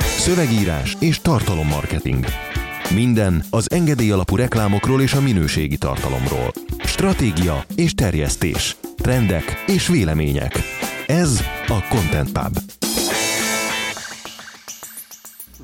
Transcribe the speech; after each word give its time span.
Szövegírás 0.00 0.96
és 1.00 1.20
tartalommarketing. 1.20 2.24
Minden 2.94 3.44
az 3.50 3.70
engedély 3.70 4.10
alapú 4.10 4.36
reklámokról 4.36 5.02
és 5.02 5.12
a 5.12 5.20
minőségi 5.20 5.76
tartalomról. 5.76 6.52
Stratégia 6.84 7.64
és 7.76 7.94
terjesztés. 7.94 8.76
Trendek 8.96 9.64
és 9.66 9.88
vélemények. 9.88 10.58
Ez 11.06 11.40
a 11.66 11.86
Content 11.88 12.32
Pub. 12.32 12.58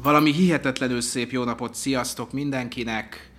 Valami 0.03 0.33
hihetetlenül 0.33 1.01
szép 1.01 1.31
jó 1.31 1.45
napot, 1.45 1.75
sziasztok 1.75 2.33
mindenkinek! 2.33 3.31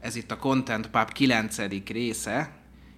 Ez 0.00 0.16
itt 0.16 0.30
a 0.30 0.36
Content 0.36 0.90
Pub 0.90 1.12
9. 1.12 1.56
része. 1.86 2.52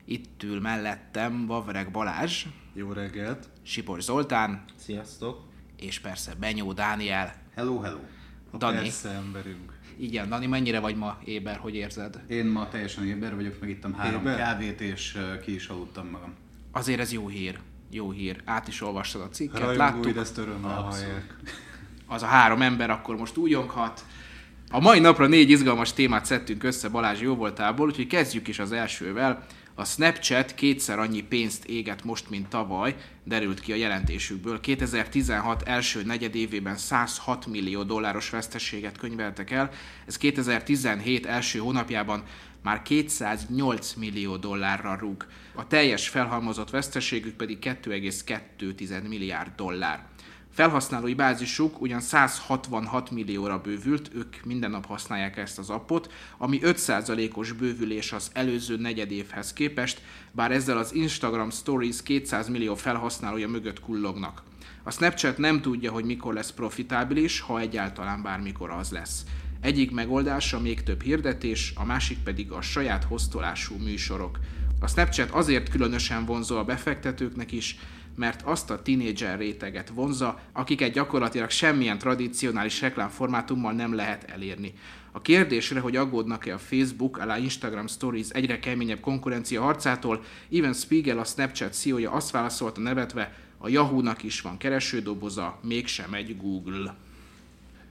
Itt 0.05 0.43
ül 0.43 0.61
mellettem 0.61 1.47
Vavreg 1.47 1.91
Balázs, 1.91 2.45
Jó 2.75 2.93
reggelt! 2.93 3.49
Sipos 3.63 4.03
Zoltán, 4.03 4.65
Sziasztok! 4.85 5.52
És 5.83 5.99
persze 6.01 6.35
Benyó 6.41 6.73
Dániel. 6.73 7.35
Hello, 7.55 7.81
hello! 7.81 7.99
A 8.51 8.57
Dani. 8.57 8.77
persze 8.77 9.09
emberünk. 9.09 9.73
Igen, 9.97 10.29
Dani, 10.29 10.47
mennyire 10.47 10.81
vagy 10.81 10.97
ma 10.97 11.19
éber, 11.25 11.57
hogy 11.57 11.75
érzed? 11.75 12.21
Én 12.29 12.47
ma 12.47 12.69
teljesen 12.69 13.07
éber 13.07 13.35
vagyok, 13.35 13.61
megittam 13.61 13.95
három 13.95 14.21
Éber? 14.21 14.37
kávét, 14.37 14.81
és 14.81 15.19
ki 15.45 15.55
is 15.55 15.67
aludtam 15.67 16.07
magam. 16.09 16.35
Azért 16.73 17.01
ez 17.01 17.13
jó 17.13 17.29
hír. 17.29 17.59
Jó 17.91 18.11
hír. 18.11 18.43
Át 18.45 18.69
is 18.69 18.81
olvastad 18.83 19.23
a 19.23 19.29
cikket, 19.29 19.61
Rajongóid 19.61 19.79
láttuk. 19.79 20.17
ezt 20.17 20.39
örömmel. 20.39 20.89
Az 22.07 22.23
a 22.23 22.27
három 22.27 22.63
ember 22.63 22.91
akkor 22.91 23.17
most 23.17 23.37
újonghat. 23.37 24.05
A 24.71 24.81
mai 24.81 25.01
napra 25.01 25.27
négy 25.27 25.51
izgalmas 25.51 25.93
témát 25.93 26.25
szedtünk 26.25 26.63
össze 26.63 26.89
Balázs 26.89 27.21
jóvoltából, 27.21 27.87
úgyhogy 27.89 28.07
kezdjük 28.07 28.49
is 28.49 28.59
az 28.59 28.73
elsővel. 28.73 29.47
A 29.75 29.85
Snapchat 29.85 30.55
kétszer 30.55 30.99
annyi 30.99 31.23
pénzt 31.23 31.65
éget 31.65 32.05
most, 32.05 32.31
mint 32.31 32.49
tavaly, 32.49 32.97
derült 33.25 33.61
ki 33.61 33.73
a 33.73 33.77
jelentésükből. 33.77 34.61
2016 34.61 35.63
első 35.63 36.03
negyedévében 36.03 36.77
106 36.77 37.47
millió 37.47 37.83
dolláros 37.83 38.31
veszteséget 38.31 38.99
könyveltek 38.99 39.51
el, 39.51 39.71
ez 40.07 40.17
2017 40.17 41.27
első 41.27 41.59
hónapjában 41.59 42.23
már 42.63 42.83
208 42.83 43.95
millió 43.95 44.37
dollárra 44.37 44.97
rúg. 45.01 45.27
A 45.55 45.67
teljes 45.67 46.09
felhalmozott 46.09 46.71
veszteségük 46.71 47.35
pedig 47.35 47.59
2,2 47.61 49.09
milliárd 49.09 49.53
dollár. 49.57 50.05
Felhasználói 50.55 51.15
bázisuk 51.15 51.81
ugyan 51.81 52.01
166 52.01 53.11
millióra 53.11 53.59
bővült, 53.59 54.11
ők 54.15 54.45
minden 54.45 54.71
nap 54.71 54.87
használják 54.87 55.37
ezt 55.37 55.59
az 55.59 55.71
appot, 55.71 56.13
ami 56.39 56.59
5%-os 56.63 57.53
bővülés 57.53 58.13
az 58.13 58.31
előző 58.33 58.77
negyedévhez 58.77 59.53
képest, 59.53 60.01
bár 60.31 60.53
ezzel 60.53 60.79
az 60.79 60.95
Instagram 60.95 61.51
Stories 61.51 62.03
200 62.03 62.49
millió 62.49 62.75
felhasználója 62.75 63.49
mögött 63.49 63.81
kullognak. 63.81 64.43
A 64.83 64.91
Snapchat 64.91 65.39
nem 65.39 65.61
tudja, 65.61 65.93
hogy 65.93 66.05
mikor 66.05 66.35
lesz 66.35 66.51
profitábilis, 66.51 67.41
ha 67.41 67.61
egyáltalán 67.61 68.23
bármikor 68.23 68.71
az 68.71 68.91
lesz. 68.91 69.25
Egyik 69.61 69.91
megoldása 69.91 70.61
még 70.61 70.83
több 70.83 71.03
hirdetés, 71.03 71.73
a 71.77 71.85
másik 71.85 72.19
pedig 72.19 72.51
a 72.51 72.61
saját 72.61 73.05
hoztolású 73.05 73.77
műsorok. 73.77 74.39
A 74.81 74.89
Snapchat 74.89 75.31
azért 75.31 75.69
különösen 75.69 76.25
vonzó 76.25 76.57
a 76.57 76.65
befektetőknek 76.65 77.53
is, 77.53 77.79
mert 78.15 78.43
azt 78.43 78.71
a 78.71 78.83
tinédzser 78.83 79.39
réteget 79.39 79.89
vonza, 79.89 80.41
akiket 80.53 80.93
gyakorlatilag 80.93 81.51
semmilyen 81.51 81.99
tradicionális 81.99 82.81
reklámformátummal 82.81 83.73
nem 83.73 83.95
lehet 83.95 84.31
elérni. 84.31 84.73
A 85.13 85.21
kérdésre, 85.21 85.81
hogy 85.81 85.97
aggódnak-e 85.97 86.55
a 86.55 86.59
Facebook 86.59 87.19
alá 87.19 87.39
Instagram 87.39 87.87
Stories 87.87 88.29
egyre 88.29 88.59
keményebb 88.59 89.01
konkurencia 89.01 89.63
harcától, 89.63 90.23
Even 90.53 90.73
Spiegel, 90.73 91.19
a 91.19 91.25
Snapchat 91.25 91.75
CEO-ja 91.75 92.11
azt 92.11 92.31
válaszolta 92.31 92.81
nevetve, 92.81 93.35
a 93.59 93.69
Yahoo-nak 93.69 94.23
is 94.23 94.41
van 94.41 94.57
keresődoboza, 94.57 95.59
mégsem 95.63 96.15
egy 96.15 96.37
Google. 96.37 96.95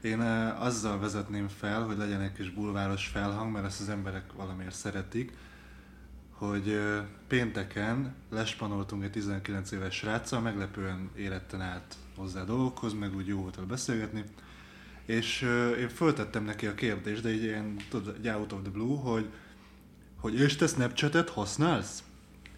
Én 0.01 0.19
azzal 0.59 0.99
vezetném 0.99 1.47
fel, 1.47 1.83
hogy 1.83 1.97
legyen 1.97 2.21
egy 2.21 2.33
kis 2.33 2.49
bulváros 2.49 3.07
felhang, 3.07 3.51
mert 3.51 3.65
ezt 3.65 3.81
az 3.81 3.89
emberek 3.89 4.23
valamiért 4.35 4.75
szeretik, 4.75 5.31
hogy 6.47 6.79
pénteken 7.27 8.15
lespanoltunk 8.29 9.03
egy 9.03 9.11
19 9.11 9.71
éves 9.71 9.95
sráccal, 9.95 10.39
meglepően 10.39 11.09
éretten 11.15 11.61
állt 11.61 11.95
hozzá 12.15 12.43
dolgokhoz, 12.43 12.93
meg 12.93 13.15
úgy 13.15 13.27
jó 13.27 13.41
volt 13.41 13.55
vele 13.55 13.67
beszélgetni, 13.67 14.23
és 15.05 15.41
én 15.79 15.89
föltettem 15.89 16.43
neki 16.43 16.65
a 16.65 16.75
kérdést, 16.75 17.21
de 17.21 17.33
így 17.33 17.43
ilyen, 17.43 17.75
tudod, 17.89 18.15
egy 18.15 18.27
out 18.27 18.51
of 18.51 18.61
the 18.61 18.71
blue, 18.71 18.97
hogy, 18.97 19.29
hogy 20.19 20.39
és 20.39 20.55
te 20.55 20.67
Snapchatet 20.67 21.29
használsz? 21.29 22.03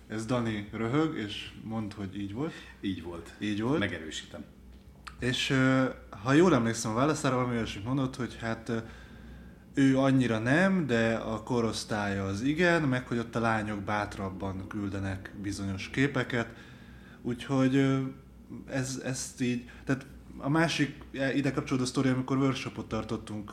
Ez 0.07 0.25
Dani 0.25 0.69
röhög, 0.71 1.17
és 1.17 1.51
mond, 1.63 1.94
hogy 1.94 2.19
így 2.19 2.33
volt. 2.33 2.53
Így 2.81 3.03
volt. 3.03 3.33
Így 3.39 3.61
volt. 3.61 3.79
Megerősítem. 3.79 4.44
És 5.19 5.53
ha 6.23 6.33
jól 6.33 6.53
emlékszem 6.53 6.91
a 6.91 6.95
válaszára, 6.95 7.35
valami 7.35 7.55
olyasmit 7.55 7.85
mondott, 7.85 8.15
hogy 8.15 8.38
hát 8.39 8.71
ő 9.73 9.97
annyira 9.97 10.39
nem, 10.39 10.88
de 10.88 11.16
a 11.16 11.44
korosztálya 11.44 12.25
az 12.25 12.41
igen, 12.41 12.81
meg 12.81 13.07
hogy 13.07 13.17
ott 13.17 13.35
a 13.35 13.39
lányok 13.39 13.79
bátrabban 13.79 14.67
küldenek 14.67 15.34
bizonyos 15.41 15.89
képeket. 15.89 16.47
Úgyhogy 17.22 18.01
ez, 18.69 19.01
ezt 19.06 19.41
így, 19.41 19.69
tehát 19.85 20.06
a 20.38 20.50
másik 20.50 20.97
e, 21.13 21.33
ide 21.33 21.51
kapcsolódó 21.51 21.85
sztori, 21.85 22.09
amikor 22.09 22.38
workshopot 22.38 22.88
tartottunk 22.88 23.51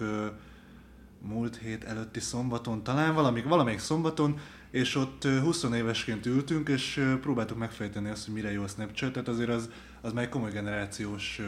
múlt 1.20 1.56
hét 1.56 1.84
előtti 1.84 2.20
szombaton, 2.20 2.82
talán 2.82 3.14
valamik, 3.14 3.44
valamelyik 3.44 3.78
szombaton, 3.78 4.38
és 4.70 4.94
ott 4.94 5.25
ö, 5.25 5.41
20 5.41 5.62
évesként 5.62 6.26
ültünk, 6.26 6.69
és 6.69 7.16
próbáltuk 7.20 7.58
megfejteni 7.58 8.08
azt, 8.08 8.25
hogy 8.25 8.34
mire 8.34 8.53
jó 8.53 8.62
a 8.62 8.69
Snapchat, 8.69 9.12
tehát 9.12 9.28
azért 9.28 9.48
az, 9.48 9.70
az 10.00 10.12
már 10.12 10.25
egy 10.25 10.31
komoly 10.31 10.50
generációs 10.50 11.41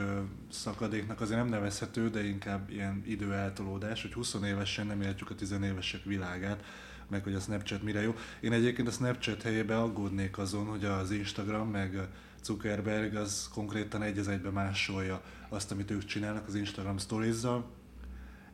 szakadéknak 0.51 1.21
azért 1.21 1.39
nem 1.39 1.49
nevezhető, 1.49 2.11
de 2.11 2.25
inkább 2.25 2.71
ilyen 2.71 3.03
időeltolódás, 3.07 4.03
hogy 4.03 4.13
20 4.13 4.37
évesen 4.45 4.87
nem 4.87 5.03
értjük 5.03 5.31
a 5.31 5.35
10 5.35 5.53
évesek 5.65 6.05
világát, 6.05 6.65
meg 7.09 7.23
hogy 7.23 7.35
a 7.35 7.41
Snapchat 7.41 7.83
mire 7.83 8.03
jó. 8.03 8.15
Én 8.41 8.53
egyébként 8.53 8.89
a 8.89 8.91
Snapchat 8.91 9.43
helyébe 9.43 9.79
aggódnék 9.79 10.39
azon, 10.39 10.67
hogy 10.67 10.85
az 10.85 11.11
Instagram 11.11 11.71
meg 11.71 12.09
Zuckerberg 12.43 13.15
az 13.15 13.49
konkrétan 13.53 14.03
egy 14.03 14.19
az 14.19 14.29
egybe 14.29 14.51
másolja 14.51 15.23
azt, 15.49 15.73
amit 15.73 15.91
ők 15.91 16.05
csinálnak 16.05 16.47
az 16.47 16.55
Instagram 16.55 16.99
stories 16.99 17.43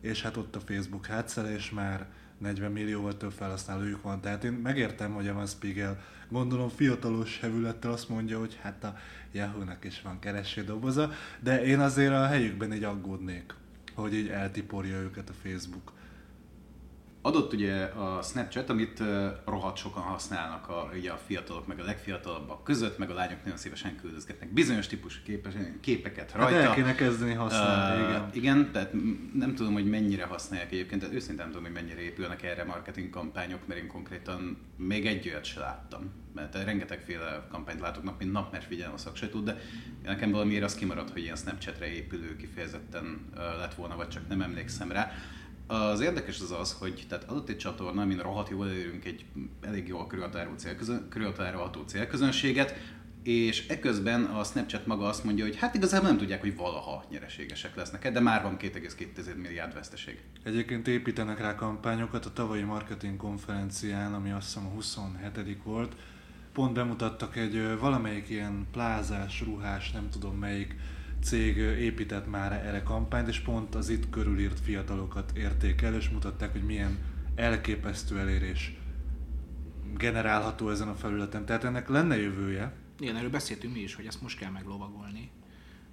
és 0.00 0.22
hát 0.22 0.36
ott 0.36 0.56
a 0.56 0.60
Facebook 0.60 1.06
hátszele, 1.06 1.54
és 1.54 1.70
már 1.70 2.06
40 2.38 2.72
millióval 2.72 3.16
több 3.16 3.32
felhasználójuk 3.32 4.02
van. 4.02 4.20
Tehát 4.20 4.44
én 4.44 4.52
megértem, 4.52 5.12
hogy 5.12 5.26
Evan 5.26 5.46
Spiegel 5.46 5.98
gondolom 6.28 6.68
fiatalos 6.68 7.40
hevülettel 7.40 7.92
azt 7.92 8.08
mondja, 8.08 8.38
hogy 8.38 8.58
hát 8.62 8.84
a 8.84 8.96
Yahoo-nak 9.32 9.84
is 9.84 10.02
van 10.02 10.18
keresődoboza, 10.18 11.12
de 11.40 11.64
én 11.64 11.80
azért 11.80 12.12
a 12.12 12.26
helyükben 12.26 12.72
így 12.72 12.84
aggódnék, 12.84 13.54
hogy 13.94 14.14
így 14.14 14.28
eltiporja 14.28 14.96
őket 14.96 15.28
a 15.28 15.48
Facebook. 15.48 15.92
Adott 17.22 17.52
ugye 17.52 17.82
a 17.82 18.22
Snapchat, 18.22 18.70
amit 18.70 19.00
uh, 19.00 19.26
rohadt 19.44 19.76
sokan 19.76 20.02
használnak 20.02 20.68
a, 20.68 20.90
ugye 20.96 21.10
a 21.10 21.16
fiatalok, 21.26 21.66
meg 21.66 21.80
a 21.80 21.84
legfiatalabbak 21.84 22.64
között, 22.64 22.98
meg 22.98 23.10
a 23.10 23.14
lányok 23.14 23.42
nagyon 23.42 23.58
szívesen 23.58 23.96
küldözgetnek 23.96 24.52
bizonyos 24.52 24.86
típusú 24.86 25.18
képes, 25.24 25.52
képeket 25.80 26.30
Hát 26.30 26.40
rajta. 26.42 26.58
el 26.58 26.74
kéne 26.74 26.94
kezdeni 26.94 27.32
használni, 27.34 28.02
Ö, 28.02 28.08
igen. 28.08 28.28
igen, 28.32 28.72
tehát 28.72 28.92
nem 29.34 29.54
tudom, 29.54 29.72
hogy 29.72 29.88
mennyire 29.90 30.24
használják 30.24 30.72
egyébként, 30.72 31.00
tehát 31.00 31.16
őszintén 31.16 31.36
nem 31.36 31.46
tudom, 31.46 31.62
hogy 31.62 31.72
mennyire 31.72 32.00
épülnek 32.00 32.42
erre 32.42 32.64
marketing 32.64 33.10
kampányok, 33.10 33.66
mert 33.66 33.80
én 33.80 33.86
konkrétan 33.88 34.58
még 34.76 35.06
egy 35.06 35.28
olyat 35.28 35.44
se 35.44 35.60
láttam. 35.60 36.10
Mert 36.34 36.64
rengetegféle 36.64 37.46
kampányt 37.50 37.80
látok 37.80 38.02
nap, 38.02 38.18
mint 38.18 38.32
nap, 38.32 38.52
mert 38.52 38.64
figyelem 38.64 38.92
a 38.94 38.98
szaksajtót, 38.98 39.44
de 39.44 39.56
nekem 40.04 40.30
valamiért 40.30 40.64
az 40.64 40.74
kimaradt, 40.74 41.10
hogy 41.10 41.22
ilyen 41.22 41.36
Snapchatre 41.36 41.86
épülő 41.92 42.36
kifejezetten 42.36 43.30
lett 43.58 43.74
volna, 43.74 43.96
vagy 43.96 44.08
csak 44.08 44.28
nem 44.28 44.40
emlékszem 44.40 44.92
rá. 44.92 45.12
Az 45.70 46.00
érdekes 46.00 46.40
az 46.40 46.50
az, 46.50 46.72
hogy 46.72 47.04
tehát 47.08 47.24
adott 47.24 47.48
egy 47.48 47.56
csatorna, 47.56 48.02
amin 48.02 48.18
rohadt 48.18 48.48
jól 48.48 48.68
elérünk 48.68 49.04
egy 49.04 49.24
elég 49.60 49.88
jól 49.88 50.06
körülhatároló 50.06 50.56
célközön, 50.56 51.08
körülhatárolható 51.08 51.82
célközönséget, 51.86 52.74
és 53.22 53.66
eközben 53.68 54.24
a 54.24 54.44
Snapchat 54.44 54.86
maga 54.86 55.06
azt 55.06 55.24
mondja, 55.24 55.44
hogy 55.44 55.56
hát 55.56 55.74
igazából 55.74 56.08
nem 56.08 56.18
tudják, 56.18 56.40
hogy 56.40 56.56
valaha 56.56 57.04
nyereségesek 57.10 57.76
lesznek, 57.76 58.12
de 58.12 58.20
már 58.20 58.42
van 58.42 58.56
2,2 58.58 59.36
milliárd 59.36 59.74
veszteség. 59.74 60.20
Egyébként 60.42 60.88
építenek 60.88 61.38
rá 61.38 61.54
kampányokat 61.54 62.26
a 62.26 62.32
tavalyi 62.32 62.62
marketing 62.62 63.16
konferencián, 63.16 64.14
ami 64.14 64.30
azt 64.30 64.46
hiszem 64.46 64.66
a 64.66 64.74
27 64.74 65.62
volt. 65.64 65.96
Pont 66.52 66.72
bemutattak 66.72 67.36
egy 67.36 67.78
valamelyik 67.78 68.28
ilyen 68.28 68.66
plázás, 68.72 69.40
ruhás, 69.40 69.90
nem 69.90 70.08
tudom 70.10 70.36
melyik 70.36 70.74
cég 71.22 71.56
épített 71.56 72.30
már 72.30 72.52
erre 72.52 72.82
kampányt, 72.82 73.28
és 73.28 73.38
pont 73.38 73.74
az 73.74 73.88
itt 73.88 74.10
körülírt 74.10 74.60
fiatalokat 74.60 75.32
érték 75.36 75.82
el, 75.82 75.94
és 75.94 76.08
mutatták, 76.08 76.52
hogy 76.52 76.64
milyen 76.64 76.98
elképesztő 77.34 78.18
elérés 78.18 78.76
generálható 79.96 80.70
ezen 80.70 80.88
a 80.88 80.94
felületen. 80.94 81.44
Tehát 81.44 81.64
ennek 81.64 81.88
lenne 81.88 82.16
jövője, 82.16 82.72
Igen, 83.00 83.16
erről 83.16 83.30
beszéltünk 83.30 83.74
mi 83.74 83.80
is, 83.80 83.94
hogy 83.94 84.06
ezt 84.06 84.22
most 84.22 84.38
kell 84.38 84.50
meglovagolni, 84.50 85.30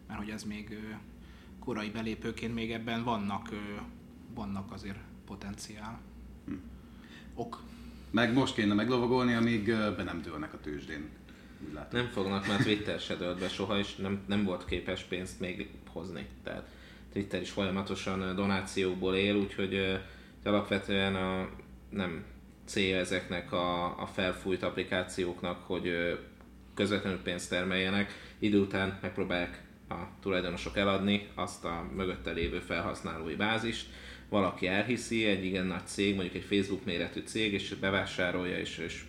mert 0.08 0.20
hogy 0.20 0.30
ez 0.30 0.44
még 0.44 0.80
korai 1.60 1.90
belépőként 1.90 2.54
még 2.54 2.72
ebben 2.72 3.04
vannak, 3.04 3.50
vannak 4.34 4.72
azért 4.72 5.00
potenciál. 5.26 6.00
Ok. 7.34 7.64
Meg 8.12 8.34
most 8.34 8.54
kéne 8.56 8.74
meglovagolni, 8.74 9.34
amíg 9.34 9.66
be 9.66 10.04
nem 10.04 10.22
dőlnek 10.22 10.54
a 10.54 10.60
tőzsdén. 10.60 11.10
Látom. 11.74 12.00
Nem 12.00 12.10
fognak, 12.10 12.48
mert 12.48 12.64
Twitter 12.64 13.00
se 13.00 13.16
dölt 13.16 13.40
be 13.40 13.48
soha, 13.48 13.78
és 13.78 13.96
nem, 13.96 14.24
nem 14.28 14.44
volt 14.44 14.66
képes 14.66 15.02
pénzt 15.02 15.40
még 15.40 15.70
hozni. 15.88 16.28
Tehát 16.44 16.68
Twitter 17.14 17.42
is 17.42 17.50
folyamatosan 17.50 18.36
donációkból 18.36 19.16
él, 19.16 19.36
úgyhogy 19.36 20.00
alapvetően 20.44 21.16
a, 21.16 21.50
nem 21.90 22.24
cél 22.66 22.98
ezeknek 22.98 23.52
a, 23.52 24.02
a 24.02 24.06
felfújt 24.06 24.64
applikációknak, 24.64 25.64
hogy 25.64 26.18
közvetlenül 26.74 27.22
pénzt 27.22 27.50
termeljenek, 27.50 28.12
idő 28.40 28.60
után 28.60 29.00
megpróbálják 29.02 29.64
a 29.90 29.96
tulajdonosok 30.22 30.78
eladni 30.78 31.28
azt 31.36 31.66
a 31.66 31.90
mögötte 31.96 32.32
lévő 32.32 32.60
felhasználói 32.60 33.36
bázist, 33.36 33.90
valaki 34.30 34.68
elhiszi, 34.68 35.26
egy 35.26 35.46
igen 35.46 35.66
nagy 35.66 35.86
cég, 35.86 36.16
mondjuk 36.16 36.36
egy 36.36 36.44
Facebook 36.44 36.86
méretű 36.86 37.22
cég, 37.26 37.54
és 37.54 37.76
bevásárolja, 37.80 38.58
és, 38.58 38.78
és 38.78 39.04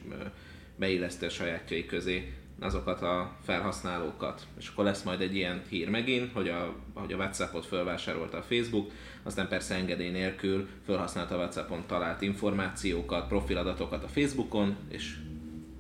beilleszti 0.76 1.24
a 1.24 1.28
sajátjai 1.30 1.86
közé 1.86 2.32
azokat 2.60 3.02
a 3.02 3.36
felhasználókat. 3.44 4.46
És 4.58 4.68
akkor 4.68 4.84
lesz 4.84 5.02
majd 5.02 5.20
egy 5.20 5.34
ilyen 5.34 5.62
hír 5.68 5.88
megint, 5.88 6.32
hogy 6.32 6.48
a, 6.48 6.74
hogy 6.94 7.12
a 7.12 7.16
WhatsAppot 7.16 7.66
felvásárolta 7.66 8.36
a 8.36 8.42
Facebook, 8.42 8.90
aztán 9.22 9.48
persze 9.48 9.74
engedély 9.74 10.10
nélkül 10.10 10.68
felhasználta 10.86 11.34
a 11.34 11.38
WhatsAppon 11.38 11.84
talált 11.86 12.22
információkat, 12.22 13.28
profiladatokat 13.28 14.04
a 14.04 14.08
Facebookon, 14.08 14.76
és 14.88 15.16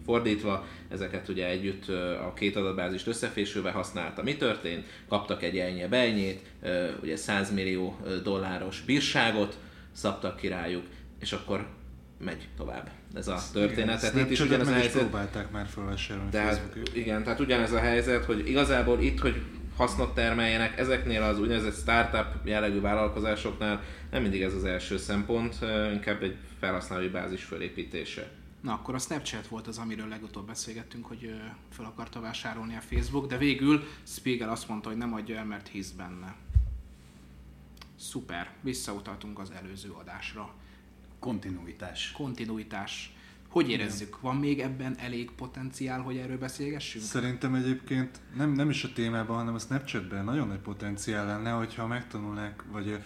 fordítva, 0.04 0.66
ezeket 0.88 1.28
ugye 1.28 1.48
együtt 1.48 1.88
a 2.22 2.32
két 2.34 2.56
adatbázist 2.56 3.06
összefésülve 3.06 3.70
használta. 3.70 4.22
Mi 4.22 4.36
történt? 4.36 4.86
Kaptak 5.08 5.42
egy 5.42 5.58
elnye 5.58 5.88
bejnyét, 5.88 6.40
ö, 6.62 6.88
ugye 7.02 7.16
100 7.16 7.52
millió 7.52 7.98
dolláros 8.22 8.80
bírságot, 8.80 9.58
szabtak 9.92 10.36
ki 10.36 10.48
rájuk, 10.48 10.86
és 11.20 11.32
akkor 11.32 11.66
megy 12.18 12.48
tovább 12.56 12.90
ez 13.14 13.28
a 13.28 13.42
történet. 13.52 14.00
Tehát 14.00 14.16
itt 14.16 14.30
is 14.30 14.40
ugyanez 14.40 14.68
a 14.68 14.72
helyzet. 14.72 15.00
próbálták 15.00 15.50
már 15.50 15.66
felvásárolni 15.66 16.30
Tehát, 16.30 16.76
igen, 16.92 17.22
tehát 17.22 17.40
ugyanez 17.40 17.72
a 17.72 17.78
helyzet, 17.78 18.24
hogy 18.24 18.48
igazából 18.48 19.00
itt, 19.00 19.18
hogy 19.18 19.42
hasznot 19.76 20.14
termeljenek, 20.14 20.78
ezeknél 20.78 21.22
az 21.22 21.40
úgynevezett 21.40 21.76
startup 21.76 22.46
jellegű 22.46 22.80
vállalkozásoknál 22.80 23.82
nem 24.10 24.22
mindig 24.22 24.42
ez 24.42 24.54
az 24.54 24.64
első 24.64 24.96
szempont, 24.96 25.58
inkább 25.92 26.22
egy 26.22 26.36
felhasználói 26.58 27.08
bázis 27.08 27.44
fölépítése. 27.44 28.30
Na 28.60 28.72
akkor 28.72 28.94
a 28.94 28.98
Snapchat 28.98 29.46
volt 29.46 29.66
az, 29.66 29.78
amiről 29.78 30.08
legutóbb 30.08 30.46
beszélgettünk, 30.46 31.06
hogy 31.06 31.34
fel 31.70 31.84
akarta 31.84 32.20
vásárolni 32.20 32.76
a 32.76 32.80
Facebook, 32.80 33.26
de 33.26 33.38
végül 33.38 33.82
Spiegel 34.02 34.50
azt 34.50 34.68
mondta, 34.68 34.88
hogy 34.88 34.98
nem 34.98 35.14
adja 35.14 35.36
el, 35.36 35.44
mert 35.44 35.68
hisz 35.68 35.90
benne. 35.90 36.34
Szuper, 37.98 38.50
visszautaltunk 38.60 39.38
az 39.38 39.52
előző 39.62 39.90
adásra. 39.90 40.54
Kontinuitás. 41.18 42.12
Kontinuitás. 42.12 43.16
Hogy 43.48 43.70
érezzük? 43.70 44.20
Van 44.20 44.36
még 44.36 44.60
ebben 44.60 44.96
elég 44.98 45.30
potenciál, 45.30 46.00
hogy 46.00 46.16
erről 46.16 46.38
beszélgessünk? 46.38 47.04
Szerintem 47.04 47.54
egyébként 47.54 48.20
nem, 48.36 48.52
nem 48.52 48.70
is 48.70 48.84
a 48.84 48.92
témában, 48.92 49.36
hanem 49.36 49.54
a 49.54 49.58
Snapchatben 49.58 50.24
nagyon 50.24 50.48
nagy 50.48 50.58
potenciál 50.58 51.26
lenne, 51.26 51.50
hogyha 51.50 51.86
megtanulnák, 51.86 52.64
vagy 52.72 52.98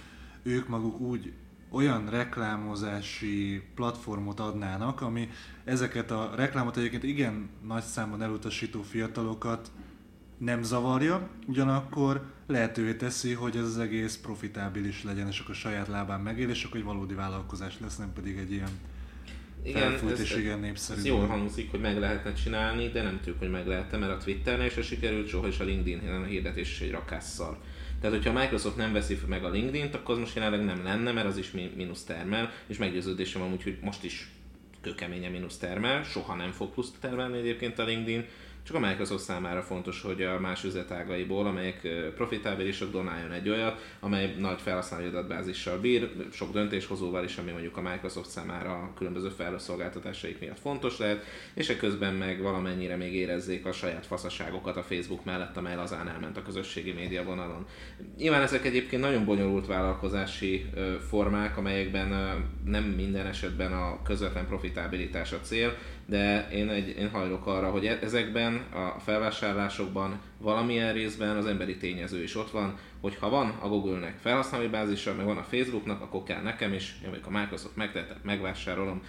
ők 0.42 0.68
maguk 0.68 1.00
úgy 1.00 1.32
olyan 1.70 2.10
reklámozási 2.10 3.62
platformot 3.74 4.40
adnának, 4.40 5.00
ami 5.00 5.28
ezeket 5.64 6.10
a 6.10 6.32
reklámot 6.36 6.76
egyébként 6.76 7.02
igen 7.02 7.50
nagy 7.66 7.82
számban 7.82 8.22
elutasító 8.22 8.82
fiatalokat 8.82 9.70
nem 10.40 10.62
zavarja, 10.62 11.28
ugyanakkor 11.46 12.22
lehetővé 12.46 12.94
teszi, 12.94 13.32
hogy 13.32 13.56
ez 13.56 13.64
az 13.64 13.78
egész 13.78 14.16
profitábilis 14.16 15.04
legyen, 15.04 15.28
és 15.28 15.38
akkor 15.38 15.54
a 15.54 15.58
saját 15.58 15.88
lábán 15.88 16.20
megél, 16.20 16.48
és 16.48 16.64
akkor 16.64 16.76
egy 16.76 16.84
valódi 16.84 17.14
vállalkozás 17.14 17.74
lesz, 17.80 17.96
nem 17.96 18.12
pedig 18.12 18.36
egy 18.36 18.52
ilyen 18.52 18.70
felfújt 19.72 20.18
és 20.18 20.36
igen 20.36 20.58
népszerű. 20.58 20.98
ez 20.98 21.06
jól 21.06 21.26
hangzik, 21.26 21.70
hogy 21.70 21.80
meg 21.80 21.98
lehetne 21.98 22.32
csinálni, 22.32 22.88
de 22.88 23.02
nem 23.02 23.16
tudjuk, 23.16 23.38
hogy 23.38 23.50
meg 23.50 23.66
lehetne, 23.66 23.98
mert 23.98 24.12
a 24.12 24.24
Twitternél 24.24 24.68
se 24.68 24.82
sikerült 24.82 25.28
soha, 25.28 25.46
és 25.46 25.58
a 25.58 25.64
LinkedIn 25.64 26.24
hirdetés 26.24 26.70
is 26.70 26.80
egy 26.80 26.90
rakásszal. 26.90 27.58
Tehát, 28.00 28.16
hogyha 28.16 28.38
a 28.38 28.40
Microsoft 28.40 28.76
nem 28.76 28.92
veszi 28.92 29.18
meg 29.26 29.44
a 29.44 29.50
LinkedIn-t, 29.50 29.94
akkor 29.94 30.14
az 30.14 30.20
most 30.20 30.34
jelenleg 30.34 30.64
nem 30.64 30.84
lenne, 30.84 31.12
mert 31.12 31.26
az 31.26 31.36
is 31.36 31.50
mínusz 31.50 32.04
termel, 32.04 32.50
és 32.66 32.78
meggyőződésem 32.78 33.42
amúgy, 33.42 33.62
hogy 33.62 33.78
most 33.82 34.04
is 34.04 34.30
kőkeményen 34.80 35.30
mínusz 35.30 35.56
termel, 35.56 36.02
soha 36.02 36.34
nem 36.34 36.50
fog 36.50 36.72
plusz 36.72 36.92
termelni 37.00 37.38
egyébként 37.38 37.78
a 37.78 37.84
LinkedIn, 37.84 38.24
csak 38.62 38.76
a 38.76 38.86
Microsoft 38.86 39.24
számára 39.24 39.62
fontos, 39.62 40.02
hogy 40.02 40.22
a 40.22 40.40
más 40.40 40.64
üzletágaiból, 40.64 41.46
amelyek 41.46 41.88
profitábilisok, 42.14 42.90
donáljon 42.90 43.32
egy 43.32 43.48
olyat, 43.48 43.94
amely 44.00 44.34
nagy 44.38 44.60
felhasználói 44.60 45.06
adatbázissal 45.06 45.78
bír, 45.78 46.10
sok 46.32 46.52
döntéshozóval 46.52 47.24
is, 47.24 47.36
ami 47.36 47.50
mondjuk 47.50 47.76
a 47.76 47.80
Microsoft 47.80 48.30
számára 48.30 48.72
a 48.72 48.92
különböző 48.96 49.28
felhőszolgáltatásaik 49.28 50.40
miatt 50.40 50.58
fontos 50.58 50.98
lehet, 50.98 51.24
és 51.54 51.68
ekközben 51.68 52.14
meg 52.14 52.42
valamennyire 52.42 52.96
még 52.96 53.14
érezzék 53.14 53.66
a 53.66 53.72
saját 53.72 54.06
faszaságokat 54.06 54.76
a 54.76 54.82
Facebook 54.82 55.24
mellett, 55.24 55.56
amely 55.56 55.76
lazán 55.76 56.08
elment 56.08 56.36
a 56.36 56.42
közösségi 56.42 56.92
média 56.92 57.24
vonalon. 57.24 57.66
Nyilván 58.16 58.42
ezek 58.42 58.64
egyébként 58.64 59.02
nagyon 59.02 59.24
bonyolult 59.24 59.66
vállalkozási 59.66 60.70
formák, 61.08 61.56
amelyekben 61.56 62.08
nem 62.64 62.84
minden 62.84 63.26
esetben 63.26 63.72
a 63.72 64.02
közvetlen 64.02 64.46
profitabilitás 64.46 65.32
a 65.32 65.40
cél, 65.40 65.76
de 66.10 66.48
én, 66.52 66.68
egy, 66.68 66.96
én 66.98 67.10
hajlok 67.10 67.46
arra, 67.46 67.70
hogy 67.70 67.86
e- 67.86 67.98
ezekben 68.02 68.54
a 68.72 69.00
felvásárlásokban 69.00 70.20
valamilyen 70.38 70.92
részben 70.92 71.36
az 71.36 71.46
emberi 71.46 71.76
tényező 71.76 72.22
is 72.22 72.36
ott 72.36 72.50
van, 72.50 72.78
hogy 73.00 73.16
ha 73.16 73.28
van 73.28 73.48
a 73.60 73.68
Google-nek 73.68 74.18
felhasználói 74.18 74.68
bázisa, 74.68 75.14
meg 75.14 75.26
van 75.26 75.36
a 75.36 75.42
Facebooknak, 75.42 76.00
akkor 76.00 76.22
kell 76.22 76.42
nekem 76.42 76.72
is, 76.72 76.94
én 77.04 77.10
vagyok 77.10 77.26
a 77.26 77.30
Microsoft 77.30 77.76
megtehetem, 77.76 78.16
megvásárolom, 78.22 79.02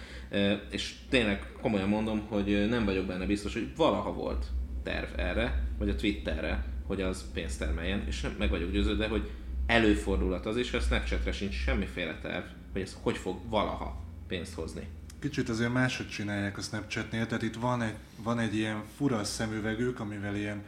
és 0.70 0.94
tényleg 1.08 1.52
komolyan 1.60 1.88
mondom, 1.88 2.26
hogy 2.28 2.68
nem 2.68 2.84
vagyok 2.84 3.06
benne 3.06 3.26
biztos, 3.26 3.52
hogy 3.52 3.76
valaha 3.76 4.12
volt 4.12 4.46
terv 4.82 5.18
erre, 5.18 5.62
vagy 5.78 5.88
a 5.88 5.94
Twitterre, 5.94 6.64
hogy 6.86 7.00
az 7.00 7.30
pénzt 7.34 7.58
termeljen, 7.58 8.04
és 8.06 8.26
meg 8.38 8.50
vagyok 8.50 8.70
győződve, 8.70 9.08
hogy 9.08 9.30
előfordulhat 9.66 10.46
az 10.46 10.56
is, 10.56 10.70
hogy 10.70 10.80
a 10.80 10.82
Snapchatre 10.82 11.32
sincs 11.32 11.54
semmiféle 11.54 12.18
terv, 12.22 12.44
hogy 12.72 12.82
ez 12.82 12.96
hogy 13.02 13.16
fog 13.16 13.40
valaha 13.48 14.02
pénzt 14.28 14.54
hozni. 14.54 14.88
Kicsit 15.22 15.48
azért 15.48 15.72
máshogy 15.72 16.08
csinálják 16.08 16.58
a 16.58 16.60
Snapchatnél, 16.60 17.26
tehát 17.26 17.42
itt 17.42 17.54
van 17.54 17.82
egy, 17.82 17.94
van 18.16 18.38
egy 18.38 18.56
ilyen 18.56 18.82
fura 18.96 19.24
szemüvegük, 19.24 20.00
amivel 20.00 20.36
ilyen 20.36 20.62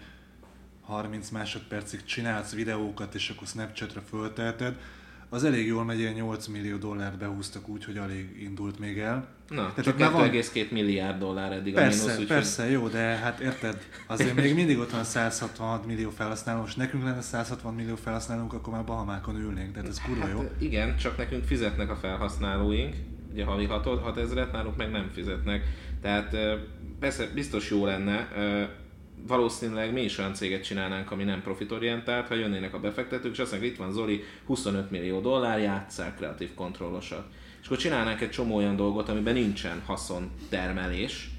30 0.81 1.31
másodpercig 1.31 2.05
csinálsz 2.05 2.53
videókat, 2.53 3.15
és 3.15 3.31
akkor 3.31 3.47
Snapchatre 3.47 4.01
föltelted. 4.09 4.75
Az 5.29 5.45
elég 5.45 5.67
jól 5.67 5.85
megy, 5.85 5.99
ilyen 5.99 6.13
8 6.13 6.47
millió 6.47 6.77
dollárt 6.77 7.19
behúztak 7.19 7.69
úgy, 7.69 7.85
hogy 7.85 7.97
alig 7.99 8.43
indult 8.43 8.79
még 8.79 8.99
el. 8.99 9.29
Na, 9.49 9.57
Tehát 9.57 9.85
csak 9.85 9.95
itt 9.95 10.01
már 10.01 10.13
van- 10.13 10.31
2,2 10.31 10.71
milliárd 10.71 11.19
dollár 11.19 11.53
eddig 11.53 11.77
a 11.77 11.81
Persze, 11.81 11.99
mínusz, 11.99 12.13
úgyhogy 12.13 12.27
persze, 12.27 12.71
jó, 12.71 12.89
de 12.89 12.99
hát 12.99 13.41
érted, 13.41 13.83
azért 14.07 14.35
még 14.35 14.55
mindig 14.55 14.79
ott 14.79 14.91
van 14.91 15.05
166 15.05 15.87
millió 15.87 16.11
felhasználó, 16.11 16.61
most 16.61 16.77
nekünk 16.77 17.05
lenne 17.05 17.21
160 17.21 17.75
millió 17.75 17.95
felhasználónk, 17.97 18.53
akkor 18.53 18.73
már 18.73 18.85
Bahamákon 18.85 19.37
ülnénk, 19.37 19.73
tehát 19.73 19.89
ez 19.89 20.01
kurva 20.01 20.29
jó. 20.29 20.39
Hát 20.39 20.51
igen, 20.59 20.97
csak 20.97 21.17
nekünk 21.17 21.45
fizetnek 21.45 21.91
a 21.91 21.97
felhasználóink, 21.97 22.95
ugye 23.35 23.45
havi 23.45 23.65
6, 23.65 23.85
6 23.85 24.17
ezeret, 24.17 24.53
nálunk 24.53 24.77
meg 24.77 24.91
nem 24.91 25.11
fizetnek. 25.13 25.65
Tehát 26.03 26.37
persze 27.01 27.31
biztos 27.35 27.71
jó 27.71 27.85
lenne, 27.85 28.29
valószínűleg 29.27 29.93
mi 29.93 30.03
is 30.03 30.19
olyan 30.19 30.35
céget 30.35 30.65
csinálnánk, 30.65 31.11
ami 31.11 31.25
nem 31.25 31.43
profitorientált, 31.43 32.29
ha 32.29 32.35
jönnének 32.35 32.75
a 32.75 32.81
befektetők, 32.81 33.33
és 33.33 33.39
azt 33.39 33.51
mondják, 33.51 33.73
itt 33.73 33.79
van 33.79 33.93
Zoli, 33.93 34.23
25 34.47 34.91
millió 34.91 35.21
dollár, 35.21 35.61
játsszál 35.61 36.15
kreatív 36.15 36.55
kontrollosat. 36.55 37.27
És 37.61 37.67
akkor 37.67 37.79
csinálnánk 37.79 38.21
egy 38.21 38.31
csomó 38.31 38.57
olyan 38.57 38.77
dolgot, 38.77 39.09
amiben 39.09 39.35
nincsen 39.35 39.83
haszon 39.87 40.31
termelés, 40.49 41.31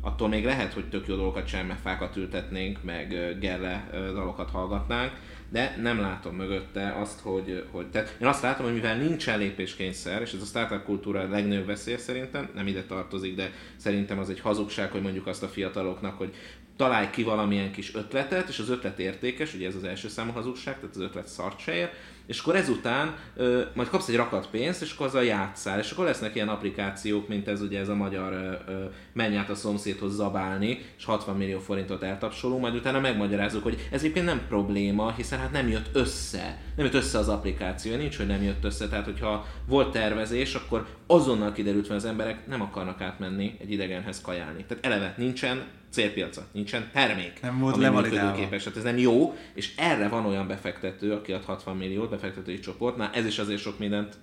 attól 0.00 0.28
még 0.28 0.44
lehet, 0.44 0.72
hogy 0.72 0.88
tök 0.88 1.06
jó 1.06 1.16
dolgokat 1.16 1.46
csinálni, 1.46 1.68
meg 1.68 1.78
fákat 1.78 2.16
ültetnénk, 2.16 2.82
meg 2.82 3.36
gerle 3.40 3.88
dalokat 3.92 4.50
hallgatnánk, 4.50 5.12
de 5.50 5.76
nem 5.82 6.00
látom 6.00 6.34
mögötte 6.34 6.96
azt, 7.00 7.20
hogy, 7.20 7.64
hogy 7.70 7.86
tehát 7.86 8.16
én 8.20 8.26
azt 8.26 8.42
látom, 8.42 8.64
hogy 8.64 8.74
mivel 8.74 8.96
nincsen 8.96 9.38
lépéskényszer, 9.38 10.22
és 10.22 10.32
ez 10.32 10.42
a 10.42 10.44
startup 10.44 10.84
kultúra 10.84 11.28
legnagyobb 11.28 11.66
veszély 11.66 11.96
szerintem, 11.96 12.50
nem 12.54 12.66
ide 12.66 12.82
tartozik, 12.82 13.34
de 13.34 13.52
szerintem 13.76 14.18
az 14.18 14.30
egy 14.30 14.40
hazugság, 14.40 14.90
hogy 14.90 15.02
mondjuk 15.02 15.26
azt 15.26 15.42
a 15.42 15.48
fiataloknak, 15.48 16.18
hogy 16.18 16.34
találj 16.76 17.10
ki 17.10 17.22
valamilyen 17.22 17.72
kis 17.72 17.94
ötletet, 17.94 18.48
és 18.48 18.58
az 18.58 18.70
ötlet 18.70 18.98
értékes, 18.98 19.54
ugye 19.54 19.66
ez 19.66 19.74
az 19.74 19.84
első 19.84 20.08
számú 20.08 20.32
hazugság, 20.32 20.74
tehát 20.74 20.96
az 20.96 21.02
ötlet 21.02 21.28
szart 21.28 21.58
se 21.58 21.74
ér, 21.74 21.90
és 22.30 22.40
akkor 22.40 22.56
ezután 22.56 23.14
ö, 23.36 23.60
majd 23.74 23.88
kapsz 23.88 24.08
egy 24.08 24.16
rakat 24.16 24.48
pénzt, 24.50 24.82
és 24.82 24.92
akkor 24.92 25.06
azzal 25.06 25.24
játszál, 25.24 25.78
és 25.78 25.90
akkor 25.90 26.04
lesznek 26.04 26.34
ilyen 26.34 26.48
applikációk, 26.48 27.28
mint 27.28 27.48
ez 27.48 27.62
ugye 27.62 27.78
ez 27.78 27.88
a 27.88 27.94
magyar 27.94 28.32
ö, 28.68 28.84
menj 29.12 29.36
át 29.36 29.50
a 29.50 29.54
szomszédhoz 29.54 30.14
zabálni, 30.14 30.78
és 30.96 31.04
60 31.04 31.36
millió 31.36 31.58
forintot 31.58 32.02
eltapsolunk, 32.02 32.60
majd 32.60 32.74
utána 32.74 33.00
megmagyarázzuk, 33.00 33.62
hogy 33.62 33.88
ez 33.90 34.00
egyébként 34.00 34.24
nem 34.24 34.46
probléma, 34.48 35.12
hiszen 35.12 35.38
hát 35.38 35.52
nem 35.52 35.68
jött 35.68 35.88
össze, 35.92 36.58
nem 36.76 36.84
jött 36.84 36.94
össze 36.94 37.18
az 37.18 37.28
applikáció, 37.28 37.96
nincs, 37.96 38.16
hogy 38.16 38.26
nem 38.26 38.42
jött 38.42 38.64
össze, 38.64 38.88
tehát 38.88 39.04
hogyha 39.04 39.46
volt 39.66 39.92
tervezés, 39.92 40.54
akkor 40.54 40.86
azonnal 41.06 41.52
kiderült, 41.52 41.86
hogy 41.86 41.96
az 41.96 42.04
emberek 42.04 42.46
nem 42.46 42.60
akarnak 42.60 43.00
átmenni 43.00 43.56
egy 43.60 43.70
idegenhez 43.70 44.20
kajálni. 44.20 44.64
Tehát 44.68 44.84
eleve 44.84 45.14
nincsen 45.16 45.62
célpiaca, 45.90 46.46
nincsen 46.52 46.90
termék, 46.92 47.40
Nem 47.42 47.58
volt 47.58 47.74
ami 47.74 47.88
működőképes. 47.88 48.62
Tehát 48.62 48.78
ez 48.78 48.84
nem 48.84 48.98
jó, 48.98 49.36
és 49.54 49.76
erre 49.76 50.08
van 50.08 50.26
olyan 50.26 50.46
befektető, 50.46 51.12
aki 51.12 51.32
ad 51.32 51.44
60 51.44 51.76
milliót, 51.76 52.10
befektetői 52.10 52.58
csoport, 52.58 52.96
már 52.96 53.10
ez 53.14 53.26
is 53.26 53.38
azért 53.38 53.60
sok 53.60 53.78
mindent 53.78 54.18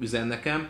üzen 0.00 0.26
nekem, 0.26 0.68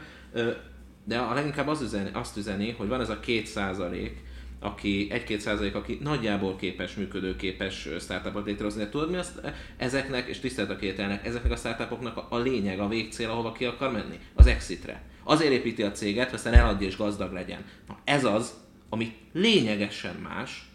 de 1.05 1.19
a 1.19 1.35
leginkább 1.35 1.69
az 1.69 1.83
üzeni, 1.83 2.11
azt 2.13 2.37
üzeni, 2.37 2.71
hogy 2.71 2.89
van 2.89 3.01
ez 3.01 3.11
a 3.11 3.21
két 3.21 3.47
százalék, 3.47 4.25
aki 4.61 5.09
1-2 5.11 5.39
százalék, 5.39 5.75
aki 5.75 5.99
nagyjából 6.03 6.57
képes, 6.57 6.95
működőképes 6.95 7.89
startupot 8.01 8.47
létrehozni. 8.47 8.83
De 8.83 8.89
tudod 8.89 9.11
mi 9.11 9.17
azt, 9.17 9.41
ezeknek, 9.77 10.29
és 10.29 10.39
tisztelt 10.39 10.71
a 10.71 10.77
kételnek, 10.77 11.27
ezeknek 11.27 11.53
a 11.53 11.57
startupoknak 11.57 12.27
a 12.29 12.39
lényeg, 12.39 12.81
a 12.81 12.89
végcél, 12.89 13.31
ahova 13.31 13.53
ki 13.53 13.65
akar 13.65 13.93
menni? 13.93 14.19
Az 14.35 14.47
exitre. 14.47 15.03
Azért 15.25 15.53
építi 15.53 15.83
a 15.83 15.93
céget, 15.93 16.33
aztán 16.33 16.55
eladja 16.55 16.87
és 16.87 16.97
gazdag 16.97 17.33
legyen. 17.33 17.65
Na, 17.89 17.99
ez 18.05 18.25
az, 18.25 18.55
ami 18.89 19.13
lényegesen 19.33 20.15
más, 20.15 20.69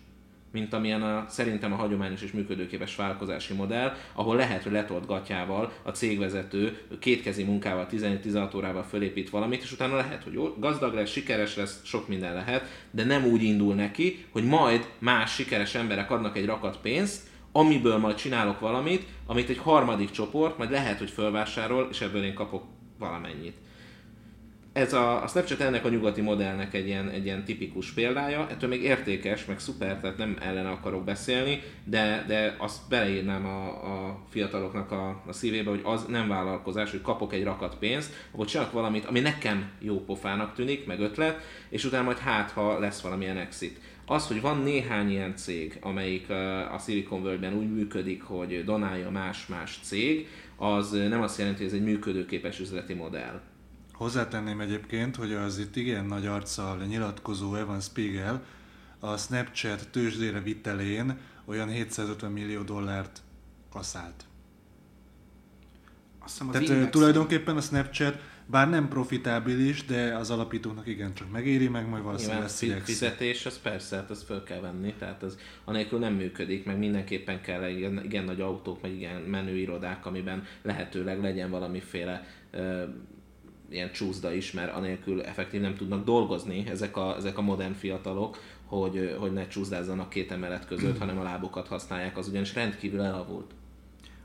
mint 0.51 0.73
amilyen 0.73 1.01
a, 1.01 1.25
szerintem 1.29 1.73
a 1.73 1.75
hagyományos 1.75 2.21
és 2.21 2.31
működőképes 2.31 2.95
vállalkozási 2.95 3.53
modell, 3.53 3.93
ahol 4.13 4.35
lehet, 4.35 4.63
hogy 4.63 4.71
letolt 4.71 5.05
gatyával 5.05 5.71
a 5.83 5.91
cégvezető 5.91 6.77
kétkezi 6.99 7.43
munkával 7.43 7.87
15-16 7.91 8.55
órával 8.55 8.83
fölépít 8.83 9.29
valamit, 9.29 9.61
és 9.63 9.71
utána 9.71 9.95
lehet, 9.95 10.23
hogy 10.23 10.33
jó, 10.33 10.55
gazdag 10.57 10.93
lesz, 10.93 11.11
sikeres 11.11 11.55
lesz, 11.55 11.79
sok 11.83 12.07
minden 12.07 12.33
lehet, 12.33 12.87
de 12.91 13.03
nem 13.03 13.25
úgy 13.25 13.43
indul 13.43 13.75
neki, 13.75 14.25
hogy 14.31 14.43
majd 14.43 14.89
más 14.99 15.33
sikeres 15.33 15.75
emberek 15.75 16.11
adnak 16.11 16.37
egy 16.37 16.45
rakat 16.45 16.77
pénzt, 16.77 17.29
amiből 17.51 17.97
majd 17.97 18.15
csinálok 18.15 18.59
valamit, 18.59 19.05
amit 19.25 19.49
egy 19.49 19.57
harmadik 19.57 20.11
csoport 20.11 20.57
majd 20.57 20.71
lehet, 20.71 20.97
hogy 20.97 21.09
fölvásárol, 21.09 21.87
és 21.91 22.01
ebből 22.01 22.23
én 22.23 22.33
kapok 22.33 22.63
valamennyit 22.99 23.57
ez 24.73 24.93
a, 24.93 25.23
a 25.23 25.27
Snapchat 25.27 25.59
ennek 25.59 25.85
a 25.85 25.89
nyugati 25.89 26.21
modellnek 26.21 26.73
egy 26.73 26.87
ilyen, 26.87 27.09
egy 27.09 27.25
ilyen 27.25 27.43
tipikus 27.43 27.91
példája, 27.91 28.47
ettől 28.49 28.69
még 28.69 28.83
értékes, 28.83 29.45
meg 29.45 29.59
szuper, 29.59 29.99
tehát 29.99 30.17
nem 30.17 30.37
ellene 30.41 30.69
akarok 30.69 31.03
beszélni, 31.03 31.61
de, 31.83 32.25
de 32.27 32.55
azt 32.57 32.89
beleírnám 32.89 33.45
a, 33.45 33.67
a 33.67 34.23
fiataloknak 34.29 34.91
a, 34.91 35.23
a 35.27 35.33
szívébe, 35.33 35.69
hogy 35.69 35.81
az 35.83 36.05
nem 36.05 36.27
vállalkozás, 36.27 36.91
hogy 36.91 37.01
kapok 37.01 37.33
egy 37.33 37.43
rakat 37.43 37.75
pénzt, 37.75 38.13
vagy 38.31 38.47
csak 38.47 38.71
valamit, 38.71 39.05
ami 39.05 39.19
nekem 39.19 39.69
jó 39.79 40.03
pofának 40.03 40.53
tűnik, 40.53 40.85
meg 40.85 40.99
ötlet, 40.99 41.41
és 41.69 41.85
utána 41.85 42.03
majd 42.03 42.17
hát, 42.17 42.51
ha 42.51 42.79
lesz 42.79 43.01
valamilyen 43.01 43.37
exit. 43.37 43.79
Az, 44.05 44.27
hogy 44.27 44.41
van 44.41 44.57
néhány 44.57 45.09
ilyen 45.09 45.35
cég, 45.35 45.77
amelyik 45.81 46.29
a 46.73 46.77
Silicon 46.85 47.21
Valley-ben 47.21 47.53
úgy 47.53 47.73
működik, 47.73 48.23
hogy 48.23 48.63
donálja 48.63 49.09
más-más 49.09 49.79
cég, 49.83 50.27
az 50.55 50.91
nem 50.91 51.21
azt 51.21 51.37
jelenti, 51.37 51.63
hogy 51.63 51.67
ez 51.67 51.77
egy 51.77 51.85
működőképes 51.85 52.59
üzleti 52.59 52.93
modell 52.93 53.41
Hozzátenném 54.01 54.59
egyébként, 54.59 55.15
hogy 55.15 55.33
az 55.33 55.57
itt 55.57 55.75
igen 55.75 56.05
nagy 56.05 56.25
arccal 56.25 56.77
nyilatkozó 56.77 57.55
Evan 57.55 57.79
Spiegel 57.79 58.43
a 58.99 59.17
Snapchat 59.17 59.87
tőzsdére 59.91 60.41
vitelén 60.41 61.17
olyan 61.45 61.69
750 61.69 62.31
millió 62.31 62.61
dollárt 62.61 63.21
kaszált. 63.71 64.25
Azt 66.19 66.43
Tehát 66.51 66.61
index... 66.61 66.91
tulajdonképpen 66.91 67.57
a 67.57 67.61
Snapchat 67.61 68.21
bár 68.45 68.69
nem 68.69 68.87
profitábilis, 68.87 69.85
de 69.85 70.15
az 70.15 70.29
alapítóknak 70.29 70.87
igencsak 70.87 71.31
megéri, 71.31 71.67
meg 71.67 71.89
majd 71.89 72.03
valószínűleg 72.03 72.41
lesz 72.41 72.61
egy 72.61 72.81
fizetés, 72.83 73.45
az 73.45 73.59
persze, 73.59 73.95
hát 73.95 74.09
azt 74.09 74.23
föl 74.23 74.43
kell 74.43 74.59
venni, 74.59 74.93
tehát 74.93 75.23
az 75.23 75.37
anélkül 75.65 75.99
nem 75.99 76.13
működik, 76.13 76.65
meg 76.65 76.77
mindenképpen 76.77 77.41
kell 77.41 77.69
igen, 77.69 78.03
igen 78.03 78.23
nagy 78.23 78.41
autók, 78.41 78.81
meg 78.81 78.91
igen 78.91 79.21
menő 79.21 79.57
irodák, 79.57 80.05
amiben 80.05 80.43
lehetőleg 80.61 81.21
legyen 81.21 81.49
valamiféle 81.49 82.27
ilyen 83.71 83.91
csúszda 83.91 84.33
is, 84.33 84.51
mert 84.51 84.73
anélkül 84.73 85.21
effektív 85.21 85.61
nem 85.61 85.75
tudnak 85.75 86.05
dolgozni 86.05 86.63
ezek 86.67 86.97
a, 86.97 87.15
ezek 87.15 87.37
a 87.37 87.41
modern 87.41 87.73
fiatalok, 87.73 88.37
hogy, 88.65 89.15
hogy 89.19 89.33
ne 89.33 89.47
csúszdázzanak 89.47 90.09
két 90.09 90.31
emelet 90.31 90.67
között, 90.67 90.97
hanem 90.97 91.19
a 91.19 91.23
lábukat 91.23 91.67
használják, 91.67 92.17
az 92.17 92.27
ugyanis 92.27 92.53
rendkívül 92.53 93.01
elavult. 93.01 93.51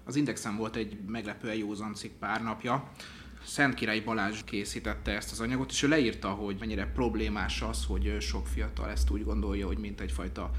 Az 0.04 0.16
Indexen 0.16 0.56
volt 0.56 0.76
egy 0.76 0.96
meglepően 1.06 1.56
józan 1.56 1.94
cikk 1.94 2.12
pár 2.18 2.42
napja, 2.42 2.90
Szent 3.46 3.74
Király 3.74 4.00
Balázs 4.00 4.44
készítette 4.44 5.12
ezt 5.12 5.32
az 5.32 5.40
anyagot, 5.40 5.70
és 5.70 5.82
ő 5.82 5.88
leírta, 5.88 6.28
hogy 6.28 6.56
mennyire 6.60 6.86
problémás 6.86 7.62
az, 7.62 7.84
hogy 7.84 8.16
sok 8.20 8.46
fiatal 8.46 8.90
ezt 8.90 9.10
úgy 9.10 9.24
gondolja, 9.24 9.66
hogy 9.66 9.78
mint 9.78 10.00
egyfajta 10.00 10.50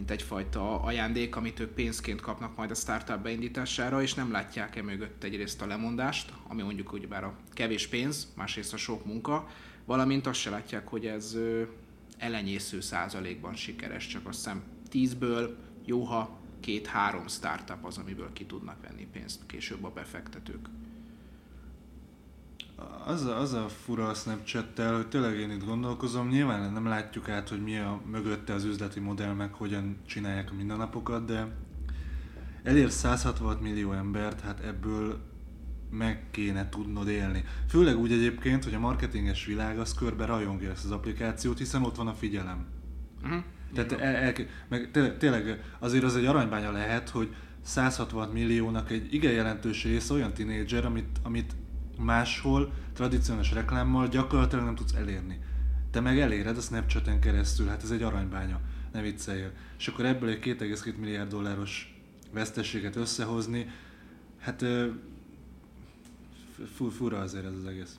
mint 0.00 0.12
egyfajta 0.12 0.80
ajándék, 0.80 1.36
amit 1.36 1.60
ők 1.60 1.70
pénzként 1.70 2.20
kapnak 2.20 2.56
majd 2.56 2.70
a 2.70 2.74
startup 2.74 3.18
beindítására, 3.22 4.02
és 4.02 4.14
nem 4.14 4.30
látják 4.30 4.76
e 4.76 4.82
mögött 4.82 5.24
egyrészt 5.24 5.62
a 5.62 5.66
lemondást, 5.66 6.32
ami 6.48 6.62
mondjuk 6.62 6.92
ugyebár 6.92 7.24
a 7.24 7.34
kevés 7.52 7.86
pénz, 7.86 8.32
másrészt 8.36 8.72
a 8.72 8.76
sok 8.76 9.04
munka, 9.04 9.48
valamint 9.84 10.26
azt 10.26 10.40
se 10.40 10.50
látják, 10.50 10.88
hogy 10.88 11.06
ez 11.06 11.36
elenyésző 12.18 12.80
százalékban 12.80 13.54
sikeres, 13.54 14.06
csak 14.06 14.26
azt 14.26 14.38
hiszem 14.38 14.62
tízből 14.88 15.56
jóha 15.84 16.38
két-három 16.60 17.28
startup 17.28 17.84
az, 17.84 17.98
amiből 17.98 18.32
ki 18.32 18.44
tudnak 18.44 18.82
venni 18.82 19.06
pénzt 19.12 19.46
később 19.46 19.84
a 19.84 19.90
befektetők 19.90 20.68
az 23.06 23.24
a, 23.24 23.38
az 23.38 23.52
a 23.52 23.68
fura 23.68 24.08
a 24.08 24.14
Snapchat-tel, 24.14 24.96
hogy 24.96 25.08
tényleg 25.08 25.38
én 25.38 25.50
itt 25.50 25.64
gondolkozom, 25.64 26.28
nyilván 26.28 26.72
nem 26.72 26.86
látjuk 26.86 27.28
át, 27.28 27.48
hogy 27.48 27.62
mi 27.62 27.78
a 27.78 28.00
mögötte 28.10 28.52
az 28.52 28.64
üzleti 28.64 29.00
modell, 29.00 29.32
meg 29.32 29.52
hogyan 29.52 29.96
csinálják 30.06 30.50
a 30.50 30.54
mindennapokat, 30.54 31.24
de 31.24 31.48
elér 32.62 32.90
166 32.90 33.60
millió 33.60 33.92
embert, 33.92 34.40
hát 34.40 34.60
ebből 34.60 35.18
meg 35.90 36.30
kéne 36.30 36.68
tudnod 36.68 37.08
élni. 37.08 37.44
Főleg 37.68 37.98
úgy 37.98 38.12
egyébként, 38.12 38.64
hogy 38.64 38.74
a 38.74 38.78
marketinges 38.78 39.44
világ 39.44 39.78
az 39.78 39.94
körbe 39.94 40.24
rajongja 40.24 40.70
ezt 40.70 40.84
az 40.84 40.90
applikációt, 40.90 41.58
hiszen 41.58 41.82
ott 41.82 41.96
van 41.96 42.06
a 42.08 42.14
figyelem. 42.14 42.66
Uh-huh. 43.22 43.42
Tehát 43.74 43.92
el, 43.92 44.14
el, 44.14 44.32
meg 44.68 44.90
tényleg, 44.90 45.16
tényleg 45.16 45.64
azért 45.78 46.04
az 46.04 46.16
egy 46.16 46.24
aranybánya 46.24 46.70
lehet, 46.70 47.08
hogy 47.08 47.34
160 47.62 48.28
milliónak 48.28 48.90
egy 48.90 49.14
igen 49.14 49.32
jelentős 49.32 49.84
része 49.84 50.14
olyan 50.14 50.32
tinédzser, 50.32 50.84
amit, 50.84 51.18
amit 51.22 51.52
máshol 52.02 52.72
tradicionális 52.92 53.52
reklámmal 53.52 54.08
gyakorlatilag 54.08 54.64
nem 54.64 54.74
tudsz 54.74 54.94
elérni. 54.94 55.38
Te 55.90 56.00
meg 56.00 56.18
eléred 56.18 56.56
a 56.56 56.60
Snapchaten 56.60 57.20
keresztül, 57.20 57.66
hát 57.66 57.82
ez 57.82 57.90
egy 57.90 58.02
aranybánya, 58.02 58.60
ne 58.92 59.00
vicceljél. 59.00 59.52
És 59.78 59.88
akkor 59.88 60.04
ebből 60.04 60.28
egy 60.28 60.38
2,2 60.38 60.96
milliárd 60.96 61.30
dolláros 61.30 62.00
veszteséget 62.32 62.96
összehozni, 62.96 63.66
hát 64.38 64.64
fura 66.96 67.18
azért 67.18 67.44
ez 67.44 67.54
az 67.54 67.64
egész. 67.66 67.98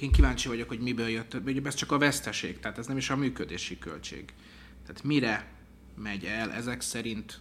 Én 0.00 0.12
kíváncsi 0.12 0.48
vagyok, 0.48 0.68
hogy 0.68 0.80
miből 0.80 1.08
jött, 1.08 1.34
ugye 1.44 1.60
ez 1.64 1.74
csak 1.74 1.92
a 1.92 1.98
veszteség, 1.98 2.60
tehát 2.60 2.78
ez 2.78 2.86
nem 2.86 2.96
is 2.96 3.10
a 3.10 3.16
működési 3.16 3.78
költség. 3.78 4.32
Tehát 4.86 5.02
mire 5.02 5.52
megy 5.94 6.24
el 6.24 6.52
ezek 6.52 6.80
szerint 6.80 7.40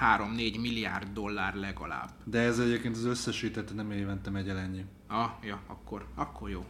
3-4 0.00 0.60
milliárd 0.60 1.12
dollár 1.12 1.54
legalább. 1.54 2.10
De 2.24 2.38
ez 2.38 2.58
egyébként 2.58 2.96
az 2.96 3.04
összesített 3.04 3.74
nem 3.74 3.90
évente 3.90 4.30
megy 4.30 4.48
el 4.48 4.58
ennyi. 4.58 4.84
Ah, 5.06 5.30
ja, 5.42 5.60
akkor, 5.66 6.06
akkor 6.14 6.50
jó. 6.50 6.64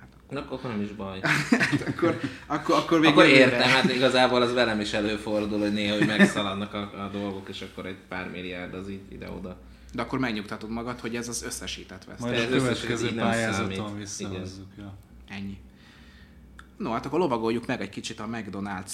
Hát 0.00 0.08
akkor... 0.16 0.42
Na, 0.42 0.54
akkor 0.54 0.70
nem 0.70 0.80
is 0.80 0.90
baj. 0.90 1.20
hát 1.70 1.88
akkor, 1.88 2.20
akkor, 2.46 2.76
akkor 2.76 3.00
még 3.00 3.10
Akkor 3.10 3.24
értem, 3.24 3.68
hát 3.68 3.94
igazából 3.94 4.42
az 4.42 4.52
velem 4.52 4.80
is 4.80 4.92
előfordul, 4.92 5.58
hogy 5.58 5.72
néha 5.72 5.96
hogy 5.96 6.06
megszaladnak 6.06 6.74
a, 6.74 7.04
a 7.04 7.08
dolgok, 7.12 7.48
és 7.48 7.60
akkor 7.60 7.86
egy 7.86 7.98
pár 8.08 8.30
milliárd 8.30 8.74
az 8.74 8.88
így 8.88 9.02
ide-oda. 9.08 9.56
De 9.92 10.02
akkor 10.02 10.18
megnyugtatod 10.18 10.70
magad, 10.70 11.00
hogy 11.00 11.16
ez 11.16 11.28
az 11.28 11.42
összesített 11.42 12.04
vesztes. 12.04 12.30
Majd 12.30 12.52
a 12.52 12.56
következő 12.56 13.14
pályázaton 13.14 13.96
visszahozzuk. 13.96 14.66
Ja. 14.78 14.94
Ennyi. 15.28 15.58
No, 16.76 16.90
hát 16.90 17.06
akkor 17.06 17.18
lovagoljuk 17.18 17.66
meg 17.66 17.80
egy 17.80 17.88
kicsit 17.88 18.20
a 18.20 18.28
McDonald's 18.32 18.92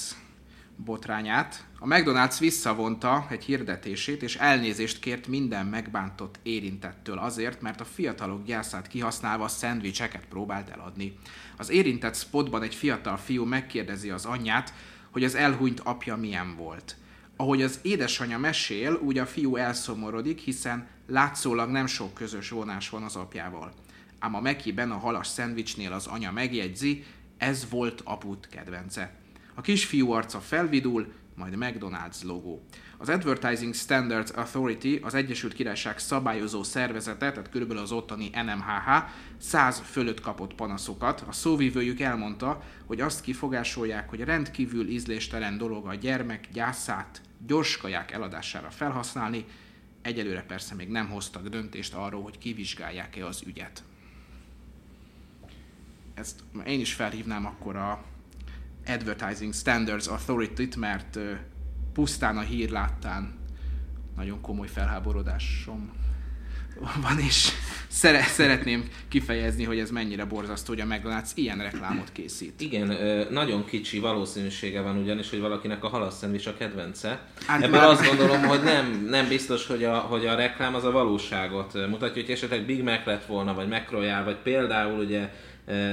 botrányát. 0.84 1.64
A 1.78 1.86
McDonald's 1.86 2.36
visszavonta 2.38 3.26
egy 3.30 3.44
hirdetését, 3.44 4.22
és 4.22 4.36
elnézést 4.36 4.98
kért 4.98 5.26
minden 5.26 5.66
megbántott 5.66 6.38
érintettől 6.42 7.18
azért, 7.18 7.60
mert 7.60 7.80
a 7.80 7.84
fiatalok 7.84 8.44
gyászát 8.44 8.86
kihasználva 8.86 9.48
szendvicseket 9.48 10.26
próbált 10.26 10.68
eladni. 10.68 11.18
Az 11.56 11.70
érintett 11.70 12.16
spotban 12.16 12.62
egy 12.62 12.74
fiatal 12.74 13.16
fiú 13.16 13.44
megkérdezi 13.44 14.10
az 14.10 14.24
anyját, 14.24 14.74
hogy 15.10 15.24
az 15.24 15.34
elhunyt 15.34 15.80
apja 15.80 16.16
milyen 16.16 16.56
volt. 16.56 16.96
Ahogy 17.36 17.62
az 17.62 17.78
édesanyja 17.82 18.38
mesél, 18.38 18.92
úgy 19.02 19.18
a 19.18 19.26
fiú 19.26 19.56
elszomorodik, 19.56 20.38
hiszen 20.38 20.88
látszólag 21.06 21.70
nem 21.70 21.86
sok 21.86 22.14
közös 22.14 22.48
vonás 22.48 22.88
van 22.88 23.02
az 23.02 23.16
apjával. 23.16 23.72
Ám 24.18 24.34
a 24.34 24.40
Mekiben 24.40 24.90
a 24.90 24.98
halas 24.98 25.26
szendvicsnél 25.26 25.92
az 25.92 26.06
anya 26.06 26.32
megjegyzi, 26.32 27.04
ez 27.38 27.66
volt 27.70 28.00
aput 28.04 28.48
kedvence. 28.48 29.19
A 29.60 29.62
kisfiú 29.62 30.10
arca 30.10 30.40
felvidul, 30.40 31.12
majd 31.34 31.54
McDonald's 31.56 32.22
logó. 32.22 32.62
Az 32.98 33.08
Advertising 33.08 33.74
Standards 33.74 34.30
Authority, 34.30 34.98
az 35.02 35.14
Egyesült 35.14 35.52
Királyság 35.52 35.98
szabályozó 35.98 36.62
szervezete, 36.62 37.32
tehát 37.32 37.48
körülbelül 37.48 37.82
az 37.82 37.92
ottani 37.92 38.30
NMHH, 38.34 39.04
100 39.38 39.78
fölött 39.78 40.20
kapott 40.20 40.54
panaszokat. 40.54 41.24
A 41.28 41.32
szóvivőjük 41.32 42.00
elmondta, 42.00 42.62
hogy 42.86 43.00
azt 43.00 43.20
kifogásolják, 43.20 44.08
hogy 44.08 44.20
rendkívül 44.20 44.88
ízléstelen 44.88 45.58
dolog 45.58 45.86
a 45.86 45.94
gyermek 45.94 46.48
gyászát 46.52 47.20
gyors 47.46 47.76
kaják 47.76 48.12
eladására 48.12 48.70
felhasználni, 48.70 49.44
egyelőre 50.02 50.42
persze 50.42 50.74
még 50.74 50.88
nem 50.88 51.08
hoztak 51.08 51.48
döntést 51.48 51.94
arról, 51.94 52.22
hogy 52.22 52.38
kivizsgálják-e 52.38 53.26
az 53.26 53.42
ügyet. 53.46 53.82
Ezt 56.14 56.40
én 56.66 56.80
is 56.80 56.92
felhívnám 56.92 57.46
akkor 57.46 57.76
a 57.76 58.04
Advertising 58.86 59.54
Standards 59.54 60.06
Authority-t, 60.06 60.76
mert 60.76 61.18
pusztán 61.92 62.36
a 62.36 62.40
hír 62.40 62.70
láttán 62.70 63.38
nagyon 64.16 64.40
komoly 64.40 64.68
felháborodásom 64.68 65.90
van, 67.02 67.18
és 67.18 67.48
szere- 67.88 68.28
szeretném 68.28 68.88
kifejezni, 69.08 69.64
hogy 69.64 69.78
ez 69.78 69.90
mennyire 69.90 70.24
borzasztó, 70.24 70.72
hogy 70.72 70.82
a 70.82 70.86
McDonald's 70.86 71.30
ilyen 71.34 71.58
reklámot 71.58 72.12
készít. 72.12 72.60
Igen, 72.60 72.96
nagyon 73.30 73.64
kicsi 73.64 73.98
valószínűsége 73.98 74.80
van 74.80 74.96
ugyanis, 74.96 75.30
hogy 75.30 75.40
valakinek 75.40 75.84
a 75.84 75.88
halasszendvics 75.88 76.46
a 76.46 76.56
kedvence. 76.56 77.20
Hát 77.46 77.62
Ebből 77.62 77.80
már- 77.80 77.88
azt 77.88 78.06
gondolom, 78.06 78.42
hogy 78.42 78.62
nem, 78.62 79.06
nem 79.08 79.28
biztos, 79.28 79.66
hogy 79.66 79.84
a, 79.84 79.98
hogy 79.98 80.26
a 80.26 80.34
reklám 80.34 80.74
az 80.74 80.84
a 80.84 80.90
valóságot 80.90 81.72
mutatja, 81.88 82.22
hogy 82.22 82.30
esetleg 82.30 82.64
Big 82.64 82.82
Mac 82.82 83.04
lett 83.06 83.26
volna, 83.26 83.54
vagy 83.54 83.68
McRoyal, 83.68 84.24
vagy 84.24 84.36
például 84.36 84.98
ugye 84.98 85.32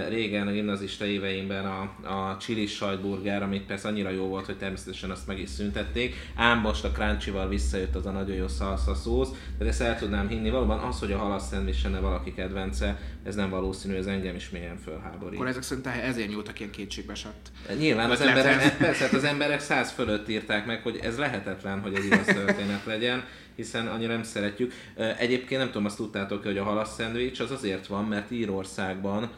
régen 0.09 0.47
a 0.47 0.51
gimnazista 0.51 1.05
éveimben 1.05 1.65
a, 1.65 1.81
a 2.03 2.37
chili 2.37 2.65
sajtburger, 2.65 3.43
amit 3.43 3.65
persze 3.65 3.87
annyira 3.87 4.09
jó 4.09 4.25
volt, 4.25 4.45
hogy 4.45 4.57
természetesen 4.57 5.09
azt 5.09 5.27
meg 5.27 5.39
is 5.39 5.49
szüntették, 5.49 6.15
ám 6.35 6.59
most 6.59 6.83
a 6.83 6.91
crunchy 6.91 7.31
visszajött 7.49 7.95
az 7.95 8.05
a 8.05 8.11
nagyon 8.11 8.35
jó 8.35 8.47
salsa 8.47 8.95
szósz, 8.95 9.29
de 9.57 9.65
ezt 9.65 9.81
el 9.81 9.97
tudnám 9.97 10.27
hinni, 10.27 10.49
valóban 10.49 10.79
az, 10.79 10.99
hogy 10.99 11.11
a 11.11 11.17
halasszendvics 11.17 11.87
ne 11.87 11.99
valaki 11.99 12.33
kedvence, 12.33 12.99
ez 13.23 13.35
nem 13.35 13.49
valószínű, 13.49 13.95
ez 13.95 14.05
engem 14.05 14.35
is 14.35 14.49
mélyen 14.49 14.77
fölháborít. 14.77 15.35
Akkor 15.35 15.47
ezek 15.47 15.61
szerint 15.61 15.87
ezért 15.87 16.29
nyúltak 16.29 16.59
ilyen 16.59 16.71
kétségbeesett. 16.71 17.51
Nyilván 17.77 18.09
az 18.09 18.21
emberek, 18.21 18.77
persze, 18.77 19.03
hát 19.03 19.13
az 19.13 19.23
emberek 19.23 19.59
száz 19.59 19.91
fölött 19.91 20.29
írták 20.29 20.65
meg, 20.65 20.81
hogy 20.81 20.99
ez 21.03 21.17
lehetetlen, 21.17 21.81
hogy 21.81 21.93
ez 21.93 22.05
igaz 22.05 22.25
történet 22.25 22.85
legyen, 22.85 23.23
hiszen 23.55 23.87
annyira 23.87 24.13
nem 24.13 24.23
szeretjük. 24.23 24.73
Egyébként 25.17 25.59
nem 25.59 25.69
tudom, 25.69 25.85
azt 25.85 25.97
tudtátok, 25.97 26.43
hogy 26.43 26.57
a 26.57 26.63
halasz 26.63 26.93
szendvics 26.93 27.39
az 27.39 27.51
azért 27.51 27.87
van, 27.87 28.05
mert 28.05 28.31
Írországban 28.31 29.29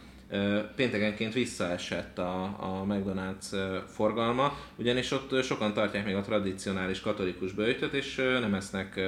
péntekenként 0.75 1.33
visszaesett 1.33 2.17
a, 2.17 2.43
a 2.43 2.85
McDonald's 2.87 3.81
forgalma, 3.87 4.57
ugyanis 4.75 5.11
ott 5.11 5.43
sokan 5.43 5.73
tartják 5.73 6.05
még 6.05 6.15
a 6.15 6.21
tradicionális 6.21 6.99
katolikus 6.99 7.51
bőjtöt, 7.51 7.93
és 7.93 8.15
nem 8.15 8.53
esznek 8.53 8.99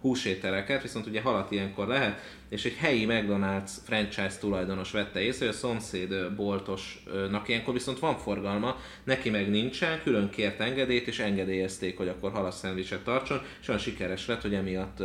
húsételeket, 0.00 0.82
viszont 0.82 1.06
ugye 1.06 1.20
halat 1.20 1.50
ilyenkor 1.50 1.86
lehet, 1.86 2.20
és 2.48 2.64
egy 2.64 2.76
helyi 2.76 3.06
McDonald's 3.08 3.70
franchise 3.84 4.38
tulajdonos 4.40 4.90
vette 4.90 5.20
észre, 5.20 5.46
hogy 5.46 5.54
a 5.54 5.58
szomszéd 5.58 6.32
boltosnak 6.36 7.48
ilyenkor 7.48 7.74
viszont 7.74 7.98
van 7.98 8.16
forgalma, 8.16 8.76
neki 9.04 9.30
meg 9.30 9.50
nincsen, 9.50 10.02
külön 10.02 10.30
kért 10.30 10.60
engedélyt, 10.60 11.06
és 11.06 11.18
engedélyezték, 11.18 11.96
hogy 11.96 12.08
akkor 12.08 12.30
halas 12.30 12.54
szendvicset 12.54 13.04
tartson, 13.04 13.42
és 13.60 13.68
olyan 13.68 13.80
sikeres 13.80 14.26
lett, 14.26 14.42
hogy 14.42 14.54
emiatt 14.54 15.02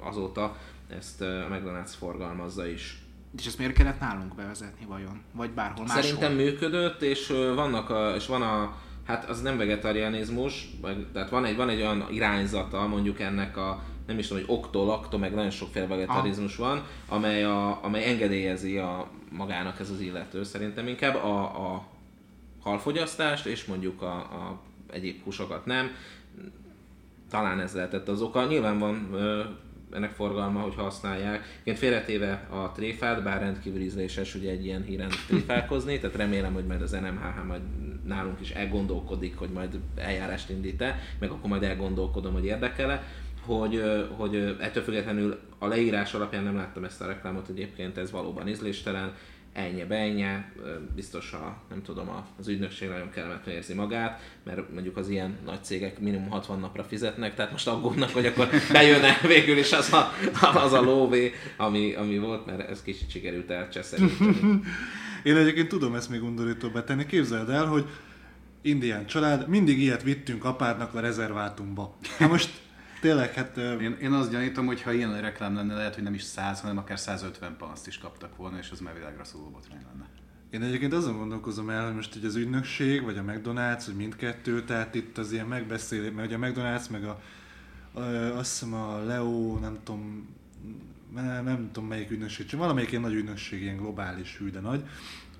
azóta 0.00 0.56
ezt 0.98 1.20
a 1.20 1.48
McDonald's 1.50 1.92
forgalmazza 1.98 2.66
is. 2.66 3.01
És 3.38 3.46
ezt 3.46 3.58
miért 3.58 3.72
kellett 3.72 4.00
nálunk 4.00 4.34
bevezetni 4.34 4.86
vajon? 4.86 5.22
Vagy 5.32 5.50
bárhol 5.50 5.86
máshol? 5.86 6.02
Szerintem 6.02 6.32
működött, 6.32 7.02
és 7.02 7.26
vannak 7.54 7.90
a, 7.90 8.14
és 8.14 8.26
van 8.26 8.42
a, 8.42 8.76
hát 9.06 9.28
az 9.28 9.40
nem 9.42 9.56
vegetarianizmus, 9.56 10.68
vagy, 10.80 11.06
tehát 11.12 11.30
van 11.30 11.44
egy, 11.44 11.56
van 11.56 11.68
egy 11.68 11.80
olyan 11.80 12.06
irányzata 12.10 12.86
mondjuk 12.86 13.20
ennek 13.20 13.56
a, 13.56 13.82
nem 14.06 14.18
is 14.18 14.26
tudom, 14.26 14.44
hogy 14.44 14.56
okto, 14.56 14.84
lakto, 14.84 15.18
meg 15.18 15.34
nagyon 15.34 15.50
sokféle 15.50 15.86
vegetarizmus 15.86 16.56
van, 16.56 16.82
amely, 17.08 17.44
a, 17.44 17.84
amely 17.84 18.04
engedélyezi 18.04 18.78
a, 18.78 19.08
magának 19.30 19.80
ez 19.80 19.90
az 19.90 20.00
illető 20.00 20.42
szerintem 20.42 20.88
inkább 20.88 21.14
a, 21.14 21.42
a 21.72 21.86
halfogyasztást, 22.62 23.46
és 23.46 23.64
mondjuk 23.64 24.02
a, 24.02 24.14
a 24.14 24.60
egyéb 24.92 25.22
húsokat 25.24 25.66
nem. 25.66 25.90
Talán 27.30 27.60
ez 27.60 27.74
lehetett 27.74 28.08
az 28.08 28.22
oka. 28.22 28.44
Nyilván 28.44 28.78
van 28.78 29.08
ö, 29.12 29.42
ennek 29.94 30.12
forgalma, 30.12 30.60
hogy 30.60 30.74
használják. 30.74 31.42
Egyébként 31.52 31.78
félretéve 31.78 32.46
a 32.50 32.72
tréfát, 32.72 33.22
bár 33.22 33.40
rendkívül 33.40 33.80
ízléses 33.80 34.34
ugye 34.34 34.50
egy 34.50 34.64
ilyen 34.64 34.82
híren 34.82 35.10
tréfálkozni, 35.28 35.98
tehát 35.98 36.16
remélem, 36.16 36.52
hogy 36.52 36.66
majd 36.66 36.82
az 36.82 36.90
NMHH 36.90 37.44
majd 37.46 37.62
nálunk 38.04 38.40
is 38.40 38.50
elgondolkodik, 38.50 39.36
hogy 39.36 39.50
majd 39.50 39.78
eljárást 39.96 40.50
indít-e, 40.50 40.98
meg 41.18 41.30
akkor 41.30 41.50
majd 41.50 41.62
elgondolkodom, 41.62 42.32
hogy 42.32 42.44
érdekele, 42.44 43.02
hogy, 43.44 43.82
hogy 44.16 44.56
ettől 44.60 44.82
függetlenül 44.82 45.38
a 45.58 45.66
leírás 45.66 46.14
alapján 46.14 46.44
nem 46.44 46.56
láttam 46.56 46.84
ezt 46.84 47.00
a 47.00 47.06
reklámot, 47.06 47.48
egyébként 47.48 47.98
ez 47.98 48.10
valóban 48.10 48.48
ízléstelen, 48.48 49.14
ennyi 49.52 49.84
bennyi, 49.84 50.24
biztos 50.94 51.32
a, 51.32 51.56
nem 51.68 51.82
tudom, 51.82 52.10
az 52.38 52.48
ügynökség 52.48 52.88
nagyon 52.88 53.10
kellemetlen 53.10 53.54
érzi 53.54 53.74
magát, 53.74 54.20
mert 54.44 54.72
mondjuk 54.72 54.96
az 54.96 55.08
ilyen 55.08 55.38
nagy 55.44 55.64
cégek 55.64 55.98
minimum 55.98 56.30
60 56.30 56.60
napra 56.60 56.84
fizetnek, 56.84 57.34
tehát 57.34 57.50
most 57.50 57.68
aggódnak, 57.68 58.10
hogy 58.10 58.26
akkor 58.26 58.48
bejönne 58.72 59.18
végül 59.26 59.58
is 59.58 59.72
az 59.72 59.92
a, 59.92 60.12
az 60.54 60.72
a 60.72 60.80
lóvé, 60.80 61.32
ami, 61.56 61.94
ami 61.94 62.18
volt, 62.18 62.46
mert 62.46 62.70
ez 62.70 62.82
kicsit 62.82 63.10
sikerült 63.10 63.50
elcseszelíteni. 63.50 64.36
Én 65.22 65.36
egyébként 65.36 65.68
tudom 65.68 65.94
ezt 65.94 66.10
még 66.10 66.22
undorítóbbá 66.22 66.84
tenni. 66.84 67.06
Képzeld 67.06 67.48
el, 67.48 67.66
hogy 67.66 67.86
indián 68.62 69.06
család, 69.06 69.48
mindig 69.48 69.78
ilyet 69.78 70.02
vittünk 70.02 70.44
apádnak 70.44 70.94
a 70.94 71.00
rezervátumba. 71.00 71.96
Hát 72.18 72.30
most 72.30 72.50
tényleg, 73.02 73.32
hát 73.32 73.56
Én, 73.56 73.96
én 74.00 74.12
azt 74.12 74.30
gyanítom, 74.30 74.66
hogy 74.66 74.82
ha 74.82 74.92
ilyen 74.92 75.20
reklám 75.20 75.54
lenne, 75.54 75.74
lehet, 75.74 75.94
hogy 75.94 76.02
nem 76.02 76.14
is 76.14 76.22
100, 76.22 76.60
hanem 76.60 76.78
akár 76.78 76.98
150 76.98 77.56
panaszt 77.56 77.86
is 77.86 77.98
kaptak 77.98 78.36
volna, 78.36 78.58
és 78.58 78.70
az 78.70 78.80
már 78.80 78.94
világra 78.94 79.24
szóló 79.24 79.50
botrány 79.50 79.82
lenne. 79.92 80.08
én 80.50 80.62
egyébként 80.62 80.92
azon 80.92 81.16
gondolkozom 81.16 81.70
el, 81.70 81.84
hogy 81.84 81.94
most 81.94 82.16
így 82.16 82.24
az 82.24 82.34
ügynökség, 82.34 83.02
vagy 83.02 83.18
a 83.18 83.22
McDonald's, 83.22 83.82
vagy 83.86 83.94
mindkettő, 83.94 84.64
tehát 84.64 84.94
itt 84.94 85.18
az 85.18 85.32
ilyen 85.32 85.46
megbeszélés, 85.46 86.12
mert 86.14 86.26
ugye 86.26 86.36
a 86.36 86.50
McDonald's, 86.50 86.90
meg 86.90 87.04
a, 87.04 87.20
a 87.92 88.00
azt 88.38 88.50
hiszem 88.50 88.74
a 88.74 89.04
Leo, 89.04 89.58
nem 89.58 89.78
tudom, 89.84 90.28
nem, 91.14 91.44
nem 91.44 91.70
tudom 91.72 91.88
melyik 91.88 92.10
ügynökség, 92.10 92.46
csak 92.46 92.60
valamelyik 92.60 92.90
ilyen 92.90 93.02
nagy 93.02 93.14
ügynökség, 93.14 93.62
ilyen 93.62 93.76
globális 93.76 94.36
hű, 94.38 94.50
de 94.50 94.60
nagy. 94.60 94.84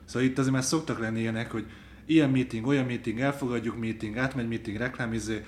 Szóval 0.04 0.28
itt 0.28 0.38
azért 0.38 0.54
már 0.54 0.64
szoktak 0.64 0.98
lenni 0.98 1.20
ilyenek, 1.20 1.50
hogy 1.50 1.66
ilyen 2.06 2.30
meeting, 2.30 2.66
olyan 2.66 2.84
meeting, 2.84 3.20
elfogadjuk 3.20 3.78
meeting, 3.78 4.16
átmegy 4.16 4.48
meeting, 4.48 4.76
reklám 4.76 5.12
izé, 5.12 5.44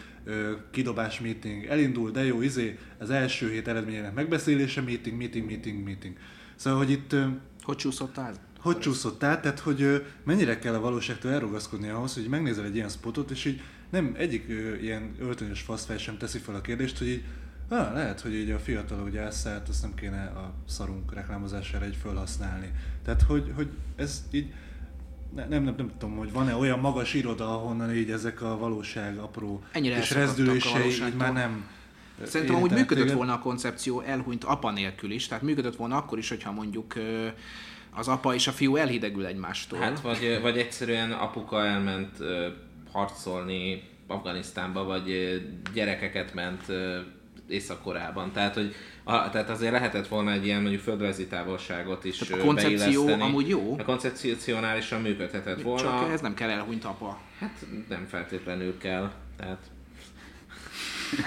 kidobás 0.70 1.20
meeting, 1.20 1.64
elindul, 1.64 2.10
de 2.10 2.24
jó 2.24 2.42
izé, 2.42 2.78
az 2.98 3.10
első 3.10 3.50
hét 3.50 3.68
eredményének 3.68 4.14
megbeszélése, 4.14 4.80
meeting, 4.80 5.16
meeting, 5.16 5.46
meeting, 5.46 5.84
meeting. 5.84 6.16
Szóval, 6.56 6.78
hogy 6.78 6.90
itt 6.90 7.16
Hogy 7.62 7.76
csúszott 7.76 8.16
az? 8.16 8.40
hogy 8.64 8.78
csúszott 8.78 9.22
át, 9.22 9.42
tehát 9.42 9.58
hogy 9.58 10.04
mennyire 10.24 10.58
kell 10.58 10.74
a 10.74 10.80
valóságtól 10.80 11.30
elrugaszkodni 11.30 11.88
ahhoz, 11.88 12.14
hogy 12.14 12.26
megnézel 12.28 12.64
egy 12.64 12.74
ilyen 12.74 12.88
spotot, 12.88 13.30
és 13.30 13.44
így 13.44 13.60
nem 13.90 14.14
egyik 14.18 14.48
ilyen 14.80 15.14
öltönyös 15.20 15.60
faszfej 15.60 15.98
sem 15.98 16.18
teszi 16.18 16.38
fel 16.38 16.54
a 16.54 16.60
kérdést, 16.60 16.98
hogy 16.98 17.08
így 17.08 17.24
ah, 17.68 17.92
lehet, 17.92 18.20
hogy 18.20 18.34
így 18.34 18.50
a 18.50 18.58
fiatal 18.58 19.02
hogy 19.02 19.16
elszállt, 19.16 19.68
azt 19.68 19.82
nem 19.82 19.94
kéne 19.94 20.24
a 20.24 20.54
szarunk 20.68 21.14
reklámozására 21.14 21.86
így 21.86 21.96
felhasználni. 21.96 22.70
Tehát, 23.04 23.22
hogy, 23.22 23.52
hogy 23.54 23.68
ez 23.96 24.24
így 24.30 24.52
nem, 25.34 25.48
nem, 25.48 25.62
nem 25.64 25.90
tudom, 25.98 26.16
hogy 26.16 26.32
van-e 26.32 26.54
olyan 26.54 26.78
magas 26.78 27.14
iroda, 27.14 27.54
ahonnan 27.54 27.94
így 27.94 28.10
ezek 28.10 28.42
a 28.42 28.58
valóság 28.58 29.18
apró 29.18 29.62
Ennyire 29.72 29.96
és 29.96 30.10
rezdülései 30.10 30.90
így 30.90 31.14
már 31.14 31.32
nem 31.32 31.66
Szerintem 32.22 32.56
amúgy 32.56 32.70
működött 32.70 33.02
téged. 33.02 33.16
volna 33.16 33.32
a 33.32 33.38
koncepció 33.38 34.00
elhunyt 34.00 34.44
apa 34.44 34.70
nélkül 34.70 35.10
is, 35.10 35.26
tehát 35.26 35.42
működött 35.42 35.76
volna 35.76 35.96
akkor 35.96 36.18
is, 36.18 36.28
hogyha 36.28 36.52
mondjuk 36.52 36.94
az 37.90 38.08
apa 38.08 38.34
és 38.34 38.46
a 38.46 38.52
fiú 38.52 38.76
elhidegül 38.76 39.26
egymástól. 39.26 39.78
Hát, 39.78 40.00
vagy, 40.00 40.38
vagy 40.42 40.58
egyszerűen 40.58 41.12
apuka 41.12 41.64
elment 41.64 42.16
harcolni 42.92 43.82
Afganisztánba, 44.06 44.84
vagy 44.84 45.40
gyerekeket 45.74 46.34
ment 46.34 46.62
Észak-Koreában. 47.48 48.32
Tehát, 48.32 48.54
hogy 48.54 48.74
a, 49.04 49.30
tehát 49.30 49.50
azért 49.50 49.72
lehetett 49.72 50.08
volna 50.08 50.30
egy 50.32 50.44
ilyen 50.44 50.60
mondjuk 50.60 50.82
földrajzi 50.82 51.26
távolságot 51.26 52.04
is 52.04 52.18
Tehát 52.18 52.42
a 52.42 52.46
koncepció 52.46 52.76
beilleszteni. 52.78 53.22
amúgy 53.22 53.48
jó. 53.48 53.76
A 53.78 53.82
koncepcionálisan 53.82 55.00
működhetett 55.00 55.62
volna. 55.62 55.82
Csak 55.82 56.12
ez 56.12 56.20
nem 56.20 56.34
kell 56.34 56.50
elhunyt 56.50 56.84
apa. 56.84 57.20
Hát 57.38 57.66
nem 57.88 58.06
feltétlenül 58.06 58.78
kell. 58.78 59.10
Tehát... 59.36 59.58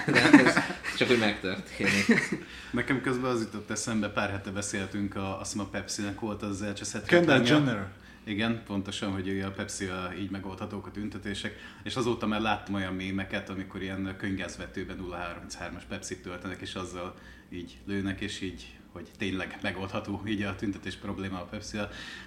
De 0.12 0.20
hát 0.20 0.34
ez 0.34 0.54
csak 0.96 1.10
úgy 1.10 1.18
megtörténik. 1.18 2.38
Nekem 2.70 3.00
közben 3.00 3.30
az 3.30 3.40
jutott 3.40 3.70
eszembe, 3.70 4.08
pár 4.08 4.30
hete 4.30 4.50
beszéltünk, 4.50 5.16
a, 5.16 5.40
azt 5.40 5.52
hiszem 5.52 5.66
a 5.66 5.70
Pepsi-nek 5.70 6.20
volt 6.20 6.42
az 6.42 6.62
elcseszett 6.62 7.06
Kendall. 7.06 7.44
Jenner. 7.44 7.88
Igen, 8.28 8.62
pontosan, 8.66 9.12
hogy 9.12 9.28
ugye 9.28 9.46
a 9.46 9.50
pepsi 9.50 9.84
a 9.84 10.12
így 10.18 10.30
megoldhatók 10.30 10.86
a 10.86 10.90
tüntetések, 10.90 11.54
és 11.82 11.96
azóta 11.96 12.26
már 12.26 12.40
láttam 12.40 12.74
olyan 12.74 12.94
mémeket, 12.94 13.48
amikor 13.48 13.82
ilyen 13.82 14.14
könygázvetőben 14.18 14.98
033-as 15.10 15.82
Pepsi 15.88 16.20
töltenek, 16.20 16.60
és 16.60 16.74
azzal 16.74 17.14
így 17.50 17.78
lőnek, 17.86 18.20
és 18.20 18.40
így 18.40 18.66
hogy 18.92 19.08
tényleg 19.18 19.58
megoldható 19.62 20.22
így 20.26 20.42
a 20.42 20.54
tüntetés 20.56 20.94
probléma 20.94 21.40
a 21.40 21.44
pepsi 21.44 21.76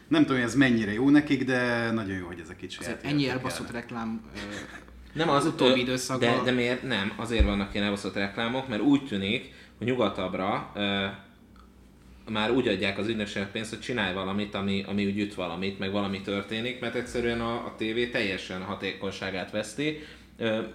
Nem 0.07 0.21
tudom, 0.21 0.37
hogy 0.37 0.45
ez 0.45 0.55
mennyire 0.55 0.93
jó 0.93 1.09
nekik, 1.09 1.45
de 1.45 1.91
nagyon 1.91 2.17
jó, 2.17 2.27
hogy 2.27 2.39
ezek 2.39 2.61
itt 2.61 2.71
saját 2.71 3.03
ennyi 3.03 3.29
elbaszott 3.29 3.65
járnak. 3.65 3.81
reklám 3.81 4.21
Nem 5.13 5.29
az, 5.29 5.45
utóbbi 5.45 5.79
időszakban- 5.79 6.37
De, 6.37 6.43
de 6.43 6.51
miért 6.51 6.83
nem? 6.83 7.13
Azért 7.15 7.43
vannak 7.45 7.73
ilyen 7.73 7.85
elbaszott 7.85 8.13
reklámok, 8.15 8.67
mert 8.67 8.81
úgy 8.81 9.05
tűnik, 9.05 9.53
hogy 9.77 9.87
nyugatabbra 9.87 10.71
már 12.29 12.51
úgy 12.51 12.67
adják 12.67 12.97
az 12.97 13.07
ügynökségnek 13.07 13.51
pénzt, 13.51 13.69
hogy 13.69 13.79
csinálj 13.79 14.13
valamit, 14.13 14.55
ami, 14.55 14.83
ami 14.87 15.05
úgy 15.05 15.19
üt 15.19 15.33
valamit, 15.33 15.79
meg 15.79 15.91
valami 15.91 16.21
történik, 16.21 16.79
mert 16.79 16.95
egyszerűen 16.95 17.41
a, 17.41 17.53
a 17.53 17.73
tévé 17.77 18.07
teljesen 18.07 18.61
hatékonyságát 18.61 19.51
veszti, 19.51 19.99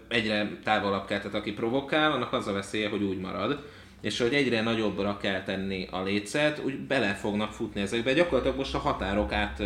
egyre 0.09 0.59
távolabb 0.65 1.07
kell, 1.07 1.19
tehát 1.19 1.35
aki 1.35 1.53
provokál, 1.53 2.13
annak 2.13 2.33
az 2.33 2.47
a 2.47 2.53
veszélye, 2.53 2.89
hogy 2.89 3.03
úgy 3.03 3.19
marad, 3.19 3.65
és 4.01 4.21
hogy 4.21 4.35
egyre 4.35 4.63
nagyobbra 4.63 5.17
kell 5.17 5.43
tenni 5.43 5.89
a 5.91 6.03
lécet, 6.03 6.61
úgy 6.65 6.79
bele 6.79 7.15
fognak 7.15 7.53
futni 7.53 7.81
ezekbe. 7.81 8.13
Gyakorlatilag 8.13 8.57
most 8.57 8.75
a 8.75 8.79
határok 8.79 9.33
át, 9.33 9.63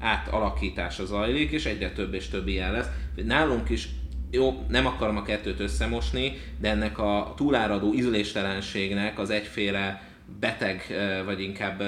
átalakítása 0.00 1.04
zajlik, 1.04 1.50
és 1.50 1.66
egyre 1.66 1.90
több 1.90 2.14
és 2.14 2.28
több 2.28 2.48
ilyen 2.48 2.72
lesz. 2.72 2.86
Nálunk 3.14 3.68
is 3.70 3.88
jó, 4.30 4.64
nem 4.68 4.86
akarom 4.86 5.16
a 5.16 5.22
kettőt 5.22 5.60
összemosni, 5.60 6.32
de 6.60 6.68
ennek 6.68 6.98
a 6.98 7.32
túláradó 7.36 7.94
ízléstelenségnek 7.94 9.18
az 9.18 9.30
egyféle 9.30 10.02
beteg, 10.40 10.84
vagy 11.24 11.40
inkább 11.40 11.82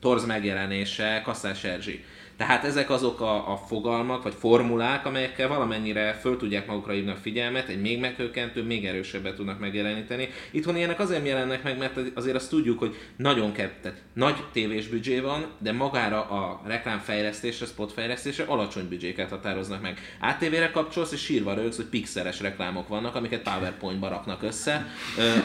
torz 0.00 0.26
megjelenése 0.26 1.20
Kasszás 1.24 1.64
Erzsi. 1.64 2.04
Tehát 2.36 2.64
ezek 2.64 2.90
azok 2.90 3.20
a, 3.20 3.52
a 3.52 3.56
fogalmak, 3.56 4.22
vagy 4.22 4.34
formulák, 4.38 5.06
amelyekkel 5.06 5.48
valamennyire 5.48 6.12
föl 6.12 6.36
tudják 6.36 6.66
magukra 6.66 6.92
hívni 6.92 7.10
a 7.10 7.16
figyelmet, 7.16 7.68
egy 7.68 7.80
még 7.80 8.00
meghökkentő, 8.00 8.62
még 8.62 8.86
erősebbet 8.86 9.34
tudnak 9.34 9.58
megjeleníteni. 9.58 10.28
Itthon 10.50 10.76
ilyenek 10.76 11.00
azért 11.00 11.26
jelennek 11.26 11.62
meg, 11.62 11.78
mert 11.78 11.98
azért 12.14 12.36
azt 12.36 12.50
tudjuk, 12.50 12.78
hogy 12.78 12.96
nagyon 13.16 13.52
tehát 13.52 14.02
nagy 14.12 14.36
tévés 14.52 14.88
büdzsé 14.88 15.20
van, 15.20 15.46
de 15.58 15.72
magára 15.72 16.20
a 16.22 16.62
reklámfejlesztésre, 16.66 17.66
spotfejlesztésre 17.66 18.44
alacsony 18.44 18.88
büdzséket 18.88 19.30
határoznak 19.30 19.82
meg. 19.82 19.98
ATV-re 20.20 20.70
kapcsolsz, 20.70 21.12
és 21.12 21.20
sírva 21.20 21.54
rögsz, 21.54 21.76
hogy 21.76 21.84
pixeles 21.84 22.40
reklámok 22.40 22.88
vannak, 22.88 23.14
amiket 23.14 23.42
PowerPoint-ba 23.42 24.08
raknak 24.08 24.42
össze. 24.42 24.86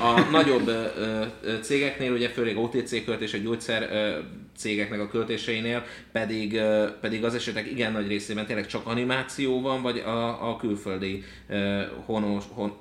A 0.01 0.19
nagyobb 0.31 0.71
cégeknél, 1.61 2.11
ugye 2.11 2.29
főleg 2.29 2.57
OTC 2.57 3.05
költés, 3.05 3.33
a 3.33 3.37
gyógyszer 3.37 3.89
cégeknek 4.57 4.99
a 4.99 5.07
költéseinél 5.07 5.83
pedig, 6.11 6.61
pedig 7.01 7.23
az 7.23 7.35
esetek 7.35 7.71
igen 7.71 7.91
nagy 7.91 8.07
részében 8.07 8.45
tényleg 8.45 8.67
csak 8.67 8.85
animáció 8.85 9.61
van, 9.61 9.81
vagy 9.81 9.97
a, 9.97 10.49
a 10.49 10.55
külföldi 10.55 11.23
honos, 12.05 12.43
hon, 12.53 12.77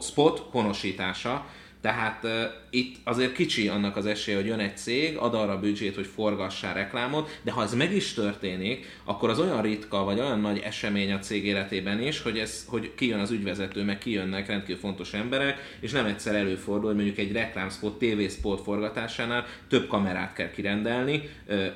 spot 0.00 0.38
honosítása. 0.50 1.46
Tehát 1.82 2.24
uh, 2.24 2.30
itt 2.70 2.96
azért 3.04 3.32
kicsi 3.32 3.68
annak 3.68 3.96
az 3.96 4.06
esélye, 4.06 4.36
hogy 4.36 4.46
jön 4.46 4.58
egy 4.58 4.76
cég, 4.76 5.16
ad 5.16 5.34
arra 5.34 5.58
büdzsét, 5.58 5.94
hogy 5.94 6.06
forgassá 6.06 6.72
reklámot, 6.72 7.38
de 7.42 7.50
ha 7.50 7.62
ez 7.62 7.74
meg 7.74 7.94
is 7.94 8.12
történik, 8.12 8.86
akkor 9.04 9.30
az 9.30 9.38
olyan 9.38 9.62
ritka, 9.62 10.04
vagy 10.04 10.18
olyan 10.18 10.40
nagy 10.40 10.58
esemény 10.58 11.12
a 11.12 11.18
cég 11.18 11.44
életében 11.44 12.02
is, 12.02 12.22
hogy, 12.22 12.38
ez, 12.38 12.64
hogy 12.68 12.94
kijön 12.94 13.20
az 13.20 13.30
ügyvezető, 13.30 13.82
meg 13.84 13.98
kijönnek 13.98 14.46
rendkívül 14.46 14.80
fontos 14.80 15.12
emberek, 15.12 15.76
és 15.80 15.92
nem 15.92 16.06
egyszer 16.06 16.34
előfordul, 16.34 16.86
hogy 16.86 16.94
mondjuk 16.94 17.18
egy 17.18 17.32
reklámspot, 17.32 17.98
TV-spot 17.98 18.60
forgatásánál 18.60 19.46
több 19.68 19.88
kamerát 19.88 20.32
kell 20.32 20.50
kirendelni, 20.50 21.22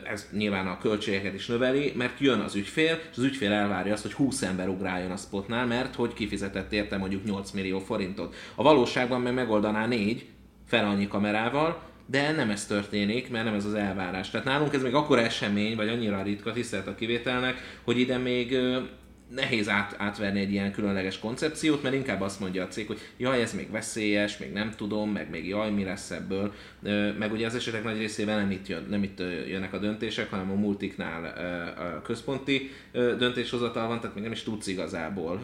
ez 0.05 0.29
nyilván 0.33 0.67
a 0.67 0.79
költségeket 0.79 1.35
is 1.35 1.47
növeli, 1.47 1.93
mert 1.97 2.21
jön 2.21 2.41
az 2.41 2.55
ügyfél, 2.55 3.01
és 3.11 3.17
az 3.17 3.23
ügyfél 3.23 3.53
elvárja 3.53 3.93
azt, 3.93 4.03
hogy 4.03 4.13
20 4.13 4.43
ember 4.43 4.69
ugráljon 4.69 5.11
a 5.11 5.17
spotnál, 5.17 5.67
mert 5.67 5.95
hogy 5.95 6.13
kifizetett 6.13 6.73
érte 6.73 6.97
mondjuk 6.97 7.25
8 7.25 7.51
millió 7.51 7.79
forintot. 7.79 8.35
A 8.55 8.63
valóságban 8.63 9.21
meg 9.21 9.35
megoldaná 9.35 9.87
négy, 9.97 10.27
fel 10.67 10.85
annyi 10.85 11.09
kamerával, 11.09 11.83
de 12.07 12.33
nem 12.33 12.51
ez 12.51 12.67
történik, 12.67 13.31
mert 13.31 13.45
nem 13.45 13.55
ez 13.55 13.65
az 13.65 13.75
elvárás. 13.75 14.31
Tehát 14.31 14.47
nálunk 14.47 14.75
ez 14.75 14.83
még 14.83 14.95
akkor 14.95 15.19
esemény, 15.19 15.77
vagy 15.77 15.89
annyira 15.89 16.23
ritka, 16.23 16.53
tisztelt 16.53 16.87
a 16.87 16.95
kivételnek, 16.95 17.81
hogy 17.85 17.99
ide 17.99 18.19
még 18.19 18.59
nehéz 19.29 19.69
át, 19.69 19.95
átverni 19.99 20.41
egy 20.41 20.53
ilyen 20.53 20.73
különleges 20.73 21.19
koncepciót, 21.19 21.83
mert 21.83 21.95
inkább 21.95 22.21
azt 22.21 22.41
mondja 22.41 22.65
a 22.65 22.69
cég, 22.69 22.87
hogy 22.87 23.01
jaj, 23.17 23.43
ez 23.43 23.55
még 23.55 23.71
veszélyes, 23.71 24.39
még 24.39 24.53
nem 24.53 24.71
tudom, 24.77 25.11
meg 25.11 25.31
még 25.31 25.49
jaj, 25.49 25.71
mi 25.71 25.85
lesz 25.85 26.11
ebből. 26.11 26.53
Meg 27.19 27.33
ugye 27.33 27.47
az 27.47 27.55
esetek 27.55 27.85
nagy 27.85 27.99
részében 27.99 28.37
nem 28.37 28.51
itt, 28.51 28.67
jön, 28.67 28.87
nem 28.91 29.03
itt 29.03 29.19
jönnek 29.49 29.73
a 29.73 29.79
döntések, 29.79 30.31
hanem 30.31 30.51
a 30.51 30.55
multiknál 30.55 31.25
a 31.79 32.03
központi 32.03 32.71
döntéshozatal 32.93 33.89
van, 33.89 34.01
tehát 34.01 34.15
még 34.15 34.25
nem 34.25 34.33
is 34.33 34.43
tudsz 34.43 34.67
igazából 34.67 35.41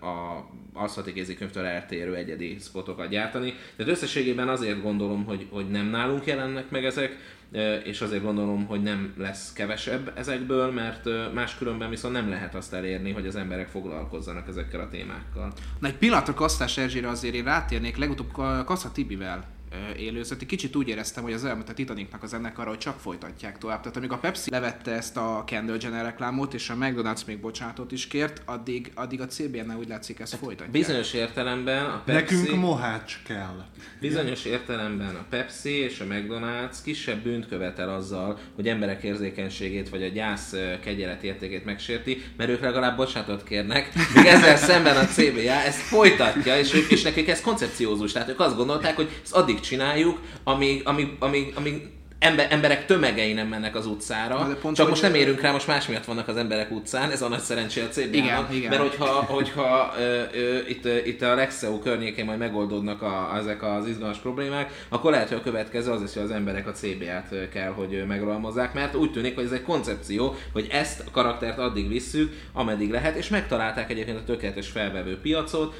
a 0.00 0.48
aszfalti 0.72 1.12
kézikönyvtől 1.12 1.64
eltérő 1.64 2.14
egyedi 2.14 2.56
spotokat 2.60 3.08
gyártani. 3.08 3.54
Tehát 3.76 3.92
összességében 3.92 4.48
azért 4.48 4.82
gondolom, 4.82 5.24
hogy, 5.24 5.46
hogy 5.50 5.70
nem 5.70 5.86
nálunk 5.86 6.26
jelennek 6.26 6.70
meg 6.70 6.84
ezek, 6.84 7.38
és 7.84 8.00
azért 8.00 8.22
gondolom, 8.22 8.66
hogy 8.66 8.82
nem 8.82 9.14
lesz 9.16 9.52
kevesebb 9.52 10.12
ezekből, 10.16 10.70
mert 10.70 11.32
máskülönben 11.34 11.90
viszont 11.90 12.14
nem 12.14 12.28
lehet 12.28 12.54
azt 12.54 12.74
elérni, 12.74 13.12
hogy 13.12 13.26
az 13.26 13.36
emberek 13.36 13.68
foglalkozzanak 13.68 14.48
ezekkel 14.48 14.80
a 14.80 14.88
témákkal. 14.88 15.52
Na 15.78 15.88
egy 15.88 15.96
pillanatra 15.96 16.34
Kasztás 16.34 16.78
Erzsére 16.78 17.08
azért 17.08 17.34
én 17.34 17.44
rátérnék, 17.44 17.96
legutóbb 17.96 18.32
Ka- 18.32 18.64
Kassa 18.64 18.92
Tibivel 18.92 19.58
élőzött. 19.96 20.40
Egy 20.40 20.46
kicsit 20.46 20.76
úgy 20.76 20.88
éreztem, 20.88 21.22
hogy 21.22 21.32
az 21.32 21.44
elmúlt 21.44 21.68
a 21.68 21.74
Titanicnak 21.74 22.22
az 22.22 22.34
ennek 22.34 22.58
arra, 22.58 22.68
hogy 22.68 22.78
csak 22.78 22.98
folytatják 22.98 23.58
tovább. 23.58 23.80
Tehát 23.80 23.96
amíg 23.96 24.12
a 24.12 24.18
Pepsi 24.18 24.50
levette 24.50 24.90
ezt 24.90 25.16
a 25.16 25.42
Kendall 25.46 25.76
Jenner 25.80 26.04
reklámot, 26.04 26.54
és 26.54 26.70
a 26.70 26.74
McDonald's 26.74 27.26
még 27.26 27.40
bocsánatot 27.40 27.92
is 27.92 28.06
kért, 28.06 28.42
addig, 28.44 28.92
addig 28.94 29.20
a 29.20 29.26
CBN-nel 29.26 29.76
úgy 29.76 29.88
látszik 29.88 30.20
ezt 30.20 30.34
folytatják. 30.36 30.70
Bizonyos 30.70 31.12
értelemben 31.12 31.84
a 31.84 32.02
Pepsi, 32.04 32.34
Nekünk 32.34 32.60
mohács 32.60 33.18
kell. 33.26 33.64
bizonyos 34.00 34.44
értelemben 34.44 35.14
a 35.14 35.24
Pepsi 35.30 35.70
és 35.70 36.00
a 36.00 36.04
McDonald's 36.04 36.76
kisebb 36.84 37.22
bűnt 37.22 37.48
követel 37.48 37.94
azzal, 37.94 38.38
hogy 38.54 38.68
emberek 38.68 39.02
érzékenységét 39.02 39.88
vagy 39.88 40.02
a 40.02 40.08
gyász 40.08 40.54
kegyelet 40.82 41.22
értékét 41.22 41.64
megsérti, 41.64 42.22
mert 42.36 42.50
ők 42.50 42.60
legalább 42.60 42.96
bocsánatot 42.96 43.44
kérnek, 43.44 43.92
míg 44.14 44.26
ezzel 44.26 44.56
szemben 44.56 44.96
a 44.96 45.04
CBA 45.04 45.52
ezt 45.52 45.78
folytatja, 45.78 46.58
és 46.58 46.74
ők 46.74 46.90
is 46.90 47.02
nekik 47.02 47.28
ez 47.28 47.40
koncepciózus. 47.40 48.12
Tehát 48.12 48.28
ők 48.28 48.40
azt 48.40 48.56
gondolták, 48.56 48.96
hogy 48.96 49.08
ezt 49.22 49.34
addig 49.34 49.59
csináljuk, 49.60 50.18
amíg, 50.44 50.82
amíg, 50.84 51.16
amíg, 51.18 51.52
amíg 51.56 51.99
ember, 52.20 52.46
emberek 52.50 52.86
tömegei 52.86 53.32
nem 53.32 53.46
mennek 53.46 53.74
az 53.74 53.86
utcára. 53.86 54.46
De 54.48 54.54
pont, 54.54 54.76
Csak 54.76 54.88
most 54.88 55.02
nem 55.02 55.14
érünk 55.14 55.40
rá, 55.40 55.52
most 55.52 55.66
más 55.66 55.86
miatt 55.86 56.04
vannak 56.04 56.28
az 56.28 56.36
emberek 56.36 56.70
utcán, 56.70 57.10
ez 57.10 57.22
a 57.22 57.28
nagy 57.28 57.40
szerencsé 57.40 57.80
a 57.80 57.88
CBA-nak. 57.88 58.12
Igen, 58.12 58.46
igen. 58.50 58.70
Mert 58.70 58.82
hogyha, 58.82 59.06
hogyha 59.06 59.94
ö, 59.98 60.22
ö, 60.32 60.58
itt, 60.68 60.84
ö, 60.84 60.96
itt 60.96 61.22
a 61.22 61.34
Lexeo 61.34 61.78
környékén 61.78 62.24
majd 62.24 62.38
megoldódnak 62.38 63.02
a, 63.02 63.32
ezek 63.36 63.62
az 63.62 63.86
izgalmas 63.86 64.18
problémák, 64.18 64.84
akkor 64.88 65.10
lehet, 65.10 65.28
hogy 65.28 65.36
a 65.36 65.42
következő 65.42 65.90
az 65.90 66.02
is, 66.02 66.14
hogy 66.14 66.22
az 66.22 66.30
emberek 66.30 66.66
a 66.66 66.72
CBA-t 66.72 67.48
kell, 67.48 67.70
hogy 67.70 67.94
ö, 67.94 68.04
megrohalmozzák, 68.04 68.74
mert 68.74 68.94
úgy 68.94 69.12
tűnik, 69.12 69.34
hogy 69.34 69.44
ez 69.44 69.52
egy 69.52 69.62
koncepció, 69.62 70.34
hogy 70.52 70.66
ezt 70.70 71.00
a 71.06 71.10
karaktert 71.10 71.58
addig 71.58 71.88
visszük, 71.88 72.32
ameddig 72.52 72.90
lehet, 72.90 73.16
és 73.16 73.28
megtalálták 73.28 73.90
egyébként 73.90 74.18
a 74.18 74.24
tökéletes 74.24 74.68
felvevő 74.68 75.18
piacot, 75.18 75.74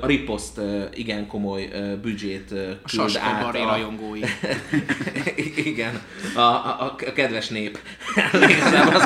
a 0.00 0.06
Ripost 0.06 0.60
igen 0.94 1.26
komoly 1.26 1.70
büdzsét 2.02 2.50
ö, 2.50 2.70
A 2.70 2.88
küld 2.96 3.16
át 3.20 3.54
a, 3.54 3.58
rajongói. 3.58 4.20
igen, 5.70 5.79
a, 6.34 6.40
a, 6.40 6.94
a 7.06 7.12
kedves 7.14 7.48
nép. 7.48 7.78
Az, 8.92 9.04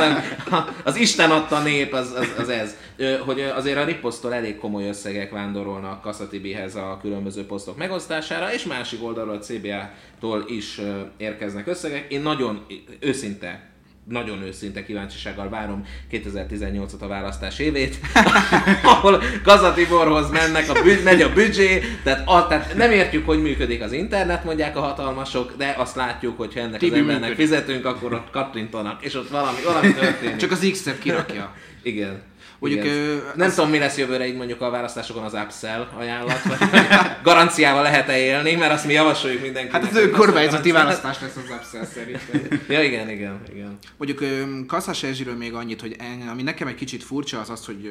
a, 0.51 0.75
az 0.85 0.97
Isten 0.97 1.31
adta 1.31 1.63
nép, 1.63 1.93
az, 1.93 2.13
az, 2.13 2.33
az 2.39 2.49
ez. 2.49 2.77
Hogy 3.25 3.41
azért 3.41 3.79
a 3.79 3.85
riposztól 3.85 4.35
elég 4.35 4.59
komoly 4.59 4.89
összegek 4.89 5.31
vándorolnak 5.31 6.01
Kasszatibihez 6.01 6.75
a 6.75 6.99
különböző 7.01 7.47
posztok 7.47 7.77
megosztására, 7.77 8.53
és 8.53 8.65
másik 8.65 9.05
oldalról 9.05 9.35
a 9.35 9.39
CBA-tól 9.39 10.45
is 10.49 10.81
érkeznek 11.17 11.67
összegek. 11.67 12.13
Én 12.13 12.21
nagyon 12.21 12.67
őszinte 13.01 13.74
nagyon 14.09 14.43
őszinte 14.43 14.85
kíváncsisággal 14.85 15.49
várom 15.49 15.87
2018-at 16.11 16.99
a 16.99 17.07
választás 17.07 17.59
évét, 17.59 18.01
ahol 18.83 19.23
Kazatiborhoz 19.43 20.31
mennek, 20.31 20.69
a 20.69 20.83
büd, 20.83 21.03
megy 21.03 21.23
a 21.23 21.33
büdzsé, 21.33 21.83
tehát, 22.03 22.23
a, 22.29 22.47
tehát 22.47 22.75
nem 22.75 22.91
értjük, 22.91 23.27
hogy 23.27 23.43
működik 23.43 23.83
az 23.83 23.93
internet, 23.93 24.45
mondják 24.45 24.77
a 24.77 24.81
hatalmasok, 24.81 25.55
de 25.57 25.75
azt 25.79 25.97
látjuk, 25.97 26.37
hogy 26.37 26.55
ha 26.55 26.61
ennek 26.61 26.79
Tibi 26.79 26.93
az 26.93 26.99
embernek 26.99 27.29
működik. 27.29 27.47
fizetünk, 27.49 27.85
akkor 27.85 28.13
ott 28.13 28.31
kattintanak, 28.31 29.05
és 29.05 29.15
ott 29.15 29.29
valami, 29.29 29.59
valami 29.65 29.95
történik. 30.01 30.37
Csak 30.37 30.51
az 30.51 30.69
X-et 30.73 30.99
kirakja. 30.99 31.55
Igen. 31.83 32.23
Mondjuk, 32.59 32.85
Igen. 32.85 32.97
ö, 32.97 33.17
nem 33.35 33.47
az- 33.49 33.55
tudom, 33.55 33.71
mi 33.71 33.79
lesz 33.79 33.97
jövőre 33.97 34.27
így 34.27 34.37
mondjuk 34.37 34.61
a 34.61 34.71
választásokon 34.71 35.23
az 35.23 35.33
upsell 35.35 35.89
ajánlat, 35.99 36.43
vagy 36.43 36.59
garanciával 37.23 37.83
lehet-e 37.83 38.19
élni, 38.19 38.55
mert 38.55 38.73
azt 38.73 38.87
mi 38.87 38.93
javasoljuk 38.93 39.43
mindenkinek. 39.43 39.83
Hát 39.83 39.91
az 39.91 39.97
ő 39.99 40.11
kormányzati 40.11 40.71
választás 40.71 41.21
lesz 41.21 41.37
az 41.37 41.51
Upsell 41.51 41.85
szerintem. 41.85 42.61
Ja, 42.69 42.83
igen, 42.83 43.09
igen, 43.11 43.41
igen. 43.55 43.79
Mondjuk 43.97 44.23
Kasszás 44.67 45.03
Erzsiről 45.03 45.37
még 45.37 45.55
annyit, 45.55 45.81
hogy 45.81 45.97
en, 45.99 46.29
ami 46.29 46.43
nekem 46.43 46.67
egy 46.69 46.75
kicsit 46.75 47.03
furcsa 47.03 47.41
az 47.41 47.51
az, 47.51 47.65
hogy 47.67 47.91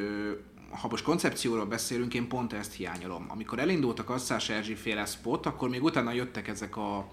ha 0.82 0.88
most 0.90 1.04
koncepcióról 1.04 1.66
beszélünk, 1.66 2.14
én 2.14 2.28
pont 2.28 2.54
ezt 2.54 2.74
hiányolom. 2.74 3.26
Amikor 3.28 3.60
elindult 3.60 4.00
a 4.00 4.04
Kasszás 4.04 4.50
Erzsi 4.50 4.76
féle 4.76 5.06
spot, 5.06 5.46
akkor 5.46 5.70
még 5.70 5.84
utána 5.84 6.14
jöttek 6.14 6.48
ezek 6.48 6.78
a 6.78 7.12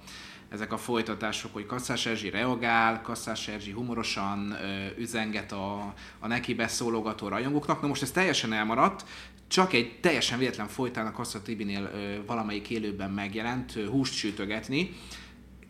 ezek 0.51 0.73
a 0.73 0.77
folytatások, 0.77 1.53
hogy 1.53 1.67
Kasszás 1.67 2.07
Erzsi 2.07 2.31
reagál, 2.31 3.03
Kasszás 3.03 3.49
Erzsi 3.49 3.71
humorosan 3.71 4.51
ö, 4.51 4.87
üzenget 4.99 5.53
a, 5.53 5.95
a 6.19 6.27
neki 6.27 6.55
beszólogató 6.55 7.29
rajongóknak. 7.29 7.81
Na 7.81 7.87
most 7.87 8.03
ez 8.03 8.11
teljesen 8.11 8.53
elmaradt, 8.53 9.05
csak 9.49 9.73
egy 9.73 9.99
teljesen 10.01 10.39
véletlen 10.39 10.69
folytán 10.69 11.07
a 11.07 11.13
Kassa 11.13 11.43
Tibinél 11.43 11.91
ö, 11.95 12.25
valamelyik 12.27 12.71
élőben 12.71 13.11
megjelent 13.11 13.77
ö, 13.77 13.87
húst 13.87 14.15
sütögetni, 14.15 14.91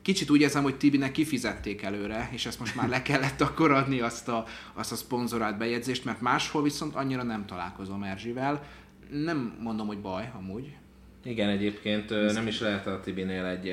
Kicsit 0.03 0.31
úgy 0.31 0.41
érzem, 0.41 0.63
hogy 0.63 0.77
Tibinek 0.77 1.13
kifizették 1.13 1.83
előre, 1.83 2.29
és 2.33 2.47
ezt 2.47 2.59
most 2.59 2.75
már 2.75 2.89
le 2.89 3.03
kellett 3.03 3.41
akkor 3.41 3.71
adni 3.71 4.01
azt 4.01 4.29
a, 4.29 4.45
azt 4.75 4.93
a 4.93 4.97
szponzorált 4.97 5.59
bejegyzést, 5.59 6.05
mert 6.05 6.21
máshol 6.21 6.63
viszont 6.63 6.95
annyira 6.95 7.23
nem 7.23 7.47
találkozom 7.47 8.03
Erzsivel. 8.03 8.63
Nem 9.11 9.57
mondom, 9.61 9.87
hogy 9.87 10.01
baj, 10.01 10.33
amúgy. 10.39 10.77
Igen, 11.25 11.49
egyébként 11.49 12.11
ö, 12.11 12.33
nem 12.33 12.47
is 12.47 12.61
lehet 12.61 12.87
a 12.87 13.01
Tibinél 13.01 13.45
egy, 13.45 13.69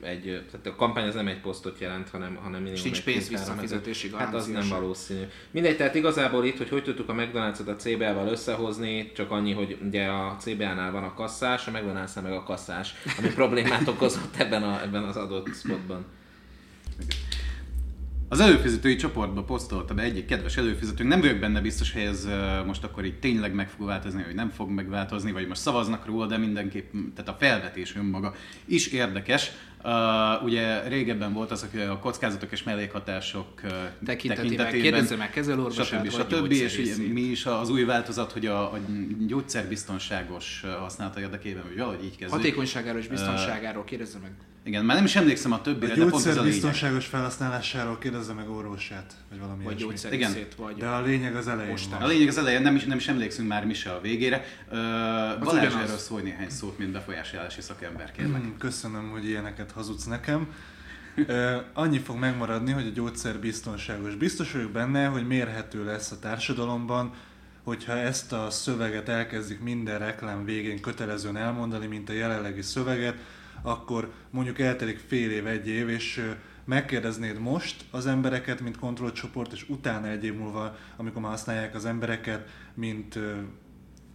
egy 0.00 0.42
tehát 0.50 0.66
a 0.66 0.74
kampány 0.74 1.06
az 1.06 1.14
nem 1.14 1.28
egy 1.28 1.40
posztot 1.40 1.78
jelent, 1.78 2.08
hanem, 2.08 2.34
hanem 2.34 2.62
minimum 2.62 2.74
És 2.74 2.82
nincs 2.82 2.98
egy 2.98 3.04
pénz 3.04 3.28
visszafizetési. 3.28 4.10
Hát 4.14 4.34
az 4.34 4.46
nem 4.46 4.68
valószínű. 4.68 5.22
Mindegy, 5.50 5.76
tehát 5.76 5.94
igazából 5.94 6.44
itt, 6.44 6.56
hogy 6.56 6.68
hogy 6.68 6.82
tudtuk 6.82 7.08
a 7.08 7.14
McDonald's-ot 7.14 7.68
a 7.68 7.76
CBA-val 7.76 8.28
összehozni, 8.28 9.12
csak 9.14 9.30
annyi, 9.30 9.52
hogy 9.52 9.78
ugye 9.84 10.06
a 10.06 10.36
CBA-nál 10.40 10.92
van 10.92 11.04
a 11.04 11.14
kasszás, 11.14 11.66
a 11.66 11.70
McDonald's-nál 11.70 12.22
meg 12.22 12.32
a 12.32 12.42
kasszás, 12.42 12.94
ami 13.18 13.28
problémát 13.28 13.88
okozott 13.94 14.36
ebben, 14.36 14.62
a, 14.62 14.82
ebben 14.82 15.04
az 15.04 15.16
adott 15.16 15.54
spotban. 15.54 16.04
Az 18.34 18.40
előfizetői 18.40 18.96
csoportba 18.96 19.42
posztolta 19.42 19.94
be 19.94 20.02
egyik 20.02 20.26
kedves 20.26 20.56
előfizetőnk, 20.56 21.08
nem 21.08 21.20
vagyok 21.20 21.38
benne 21.38 21.60
biztos, 21.60 21.92
hogy 21.92 22.02
ez 22.02 22.28
most 22.66 22.84
akkor 22.84 23.04
így 23.04 23.18
tényleg 23.18 23.54
meg 23.54 23.68
fog 23.68 23.86
változni, 23.86 24.22
vagy 24.22 24.34
nem 24.34 24.50
fog 24.50 24.70
megváltozni, 24.70 25.32
vagy 25.32 25.48
most 25.48 25.60
szavaznak 25.60 26.06
róla, 26.06 26.26
de 26.26 26.38
mindenképp, 26.38 26.92
tehát 27.14 27.30
a 27.30 27.36
felvetés 27.38 27.96
önmaga 27.96 28.34
is 28.64 28.86
érdekes. 28.86 29.50
Uh, 29.84 30.44
ugye 30.44 30.88
régebben 30.88 31.32
volt 31.32 31.50
az, 31.50 31.66
hogy 31.70 31.80
a 31.80 31.98
kockázatok 31.98 32.52
és 32.52 32.62
mellékhatások 32.62 33.46
uh, 33.64 33.70
Tekintetében 34.04 34.72
kérdezze 34.72 35.16
meg 35.16 35.30
kezelőorvosát, 35.30 35.86
stb. 35.86 36.16
vagy 36.16 36.26
stb. 36.30 36.52
És 36.52 36.78
ugye 36.78 37.12
mi 37.12 37.20
is 37.20 37.46
az 37.46 37.70
új 37.70 37.84
változat, 37.84 38.32
hogy 38.32 38.46
a, 38.46 38.72
a 38.72 38.78
gyógyszerbiztonságos 39.26 40.64
használata 40.78 41.20
érdekében, 41.20 41.62
hogy 41.62 41.76
valahogy 41.76 42.04
így 42.04 42.16
kezdődik. 42.16 42.34
Hatékonyságáról 42.34 43.00
és 43.00 43.08
biztonságáról 43.08 43.84
kérdezze 43.84 44.18
meg. 44.22 44.30
Igen, 44.66 44.84
már 44.84 44.96
nem 44.96 45.04
is 45.04 45.16
emlékszem 45.16 45.52
a 45.52 45.54
A 45.54 45.60
többire, 45.60 45.94
de 45.94 46.06
pont 46.06 46.26
ez 46.26 46.36
a 46.36 46.42
biztonságos 46.42 47.06
felhasználásáról 47.06 47.98
kérdezze 47.98 48.32
meg 48.32 48.50
orvosát, 48.50 49.14
vagy 49.30 49.38
valami 49.38 49.64
Vagy 49.64 49.72
ilyesmi. 49.72 49.88
gyógyszerészét, 49.88 50.54
vagy... 50.54 50.76
De 50.76 50.86
a 50.86 51.02
lényeg 51.02 51.36
az 51.36 51.48
elején 51.48 51.70
Postán. 51.70 52.02
A 52.02 52.06
lényeg 52.06 52.28
az 52.28 52.38
elején, 52.38 52.62
nem 52.62 52.76
is, 52.76 52.84
nem 52.84 52.96
is 52.96 53.08
emlékszünk 53.08 53.48
már 53.48 53.66
mi 53.66 53.74
se 53.74 53.90
a 53.90 54.00
végére. 54.00 54.44
Uh, 54.64 54.74
Balázs 55.44 55.74
erről 55.74 55.96
szólj 55.96 56.22
néhány 56.22 56.50
szót, 56.50 56.78
mint 56.78 56.90
befolyásolási 56.90 57.60
szakember, 57.60 58.12
kérlek. 58.12 58.40
Hmm, 58.40 58.56
köszönöm, 58.58 59.10
hogy 59.10 59.24
ilyeneket 59.28 59.70
hazudsz 59.74 60.04
nekem. 60.04 60.48
Annyi 61.72 61.98
fog 61.98 62.18
megmaradni, 62.18 62.72
hogy 62.72 62.86
a 62.86 62.90
gyógyszer 62.90 63.38
biztonságos. 63.38 64.14
Biztos 64.14 64.52
vagyok 64.52 64.70
benne, 64.70 65.06
hogy 65.06 65.26
mérhető 65.26 65.84
lesz 65.84 66.10
a 66.10 66.18
társadalomban, 66.18 67.12
hogyha 67.62 67.92
ezt 67.92 68.32
a 68.32 68.50
szöveget 68.50 69.08
elkezdik 69.08 69.60
minden 69.60 69.98
reklám 69.98 70.44
végén 70.44 70.80
kötelezően 70.80 71.36
elmondani, 71.36 71.86
mint 71.86 72.08
a 72.08 72.12
jelenlegi 72.12 72.62
szöveget, 72.62 73.16
akkor 73.62 74.12
mondjuk 74.30 74.58
eltelik 74.58 74.98
fél 75.06 75.30
év, 75.30 75.46
egy 75.46 75.68
év, 75.68 75.88
és 75.88 76.32
megkérdeznéd 76.64 77.38
most 77.38 77.84
az 77.90 78.06
embereket, 78.06 78.60
mint 78.60 78.78
kontrollcsoport, 78.78 79.52
és 79.52 79.68
utána 79.68 80.08
egy 80.08 80.24
év 80.24 80.34
múlva, 80.34 80.76
amikor 80.96 81.22
már 81.22 81.30
használják 81.30 81.74
az 81.74 81.84
embereket, 81.84 82.48
mint 82.74 83.18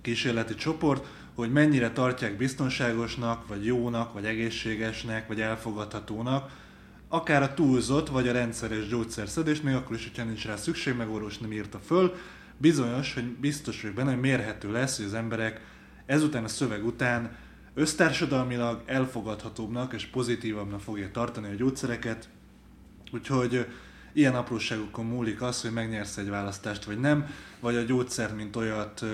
kísérleti 0.01 0.55
csoport, 0.55 1.07
hogy 1.39 1.51
mennyire 1.51 1.91
tartják 1.91 2.37
biztonságosnak, 2.37 3.47
vagy 3.47 3.65
jónak, 3.65 4.13
vagy 4.13 4.25
egészségesnek, 4.25 5.27
vagy 5.27 5.41
elfogadhatónak, 5.41 6.51
akár 7.07 7.41
a 7.41 7.53
túlzott, 7.53 8.09
vagy 8.09 8.27
a 8.27 8.31
rendszeres 8.31 8.87
gyógyszerszedést, 8.87 9.63
még 9.63 9.75
akkor 9.75 9.95
is, 9.95 10.03
hogyha 10.03 10.23
nincs 10.23 10.45
rá 10.45 10.55
szükség, 10.55 10.95
meg 10.95 11.09
orvos 11.09 11.37
nem 11.37 11.51
írta 11.51 11.79
föl, 11.79 12.15
bizonyos, 12.57 13.13
hogy 13.13 13.23
biztos 13.23 13.81
vagyok 13.81 13.95
benne, 13.95 14.11
hogy 14.11 14.19
mérhető 14.19 14.71
lesz, 14.71 14.97
hogy 14.97 15.05
az 15.05 15.13
emberek 15.13 15.61
ezután 16.05 16.43
a 16.43 16.47
szöveg 16.47 16.85
után 16.85 17.35
össztársadalmilag 17.73 18.83
elfogadhatóbbnak 18.85 19.93
és 19.93 20.05
pozitívabbnak 20.05 20.81
fogják 20.81 21.11
tartani 21.11 21.47
a 21.47 21.55
gyógyszereket, 21.55 22.29
Úgyhogy 23.11 23.67
ilyen 24.13 24.35
apróságokon 24.35 25.05
múlik 25.05 25.41
az, 25.41 25.61
hogy 25.61 25.71
megnyersz 25.71 26.17
egy 26.17 26.29
választást 26.29 26.83
vagy 26.83 26.99
nem, 26.99 27.27
vagy 27.59 27.75
a 27.75 27.81
gyógyszert, 27.81 28.35
mint 28.35 28.55
olyat 28.55 29.05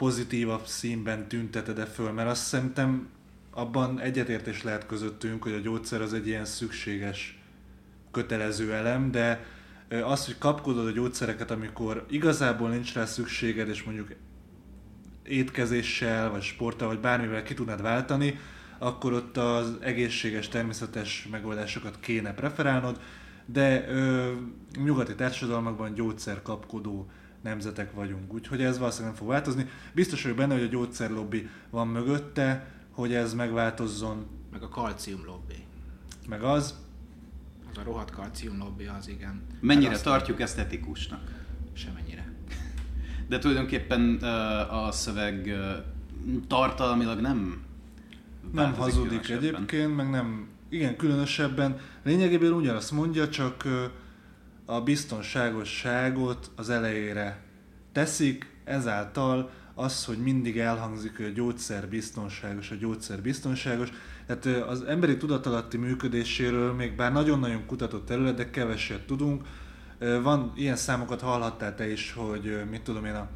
pozitívabb 0.00 0.66
színben 0.66 1.28
tünteted-e 1.28 1.84
föl, 1.84 2.12
mert 2.12 2.28
azt 2.28 2.42
szerintem 2.42 3.08
abban 3.50 4.00
egyetértés 4.00 4.62
lehet 4.62 4.86
közöttünk, 4.86 5.42
hogy 5.42 5.52
a 5.52 5.58
gyógyszer 5.58 6.00
az 6.00 6.14
egy 6.14 6.26
ilyen 6.26 6.44
szükséges, 6.44 7.42
kötelező 8.10 8.72
elem, 8.72 9.10
de 9.10 9.44
az, 10.04 10.26
hogy 10.26 10.38
kapkodod 10.38 10.86
a 10.86 10.90
gyógyszereket, 10.90 11.50
amikor 11.50 12.06
igazából 12.10 12.68
nincs 12.68 12.94
rá 12.94 13.04
szükséged, 13.04 13.68
és 13.68 13.82
mondjuk 13.82 14.14
étkezéssel, 15.22 16.30
vagy 16.30 16.42
sporttal, 16.42 16.88
vagy 16.88 17.00
bármivel 17.00 17.42
ki 17.42 17.54
tudnád 17.54 17.82
váltani, 17.82 18.38
akkor 18.78 19.12
ott 19.12 19.36
az 19.36 19.76
egészséges, 19.80 20.48
természetes 20.48 21.28
megoldásokat 21.30 22.00
kéne 22.00 22.34
preferálnod, 22.34 23.00
de 23.46 23.88
ö, 23.88 24.32
nyugati 24.84 25.14
társadalmakban 25.14 25.94
gyógyszerkapkodó 25.94 27.10
nemzetek 27.42 27.92
vagyunk, 27.92 28.32
úgyhogy 28.34 28.62
ez 28.62 28.78
valószínűleg 28.78 29.10
nem 29.12 29.20
fog 29.22 29.30
változni. 29.32 29.68
Biztos 29.94 30.22
vagyok 30.22 30.36
benne, 30.38 30.54
hogy 30.54 30.62
a 30.62 30.66
gyógyszerlobbi 30.66 31.48
van 31.70 31.88
mögötte, 31.88 32.66
hogy 32.90 33.14
ez 33.14 33.34
megváltozzon, 33.34 34.26
Meg 34.52 34.62
a 34.62 34.68
kalcium 34.68 35.24
lobby. 35.24 35.64
meg 36.28 36.42
az. 36.42 36.74
Az 37.70 37.78
a 37.78 37.82
rohadt 37.82 38.10
kalcium 38.10 38.58
lobby 38.58 38.86
az, 38.98 39.08
igen. 39.08 39.42
Mennyire 39.60 39.90
azt- 39.92 40.04
tartjuk 40.04 40.40
esztetikusnak? 40.40 41.20
Semennyire. 41.72 42.32
De 43.28 43.38
tulajdonképpen 43.38 44.18
uh, 44.20 44.84
a 44.86 44.92
szöveg 44.92 45.46
uh, 45.46 46.36
tartalmilag 46.46 47.20
nem 47.20 47.62
Nem 48.52 48.72
hazudik 48.74 49.28
egyébként, 49.28 49.96
meg 49.96 50.10
nem, 50.10 50.48
igen, 50.68 50.96
különösebben. 50.96 51.78
Lényegében 52.02 52.52
ugyanazt 52.52 52.90
mondja, 52.90 53.28
csak 53.28 53.64
a 54.70 54.80
biztonságosságot 54.80 56.50
az 56.56 56.70
elejére 56.70 57.42
teszik, 57.92 58.46
ezáltal 58.64 59.50
az, 59.74 60.04
hogy 60.04 60.18
mindig 60.18 60.58
elhangzik, 60.58 61.16
hogy 61.16 61.26
a 61.26 61.28
gyógyszer 61.28 61.88
biztonságos, 61.88 62.70
a 62.70 62.74
gyógyszer 62.74 63.20
biztonságos. 63.22 63.88
Tehát 64.26 64.46
az 64.68 64.82
emberi 64.82 65.16
tudatalatti 65.16 65.76
működéséről 65.76 66.72
még 66.72 66.96
bár 66.96 67.12
nagyon-nagyon 67.12 67.66
kutatott 67.66 68.06
terület, 68.06 68.34
de 68.34 68.50
keveset 68.50 69.06
tudunk. 69.06 69.46
Van, 70.22 70.52
ilyen 70.56 70.76
számokat 70.76 71.20
hallhattál 71.20 71.74
te 71.74 71.90
is, 71.90 72.12
hogy 72.12 72.62
mit 72.70 72.82
tudom 72.82 73.04
én, 73.04 73.14
a 73.14 73.28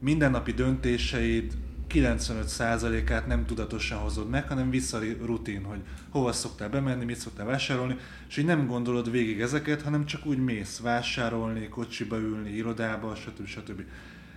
mindennapi 0.00 0.52
döntéseid 0.52 1.52
95%-át 1.88 3.26
nem 3.26 3.46
tudatosan 3.46 3.98
hozod 3.98 4.28
meg, 4.28 4.48
hanem 4.48 4.70
vissza 4.70 4.98
rutin, 5.24 5.64
hogy 5.64 5.80
hova 6.08 6.32
szoktál 6.32 6.68
bemenni, 6.68 7.04
mit 7.04 7.16
szoktál 7.16 7.46
vásárolni, 7.46 7.96
és 8.28 8.36
így 8.36 8.44
nem 8.44 8.66
gondolod 8.66 9.10
végig 9.10 9.40
ezeket, 9.40 9.82
hanem 9.82 10.06
csak 10.06 10.26
úgy 10.26 10.38
mész 10.38 10.80
vásárolni, 10.80 11.68
kocsiba 11.68 12.18
ülni, 12.18 12.50
irodába, 12.50 13.14
stb. 13.14 13.46
stb. 13.46 13.82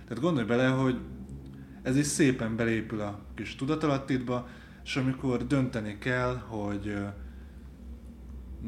Tehát 0.04 0.22
gondolj 0.22 0.46
bele, 0.46 0.66
hogy 0.66 0.98
ez 1.82 1.96
is 1.96 2.06
szépen 2.06 2.56
belépül 2.56 3.00
a 3.00 3.20
kis 3.34 3.56
tudatalattidba, 3.56 4.48
és 4.84 4.96
amikor 4.96 5.46
dönteni 5.46 5.98
kell, 5.98 6.34
hogy 6.36 6.96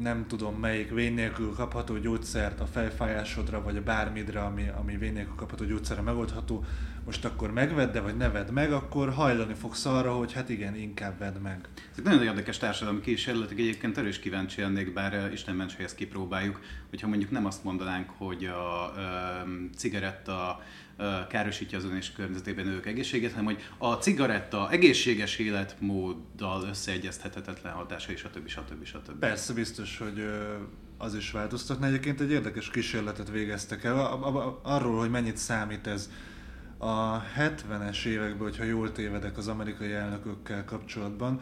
nem 0.01 0.25
tudom 0.27 0.55
melyik 0.55 0.89
vén 0.89 1.13
nélkül 1.13 1.53
kapható 1.53 1.97
gyógyszert 1.97 2.59
a 2.59 2.65
fejfájásodra, 2.65 3.61
vagy 3.61 3.77
a 3.77 3.81
bármidre, 3.81 4.41
ami, 4.41 4.67
ami 4.77 4.97
vén 4.97 5.13
nélkül 5.13 5.35
kapható 5.35 5.65
gyógyszerre 5.65 6.01
megoldható, 6.01 6.65
most 7.05 7.25
akkor 7.25 7.51
megvedd 7.51 8.01
vagy 8.01 8.17
ne 8.17 8.29
vedd 8.29 8.51
meg, 8.51 8.71
akkor 8.71 9.13
hajlani 9.13 9.53
fogsz 9.53 9.85
arra, 9.85 10.13
hogy 10.13 10.33
hát 10.33 10.49
igen, 10.49 10.75
inkább 10.75 11.19
vedd 11.19 11.37
meg. 11.37 11.67
Ezek 11.91 12.03
nagyon 12.03 12.23
érdekes 12.23 12.57
társadalmi 12.57 13.01
kísérletek, 13.01 13.59
egyébként 13.59 13.97
erős 13.97 14.19
kíváncsi 14.19 14.61
lennék, 14.61 14.93
bár 14.93 15.13
uh, 15.13 15.33
Isten 15.33 15.55
ments, 15.55 15.75
hogy 15.75 15.85
ezt 15.85 15.95
kipróbáljuk, 15.95 16.59
hogyha 16.89 17.07
mondjuk 17.07 17.31
nem 17.31 17.45
azt 17.45 17.63
mondanánk, 17.63 18.09
hogy 18.09 18.45
a 18.45 18.93
um, 19.45 19.69
cigaretta 19.75 20.57
uh, 20.59 20.65
károsítja 21.29 21.77
az 21.77 21.85
és 21.97 22.11
környezetében 22.11 22.67
ők 22.67 22.85
egészséget, 22.85 23.29
hanem 23.31 23.45
hogy 23.45 23.61
a 23.77 23.93
cigaretta 23.93 24.71
egészséges 24.71 25.37
életmóddal 25.37 26.63
összeegyeztethetetlen 26.69 27.73
hatása, 27.73 28.15
stb. 28.15 28.47
stb. 28.47 28.85
stb. 28.85 29.19
Persze 29.19 29.53
biztos, 29.53 29.97
hogy 29.97 30.25
az 30.97 31.15
is 31.15 31.31
változtatna. 31.31 31.85
Egyébként 31.85 32.21
egy 32.21 32.31
érdekes 32.31 32.69
kísérletet 32.69 33.29
végeztek 33.29 33.83
el 33.83 33.99
a- 33.99 34.27
a- 34.27 34.45
a- 34.47 34.59
arról, 34.63 34.99
hogy 34.99 35.09
mennyit 35.09 35.37
számít 35.37 35.87
ez. 35.87 36.09
A 36.77 37.21
70-es 37.37 38.05
években, 38.05 38.41
hogyha 38.41 38.63
jól 38.63 38.91
tévedek 38.91 39.37
az 39.37 39.47
amerikai 39.47 39.91
elnökökkel 39.91 40.65
kapcsolatban, 40.65 41.41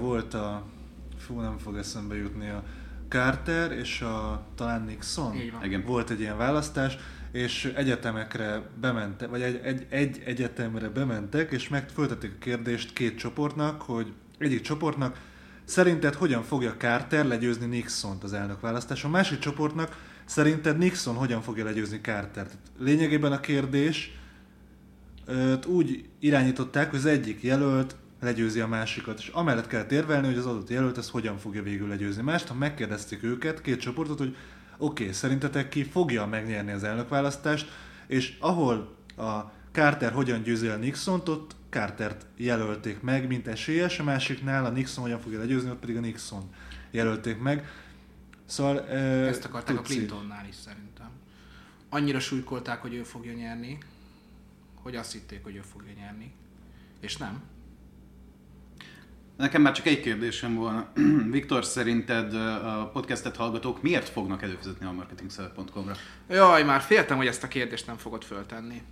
volt 0.00 0.34
a, 0.34 0.66
fú 1.18 1.40
nem 1.40 1.58
fog 1.58 1.76
eszembe 1.76 2.16
jutni, 2.16 2.48
a 2.48 2.62
Carter 3.08 3.72
és 3.72 4.00
a 4.00 4.46
talán 4.54 4.82
Nixon. 4.82 5.36
Volt 5.86 6.10
egy 6.10 6.20
ilyen 6.20 6.36
választás, 6.36 6.96
és 7.36 7.72
egyetemekre 7.74 8.62
bementek, 8.80 9.28
vagy 9.28 9.42
egy, 9.42 9.60
egy, 9.62 9.86
egy 9.88 10.22
egyetemre 10.24 10.88
bementek, 10.88 11.52
és 11.52 11.68
meg 11.68 11.86
a 11.96 12.18
kérdést 12.38 12.92
két 12.92 13.18
csoportnak, 13.18 13.82
hogy 13.82 14.12
egyik 14.38 14.60
csoportnak 14.60 15.20
szerinted 15.64 16.14
hogyan 16.14 16.42
fogja 16.42 16.74
Carter 16.76 17.26
legyőzni 17.26 17.66
Nixont 17.66 18.24
az 18.24 18.32
elnökválasztáson, 18.32 19.10
a 19.10 19.16
másik 19.16 19.38
csoportnak 19.38 19.96
szerinted 20.24 20.78
Nixon 20.78 21.14
hogyan 21.14 21.42
fogja 21.42 21.64
legyőzni 21.64 22.00
Cartert. 22.00 22.56
Lényegében 22.78 23.32
a 23.32 23.40
kérdés 23.40 24.18
úgy 25.66 26.08
irányították, 26.18 26.90
hogy 26.90 26.98
az 26.98 27.06
egyik 27.06 27.42
jelölt 27.42 27.96
legyőzi 28.20 28.60
a 28.60 28.66
másikat, 28.66 29.18
és 29.18 29.28
amellett 29.28 29.66
kell 29.66 29.86
érvelni, 29.90 30.26
hogy 30.26 30.36
az 30.36 30.46
adott 30.46 30.70
jelölt 30.70 30.98
ezt 30.98 31.10
hogyan 31.10 31.38
fogja 31.38 31.62
végül 31.62 31.88
legyőzni. 31.88 32.22
Mást, 32.22 32.48
ha 32.48 32.54
megkérdezték 32.54 33.22
őket, 33.22 33.60
két 33.60 33.80
csoportot, 33.80 34.18
hogy 34.18 34.36
oké, 34.78 35.02
okay, 35.02 35.14
szerintetek 35.14 35.68
ki 35.68 35.84
fogja 35.84 36.26
megnyerni 36.26 36.72
az 36.72 36.84
elnökválasztást, 36.84 37.68
és 38.06 38.36
ahol 38.40 38.96
a 39.16 39.40
Carter 39.72 40.12
hogyan 40.12 40.42
győzi 40.42 40.66
el 40.66 40.78
Nixont, 40.78 41.28
ott 41.28 41.56
Cartert 41.70 42.26
jelölték 42.36 43.00
meg, 43.00 43.26
mint 43.26 43.46
esélyes, 43.46 43.98
a 43.98 44.04
másiknál 44.04 44.64
a 44.64 44.70
Nixon 44.70 45.04
hogyan 45.04 45.20
fogja 45.20 45.38
legyőzni, 45.38 45.70
ott 45.70 45.78
pedig 45.78 45.96
a 45.96 46.00
Nixon 46.00 46.50
jelölték 46.90 47.38
meg. 47.38 47.68
Szóval... 48.44 48.76
ö, 48.76 49.26
Ezt 49.26 49.44
akarták 49.44 49.74
a 49.74 49.78
tudsz 49.78 49.90
így. 49.90 49.96
Clintonnál 49.96 50.46
is 50.48 50.54
szerintem. 50.54 51.08
Annyira 51.88 52.20
súlykolták, 52.20 52.80
hogy 52.80 52.94
ő 52.94 53.02
fogja 53.02 53.32
nyerni, 53.32 53.78
hogy 54.82 54.96
azt 54.96 55.12
hitték, 55.12 55.42
hogy 55.42 55.56
ő 55.56 55.60
fogja 55.60 55.92
nyerni. 55.96 56.32
És 57.00 57.16
nem. 57.16 57.42
Nekem 59.36 59.62
már 59.62 59.72
csak 59.72 59.86
egy 59.86 60.00
kérdésem 60.00 60.54
volna. 60.54 60.88
Viktor, 61.30 61.64
szerinted 61.64 62.34
a 62.34 62.90
podcastet 62.92 63.36
hallgatók 63.36 63.82
miért 63.82 64.08
fognak 64.08 64.42
előfizetni 64.42 64.86
a 64.86 64.92
marketingszövet.com-ra? 64.92 65.94
Jaj, 66.28 66.64
már 66.64 66.80
féltem, 66.80 67.16
hogy 67.16 67.26
ezt 67.26 67.42
a 67.42 67.48
kérdést 67.48 67.86
nem 67.86 67.96
fogod 67.96 68.24
föltenni. 68.24 68.82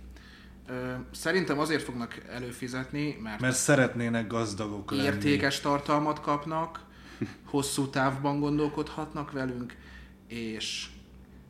Szerintem 1.11 1.59
azért 1.59 1.83
fognak 1.83 2.21
előfizetni, 2.29 3.17
mert, 3.23 3.39
Mert 3.39 3.55
szeretnének 3.55 4.27
gazdagok 4.27 4.91
lenni. 4.91 5.03
értékes 5.03 5.59
tartalmat 5.59 6.21
kapnak, 6.21 6.83
hosszú 7.51 7.87
távban 7.89 8.39
gondolkodhatnak 8.39 9.31
velünk, 9.31 9.75
és, 10.27 10.87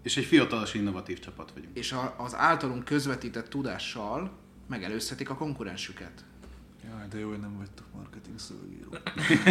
És 0.02 0.18
egy 0.18 0.26
fiatalos, 0.26 0.74
innovatív 0.74 1.20
csapat 1.20 1.52
vagyunk. 1.54 1.78
és 1.78 1.92
a, 1.92 2.16
az 2.18 2.36
általunk 2.36 2.86
közvetített 2.86 3.50
tudással 3.50 4.32
megelőzhetik 4.68 5.30
a 5.30 5.36
konkurensüket. 5.36 6.26
Jaj, 6.90 7.08
de 7.12 7.20
jó, 7.20 7.30
hogy 7.30 7.40
nem 7.40 7.58
vagytok 7.58 7.86
marketing 7.96 8.40
szövegíró. 8.40 8.90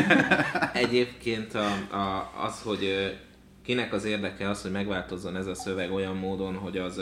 Egyébként 0.86 1.54
a, 1.54 1.66
a, 1.96 2.32
az, 2.44 2.62
hogy 2.62 3.14
kinek 3.62 3.92
az 3.92 4.04
érdeke 4.04 4.48
az, 4.48 4.62
hogy 4.62 4.70
megváltozzon 4.70 5.36
ez 5.36 5.46
a 5.46 5.54
szöveg 5.54 5.92
olyan 5.92 6.16
módon, 6.16 6.54
hogy 6.54 6.78
az 6.78 6.98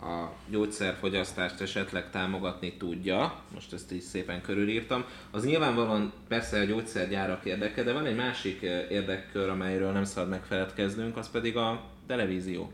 a 0.00 0.32
gyógyszerfogyasztást 0.50 1.60
esetleg 1.60 2.10
támogatni 2.10 2.76
tudja, 2.76 3.40
most 3.54 3.72
ezt 3.72 3.92
így 3.92 4.00
szépen 4.00 4.42
körülírtam, 4.42 5.04
az 5.30 5.44
nyilvánvalóan 5.44 6.12
persze 6.28 6.60
a 6.60 6.64
gyógyszergyárak 6.64 7.44
érdeke, 7.44 7.82
de 7.82 7.92
van 7.92 8.06
egy 8.06 8.16
másik 8.16 8.60
érdekkör, 8.90 9.48
amelyről 9.48 9.92
nem 9.92 10.04
szabad 10.04 10.28
megfeledkeznünk, 10.30 11.16
az 11.16 11.30
pedig 11.30 11.56
a 11.56 11.84
televízió. 12.06 12.72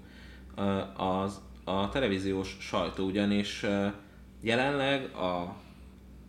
Az, 0.96 1.40
a 1.64 1.88
televíziós 1.88 2.56
sajtó 2.60 3.04
ugyanis 3.04 3.66
jelenleg 4.40 5.14
a 5.14 5.56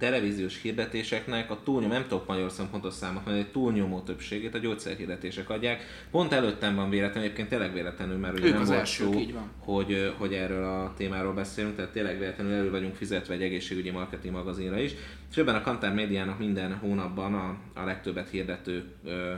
televíziós 0.04 0.62
hirdetéseknek 0.62 1.52
a 1.52 1.60
túlnyomó, 1.64 1.94
nem 1.94 2.04
tudok 2.08 2.28
magyar 2.28 2.52
szempontos 2.52 2.94
számot, 2.94 3.28
egy 3.28 3.52
túlnyomó 3.52 4.02
többségét 4.02 4.56
a 4.56 4.58
gyógyszerhirdetések 4.58 5.50
adják. 5.50 5.82
Pont 6.12 6.34
előttem 6.34 6.76
van 6.76 6.90
véletlenül, 6.90 7.24
egyébként 7.24 7.50
tényleg 7.50 7.74
véletlenül, 7.74 8.18
mert 8.18 8.38
ugye 8.38 8.48
Ők 8.48 8.54
nem 8.54 8.64
volt 8.64 8.80
elsők, 8.80 9.14
szó, 9.14 9.22
hogy, 9.60 10.14
hogy 10.18 10.34
erről 10.34 10.64
a 10.64 10.94
témáról 10.98 11.34
beszélünk, 11.34 11.76
tehát 11.76 11.92
tényleg 11.92 12.20
véletlenül 12.20 12.54
elő 12.54 12.72
vagyunk 12.72 12.96
fizetve 12.96 13.34
egy 13.34 13.42
egészségügyi 13.42 13.90
marketing 13.90 14.34
magazinra 14.34 14.80
is. 14.80 14.92
És 15.32 15.38
ebben 15.38 15.56
a 15.56 15.62
Kantár 15.62 15.94
médiának 15.94 16.40
minden 16.40 16.74
hónapban 16.74 17.34
a, 17.34 17.58
a 17.80 17.84
legtöbbet 17.86 18.30
hirdető 18.30 18.84
ö, 19.04 19.34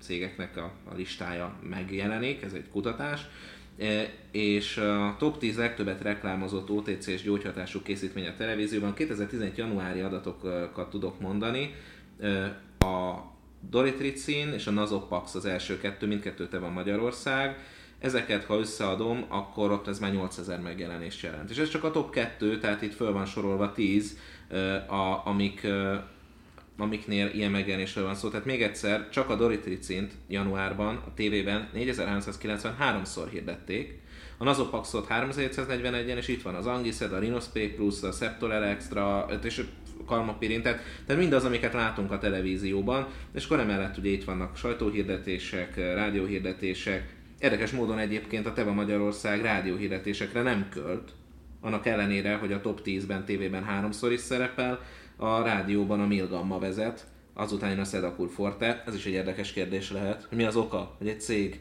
cégeknek 0.00 0.56
a, 0.56 0.72
a 0.90 0.94
listája 0.94 1.54
megjelenik, 1.62 2.42
ez 2.42 2.52
egy 2.52 2.68
kutatás. 2.70 3.20
E, 3.78 4.10
és 4.30 4.76
a 4.76 5.14
top 5.18 5.38
10 5.38 5.56
legtöbbet 5.56 6.02
reklámozott 6.02 6.70
OTC 6.70 7.06
és 7.06 7.22
gyógyhatású 7.22 7.82
készítmény 7.82 8.26
a 8.26 8.34
televízióban 8.36 8.94
2011 8.94 9.56
januári 9.56 10.00
adatokat 10.00 10.90
tudok 10.90 11.20
mondani. 11.20 11.74
E, 12.20 12.60
A 12.78 13.24
Doritricin 13.70 14.52
és 14.52 14.66
a 14.66 14.70
Nasopax 14.70 15.34
az 15.34 15.44
első 15.44 15.78
kettő, 15.78 16.06
mindkettő 16.06 16.48
te 16.48 16.58
van 16.58 16.72
Magyarország. 16.72 17.58
Ezeket, 17.98 18.44
ha 18.44 18.58
összeadom, 18.58 19.24
akkor 19.28 19.70
ott 19.70 19.88
ez 19.88 19.98
már 19.98 20.12
8000 20.12 20.60
megjelenést 20.60 21.22
jelent. 21.22 21.50
És 21.50 21.58
ez 21.58 21.68
csak 21.68 21.84
a 21.84 21.90
top 21.90 22.10
2, 22.10 22.58
tehát 22.58 22.82
itt 22.82 22.94
föl 22.94 23.12
van 23.12 23.26
sorolva 23.26 23.72
10, 23.72 24.18
e, 24.48 24.74
a, 24.74 25.26
amik 25.26 25.66
amiknél 26.78 27.30
ilyen 27.34 27.50
megjelenésről 27.50 28.04
van 28.04 28.14
szó. 28.14 28.28
Tehát 28.28 28.46
még 28.46 28.62
egyszer, 28.62 29.08
csak 29.08 29.30
a 29.30 29.36
Doritricint 29.36 30.12
januárban 30.28 30.96
a 30.96 31.14
tévében 31.14 31.68
4393-szor 31.74 33.26
hirdették, 33.30 33.98
a 34.38 34.44
Nasopaxot 34.44 35.06
3741-en, 35.10 36.16
és 36.16 36.28
itt 36.28 36.42
van 36.42 36.54
az 36.54 36.66
Angised, 36.66 37.12
a 37.12 37.18
Rhinospay 37.18 37.68
Plus, 37.68 38.02
a 38.02 38.12
Septolel 38.12 38.64
Extra, 38.64 39.28
és 39.42 39.64
Kalmapirin, 40.06 40.62
tehát, 40.62 40.80
tehát 41.06 41.20
mindaz, 41.22 41.44
amiket 41.44 41.72
látunk 41.72 42.12
a 42.12 42.18
televízióban, 42.18 43.06
és 43.34 43.44
akkor 43.44 43.60
emellett 43.60 43.98
ugye 43.98 44.10
itt 44.10 44.24
vannak 44.24 44.56
sajtóhirdetések, 44.56 45.76
rádióhirdetések, 45.76 47.14
Érdekes 47.38 47.70
módon 47.70 47.98
egyébként 47.98 48.46
a 48.46 48.52
Teva 48.52 48.72
Magyarország 48.72 49.42
rádióhirdetésekre 49.42 50.42
nem 50.42 50.68
költ, 50.68 51.10
annak 51.60 51.86
ellenére, 51.86 52.34
hogy 52.34 52.52
a 52.52 52.60
top 52.60 52.80
10-ben 52.84 53.24
tévében 53.24 53.64
háromszor 53.64 54.12
is 54.12 54.20
szerepel, 54.20 54.80
a 55.16 55.42
rádióban 55.42 56.00
a 56.00 56.06
Milgamma 56.06 56.58
vezet, 56.58 57.06
azután 57.34 57.70
jön 57.70 57.78
a 57.78 57.84
Sedakur 57.84 58.28
Forte, 58.28 58.82
ez 58.86 58.94
is 58.94 59.06
egy 59.06 59.12
érdekes 59.12 59.52
kérdés 59.52 59.90
lehet, 59.90 60.26
hogy 60.28 60.38
mi 60.38 60.44
az 60.44 60.56
oka, 60.56 60.94
hogy 60.98 61.08
egy 61.08 61.20
cég 61.20 61.60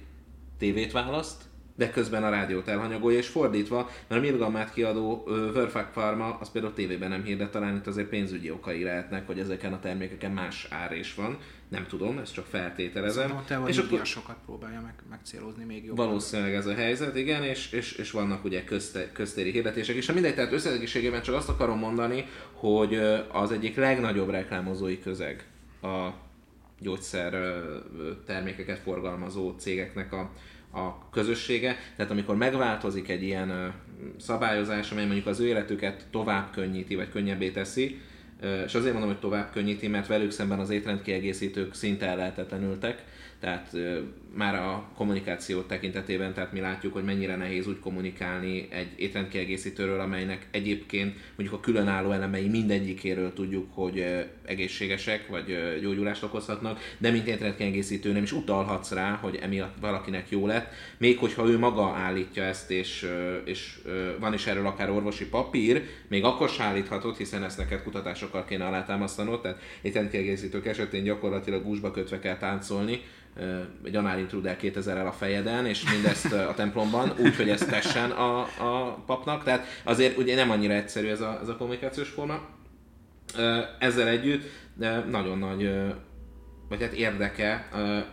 tévét 0.57 0.91
választ, 0.91 1.43
de 1.75 1.89
közben 1.89 2.23
a 2.23 2.29
rádiót 2.29 2.67
elhanyagolja, 2.67 3.17
és 3.17 3.27
fordítva, 3.27 3.89
mert 4.07 4.21
a 4.21 4.25
Milgammát 4.25 4.73
kiadó 4.73 5.23
ö, 5.27 5.51
Verfak 5.53 5.91
Pharma, 5.91 6.37
az 6.39 6.51
például 6.51 6.73
tévében 6.73 7.09
nem 7.09 7.23
hirdet, 7.23 7.51
talán 7.51 7.75
itt 7.75 7.87
azért 7.87 8.07
pénzügyi 8.07 8.51
okai 8.51 8.83
lehetnek, 8.83 9.27
hogy 9.27 9.39
ezeken 9.39 9.73
a 9.73 9.79
termékeken 9.79 10.31
más 10.31 10.67
ár 10.69 10.91
is 10.91 11.15
van. 11.15 11.37
Nem 11.67 11.88
tudom, 11.88 12.17
ezt 12.17 12.34
csak 12.34 12.45
feltételezem. 12.45 13.28
Szerintem 13.28 13.63
a 13.63 13.67
és 13.67 13.78
akkor 13.78 13.89
nyugdíjasokat 13.89 14.36
próbálja 14.45 14.82
meg, 14.82 14.93
megcélozni 15.10 15.63
még 15.63 15.86
jobban. 15.86 16.06
Valószínűleg 16.06 16.54
ez 16.54 16.65
a 16.65 16.73
helyzet, 16.73 17.15
igen, 17.15 17.43
és, 17.43 17.71
és, 17.71 17.91
és 17.91 18.12
vannak 18.12 18.43
ugye 18.43 18.63
közte, 18.63 19.12
köztéri 19.12 19.51
hirdetések 19.51 19.95
is. 19.95 20.12
Mindegy, 20.12 20.36
tehát 20.36 20.51
összegségében 20.51 21.21
csak 21.21 21.36
azt 21.36 21.49
akarom 21.49 21.80
mondani, 21.80 22.25
hogy 22.51 22.95
az 23.32 23.51
egyik 23.51 23.75
legnagyobb 23.75 24.30
reklámozói 24.30 24.99
közeg 24.99 25.47
a 25.82 26.10
gyógyszer 26.80 27.63
termékeket 28.25 28.80
forgalmazó 28.80 29.54
cégeknek 29.58 30.13
a, 30.13 30.32
a 30.80 31.10
közössége. 31.10 31.78
Tehát 31.95 32.12
amikor 32.12 32.36
megváltozik 32.36 33.10
egy 33.10 33.23
ilyen 33.23 33.73
szabályozás, 34.17 34.91
amely 34.91 35.06
mondjuk 35.06 35.28
az 35.28 35.39
ő 35.39 35.45
életüket 35.47 36.08
tovább 36.12 36.51
könnyíti, 36.51 36.95
vagy 36.95 37.10
könnyebbé 37.10 37.49
teszi, 37.49 38.01
és 38.65 38.75
azért 38.75 38.91
mondom, 38.91 39.12
hogy 39.12 39.19
tovább 39.19 39.51
könnyíti, 39.51 39.88
mert 39.88 40.08
velük 40.08 40.31
szemben 40.31 40.60
az 40.60 40.69
étrendkiegészítők 40.69 41.73
szinte 41.73 42.05
ellehetetlenültek, 42.05 43.03
tehát 43.39 43.69
már 44.36 44.56
a 44.56 44.84
kommunikáció 44.95 45.62
tekintetében, 45.62 46.34
tehát 46.34 46.52
mi 46.52 46.60
látjuk, 46.60 46.93
hogy 46.93 47.04
mennyire 47.04 47.36
nehéz 47.36 47.67
úgy 47.67 47.80
kommunikálni 47.80 48.67
egy 48.69 48.88
étrendkiegészítőről, 48.95 50.00
amelynek 50.00 50.48
egyébként 50.52 51.15
mondjuk 51.36 51.60
a 51.60 51.63
különálló 51.63 52.12
elemei 52.12 52.48
mindegyikéről 52.48 53.34
tudjuk, 53.34 53.67
hogy 53.74 54.06
egészségesek, 54.45 55.28
vagy 55.28 55.58
gyógyulást 55.82 56.24
okozhatnak, 56.24 56.80
de 56.98 57.12
mint 57.12 57.28
étrendkiegészítő 57.28 58.12
nem 58.12 58.24
is 58.24 58.32
utalhatsz 58.32 58.91
rá, 58.91 59.12
hogy 59.21 59.39
emiatt 59.41 59.76
valakinek 59.82 60.30
jó 60.30 60.48
lett, 60.48 60.74
még 60.98 61.17
hogyha 61.17 61.48
ő 61.48 61.58
maga 61.58 61.86
állítja 61.86 62.43
ezt, 62.43 62.71
és, 62.71 63.10
és 63.45 63.80
van 64.19 64.34
is 64.34 64.48
erről 64.48 64.67
akár 64.67 64.89
orvosi 64.89 65.26
papír, 65.26 65.84
még 66.08 66.24
akkor 66.24 66.50
se 66.50 66.63
állíthatod, 66.63 67.17
hiszen 67.17 67.43
ezt 67.43 67.58
neked 67.58 67.84
kutatásokkal 67.84 68.45
kéne 68.45 68.65
alátámasztanod, 68.65 69.41
tehát 69.41 69.62
étrendkiegészítők 69.82 70.65
esetén 70.65 71.04
gyakorlatilag 71.04 71.63
gúzsba 71.63 71.91
kötve 71.91 72.19
kell 72.19 72.38
táncolni, 72.38 73.02
egy 73.84 73.95
análintruder 74.33 74.57
2000-el 74.61 75.07
a 75.07 75.11
fejeden, 75.11 75.65
és 75.65 75.91
mindezt 75.91 76.33
a 76.33 76.53
templomban, 76.55 77.13
úgy, 77.19 77.35
hogy 77.35 77.49
ezt 77.49 77.69
tessen 77.69 78.11
a, 78.11 78.39
a 78.41 79.03
papnak. 79.05 79.43
Tehát 79.43 79.65
azért 79.83 80.17
ugye 80.17 80.35
nem 80.35 80.51
annyira 80.51 80.73
egyszerű 80.73 81.07
ez 81.07 81.21
a, 81.21 81.39
ez 81.41 81.47
a 81.47 81.55
kommunikációs 81.55 82.09
forma. 82.09 82.39
Ezzel 83.79 84.07
együtt 84.07 84.43
nagyon 85.09 85.38
nagy 85.38 85.69
vagy 86.69 86.81
hát 86.81 86.93
érdeke 86.93 87.69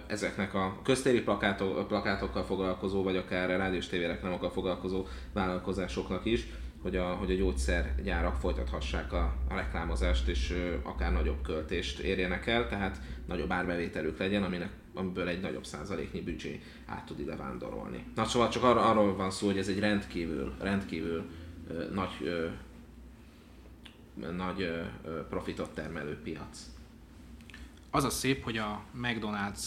ezeknek 0.07 0.55
a 0.55 0.81
köztéri 0.85 1.21
plakátok, 1.21 1.89
plakátokkal 1.89 2.45
foglalkozó, 2.45 3.03
vagy 3.03 3.17
akár 3.17 3.49
rádiós 3.49 3.87
tévéreklámokkal 3.87 4.51
foglalkozó 4.51 5.07
vállalkozásoknak 5.33 6.25
is, 6.25 6.47
hogy 6.83 6.97
a, 6.97 7.15
hogy 7.15 7.31
a 7.31 7.35
gyógyszergyárak 7.35 8.37
folytathassák 8.37 9.13
a, 9.13 9.35
a 9.49 9.55
reklámozást, 9.55 10.29
és 10.29 10.51
ö, 10.51 10.75
akár 10.83 11.13
nagyobb 11.13 11.43
költést 11.43 11.99
érjenek 11.99 12.47
el, 12.47 12.69
tehát 12.69 13.01
nagyobb 13.27 13.51
árbevételük 13.51 14.19
legyen, 14.19 14.43
aminek, 14.43 14.71
amiből 14.95 15.29
egy 15.29 15.41
nagyobb 15.41 15.65
százaléknyi 15.65 16.21
büdzsé 16.21 16.61
át 16.87 17.07
tud 17.07 17.21
ide 17.21 17.37
vándorolni. 17.37 18.05
Na 18.15 18.25
szóval 18.25 18.49
csak 18.49 18.63
arra, 18.63 18.91
arról 18.91 19.17
van 19.17 19.31
szó, 19.31 19.47
hogy 19.47 19.59
ez 19.59 19.69
egy 19.69 19.79
rendkívül, 19.79 20.55
rendkívül 20.61 21.25
ö, 21.69 21.95
nagy, 21.95 22.17
ö, 22.21 22.49
nagy 24.31 24.63
ö, 24.63 24.83
profitot 25.29 25.75
termelő 25.75 26.19
piac. 26.23 26.59
Az 27.91 28.05
a 28.05 28.11
szép, 28.11 28.45
hogy 28.45 28.57
a 28.57 28.85
McDonald's 29.03 29.65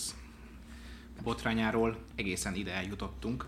botrányáról 1.24 1.98
egészen 2.16 2.56
ide 2.56 2.74
eljutottunk. 2.74 3.46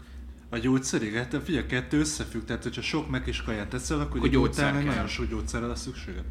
A 0.49 0.57
gyógyszerig? 0.57 1.15
Hát 1.15 1.41
figyelj, 1.43 1.65
kettő 1.65 1.99
összefügg, 1.99 2.43
tehát 2.43 2.63
hogyha 2.63 2.81
sok 2.81 3.09
meg 3.09 3.27
is 3.27 3.41
kaját 3.41 3.67
teszel, 3.67 3.99
akkor 3.99 4.17
Akkor 4.17 4.29
gyógyszer 4.29 4.71
utána 4.71 4.85
nagyon 4.85 5.07
sok 5.07 5.29
gyógyszerre 5.29 5.65
lesz 5.65 5.81
szükséged. 5.81 6.23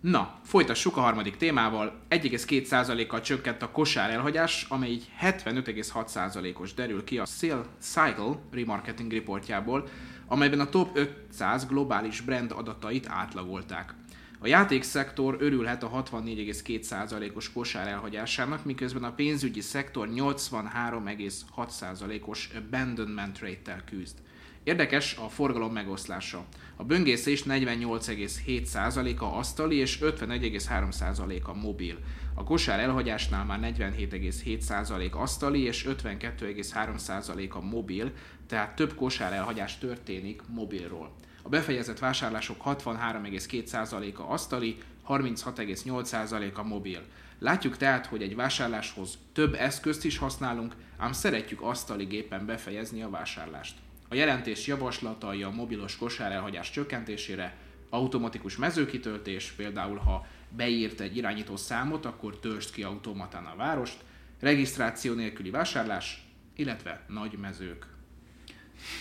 Na, 0.00 0.40
folytassuk 0.44 0.96
a 0.96 1.00
harmadik 1.00 1.36
témával. 1.36 2.00
1,2%-kal 2.10 3.20
csökkent 3.20 3.62
a 3.62 3.70
kosár 3.70 4.10
elhagyás, 4.10 4.66
amely 4.68 4.90
így 4.90 5.10
75,6%-os 5.20 6.74
derül 6.74 7.04
ki 7.04 7.18
a 7.18 7.24
Sale 7.26 7.64
Cycle 7.80 8.38
remarketing 8.50 9.12
reportjából, 9.12 9.88
amelyben 10.26 10.60
a 10.60 10.68
top 10.68 10.96
500 10.96 11.66
globális 11.66 12.20
brand 12.20 12.52
adatait 12.52 13.06
átlagolták. 13.08 13.94
A 14.38 14.46
játékszektor 14.46 15.36
örülhet 15.40 15.82
a 15.82 15.90
64,2%-os 15.90 17.52
kosár 17.52 17.88
elhagyásának, 17.88 18.64
miközben 18.64 19.04
a 19.04 19.12
pénzügyi 19.12 19.60
szektor 19.60 20.08
83,6%-os 20.08 22.50
abandonment 22.56 23.38
rate-tel 23.38 23.84
küzd. 23.84 24.16
Érdekes 24.64 25.16
a 25.16 25.28
forgalom 25.28 25.72
megoszlása. 25.72 26.44
A 26.76 26.84
böngészés 26.84 27.42
48,7%-a 27.42 29.24
asztali 29.24 29.76
és 29.76 29.98
51,3%-a 30.02 31.54
mobil. 31.54 31.98
A 32.34 32.44
kosár 32.44 32.80
elhagyásnál 32.80 33.44
már 33.44 33.58
47,7% 33.62 35.12
asztali 35.12 35.62
és 35.62 35.86
52,3%-a 35.88 37.60
mobil, 37.60 38.12
tehát 38.46 38.76
több 38.76 38.94
kosár 38.94 39.32
elhagyás 39.32 39.78
történik 39.78 40.42
mobilról. 40.48 41.14
A 41.46 41.48
befejezett 41.48 41.98
vásárlások 41.98 42.56
63,2%-a 42.64 44.32
asztali, 44.32 44.78
36,8%-a 45.08 46.62
mobil. 46.62 47.02
Látjuk 47.38 47.76
tehát, 47.76 48.06
hogy 48.06 48.22
egy 48.22 48.36
vásárláshoz 48.36 49.18
több 49.32 49.54
eszközt 49.54 50.04
is 50.04 50.18
használunk, 50.18 50.74
ám 50.96 51.12
szeretjük 51.12 51.60
asztali 51.62 52.04
gépen 52.04 52.46
befejezni 52.46 53.02
a 53.02 53.10
vásárlást. 53.10 53.76
A 54.08 54.14
jelentés 54.14 54.66
javaslatai 54.66 55.42
a 55.42 55.50
mobilos 55.50 55.96
kosárelhagyás 55.96 56.70
csökkentésére, 56.70 57.56
automatikus 57.90 58.56
mezőkitöltés, 58.56 59.50
például 59.50 59.96
ha 59.96 60.26
beírt 60.48 61.00
egy 61.00 61.16
irányító 61.16 61.56
számot, 61.56 62.06
akkor 62.06 62.38
töltsd 62.38 62.72
ki 62.72 62.82
automatán 62.82 63.44
a 63.44 63.56
várost, 63.56 63.98
regisztráció 64.40 65.14
nélküli 65.14 65.50
vásárlás, 65.50 66.24
illetve 66.56 67.04
nagy 67.08 67.38
mezők. 67.38 67.95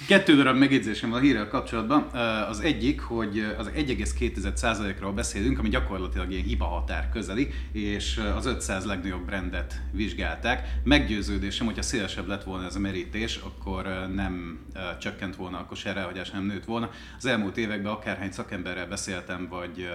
Kettő 0.08 0.36
darab 0.36 0.58
megjegyzésem 0.58 1.14
a 1.14 1.20
hírrel 1.20 1.48
kapcsolatban. 1.48 2.02
Az 2.50 2.60
egyik, 2.60 3.02
hogy 3.02 3.46
az 3.58 3.70
1,2%-ról 3.76 5.12
beszélünk, 5.12 5.60
ami 5.60 5.70
gyakorlatilag 5.70 6.32
ilyen 6.32 6.44
hiba 6.44 6.66
határ 6.66 7.10
közeli, 7.10 7.50
és 7.72 8.22
az 8.36 8.46
500 8.46 8.86
legnagyobb 8.86 9.26
brandet 9.26 9.82
vizsgálták. 9.92 10.80
Meggyőződésem, 10.84 11.66
hogyha 11.66 11.82
szélesebb 11.82 12.28
lett 12.28 12.44
volna 12.44 12.66
ez 12.66 12.76
a 12.76 12.80
merítés, 12.80 13.36
akkor 13.36 14.10
nem 14.16 14.60
csökkent 15.00 15.36
volna 15.36 15.58
a 15.58 15.66
kosárelhagyás, 15.66 16.30
nem 16.30 16.46
nőtt 16.46 16.66
volna. 16.66 16.90
Az 17.18 17.26
elmúlt 17.26 17.58
években 17.58 17.92
akárhány 17.92 18.32
szakemberrel 18.32 18.88
beszéltem, 18.88 19.48
vagy 19.50 19.90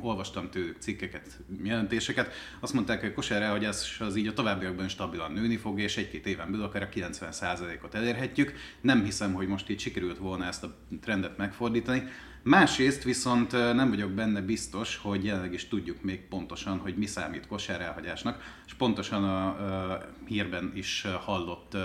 olvastam 0.00 0.50
tőlük 0.50 0.76
cikkeket, 0.80 1.26
jelentéseket, 1.62 2.32
azt 2.60 2.72
mondták, 2.72 3.00
hogy 3.00 3.08
a 3.08 3.14
kosárelhagyás 3.14 4.00
az 4.00 4.16
így 4.16 4.26
a 4.26 4.32
továbbiakban 4.32 4.88
stabilan 4.88 5.32
nőni 5.32 5.56
fog, 5.56 5.80
és 5.80 5.96
egy-két 5.96 6.26
éven 6.26 6.50
belül 6.50 6.64
akár 6.66 6.82
a 6.82 6.88
90%-ot 6.88 7.94
elérhetjük. 7.94 8.52
Nem 8.80 9.04
hiszem, 9.04 9.31
hogy 9.32 9.46
most 9.46 9.70
így 9.70 9.80
sikerült 9.80 10.18
volna 10.18 10.44
ezt 10.44 10.64
a 10.64 10.74
trendet 11.00 11.36
megfordítani. 11.36 12.02
Másrészt 12.42 13.02
viszont 13.02 13.52
nem 13.52 13.88
vagyok 13.88 14.10
benne 14.10 14.40
biztos, 14.40 14.96
hogy 14.96 15.24
jelenleg 15.24 15.52
is 15.52 15.68
tudjuk 15.68 16.02
még 16.02 16.20
pontosan, 16.28 16.78
hogy 16.78 16.96
mi 16.96 17.06
számít 17.06 17.46
kosárelhagyásnak, 17.46 18.42
és 18.66 18.74
pontosan 18.74 19.24
a, 19.24 19.46
a 19.92 20.04
hírben 20.26 20.72
is 20.74 21.06
hallott 21.24 21.76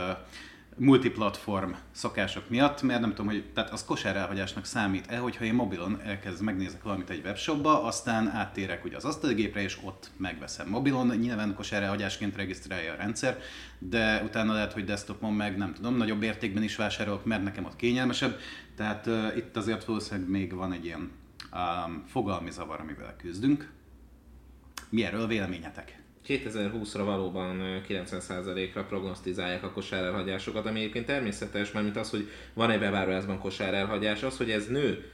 multiplatform 0.78 1.71
szokások 1.91 2.49
miatt, 2.49 2.82
mert 2.82 2.99
nem 2.99 3.09
tudom, 3.09 3.25
hogy 3.25 3.45
tehát 3.53 3.69
az 3.69 3.86
kosárelhagyásnak 3.86 4.65
számít-e, 4.65 5.17
hogyha 5.17 5.45
én 5.45 5.53
mobilon 5.53 6.01
elkezd 6.01 6.43
megnézek 6.43 6.84
valamit 6.84 7.09
egy 7.09 7.21
webshopba, 7.23 7.84
aztán 7.84 8.28
áttérek 8.28 8.86
ugye 8.86 8.95
az 8.95 9.05
asztalgépre, 9.05 9.61
és 9.61 9.78
ott 9.84 10.11
megveszem 10.17 10.69
mobilon, 10.69 11.07
nyilván 11.07 11.55
kosárelhagyásként 11.55 12.36
regisztrálja 12.36 12.93
a 12.93 12.95
rendszer, 12.95 13.39
de 13.80 14.21
utána 14.23 14.53
lehet, 14.53 14.73
hogy 14.73 14.84
desktopon 14.84 15.34
meg 15.34 15.57
nem 15.57 15.73
tudom, 15.73 15.95
nagyobb 15.95 16.23
értékben 16.23 16.63
is 16.63 16.75
vásárolok, 16.75 17.25
mert 17.25 17.43
nekem 17.43 17.65
ott 17.65 17.75
kényelmesebb, 17.75 18.39
tehát 18.75 19.07
uh, 19.07 19.38
itt 19.38 19.55
azért 19.55 19.86
valószínűleg 19.86 20.30
még 20.30 20.53
van 20.53 20.71
egy 20.71 20.86
ilyen 20.86 21.11
um, 21.53 22.03
fogalmi 22.07 22.51
zavar, 22.51 22.80
amivel 22.80 23.15
küzdünk. 23.17 23.71
Mi 24.89 25.03
erről 25.03 25.28
véleményetek? 25.28 25.97
2020-ra 26.28 27.01
valóban 27.05 27.82
90%-ra 27.88 28.84
prognosztizálják 28.84 29.63
a 29.63 29.71
kosárelhagyásokat, 29.71 30.65
ami 30.65 30.80
egyébként 30.80 31.05
természetes, 31.05 31.71
mert 31.71 31.86
mint 31.86 31.97
az, 31.97 32.09
hogy 32.09 32.30
van 32.53 32.71
egy 32.71 32.80
bevárólásban 32.80 33.39
kosárelhagyás, 33.39 34.23
az, 34.23 34.38
hogy 34.38 34.51
ez 34.51 34.67
nő, 34.67 35.11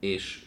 és 0.00 0.42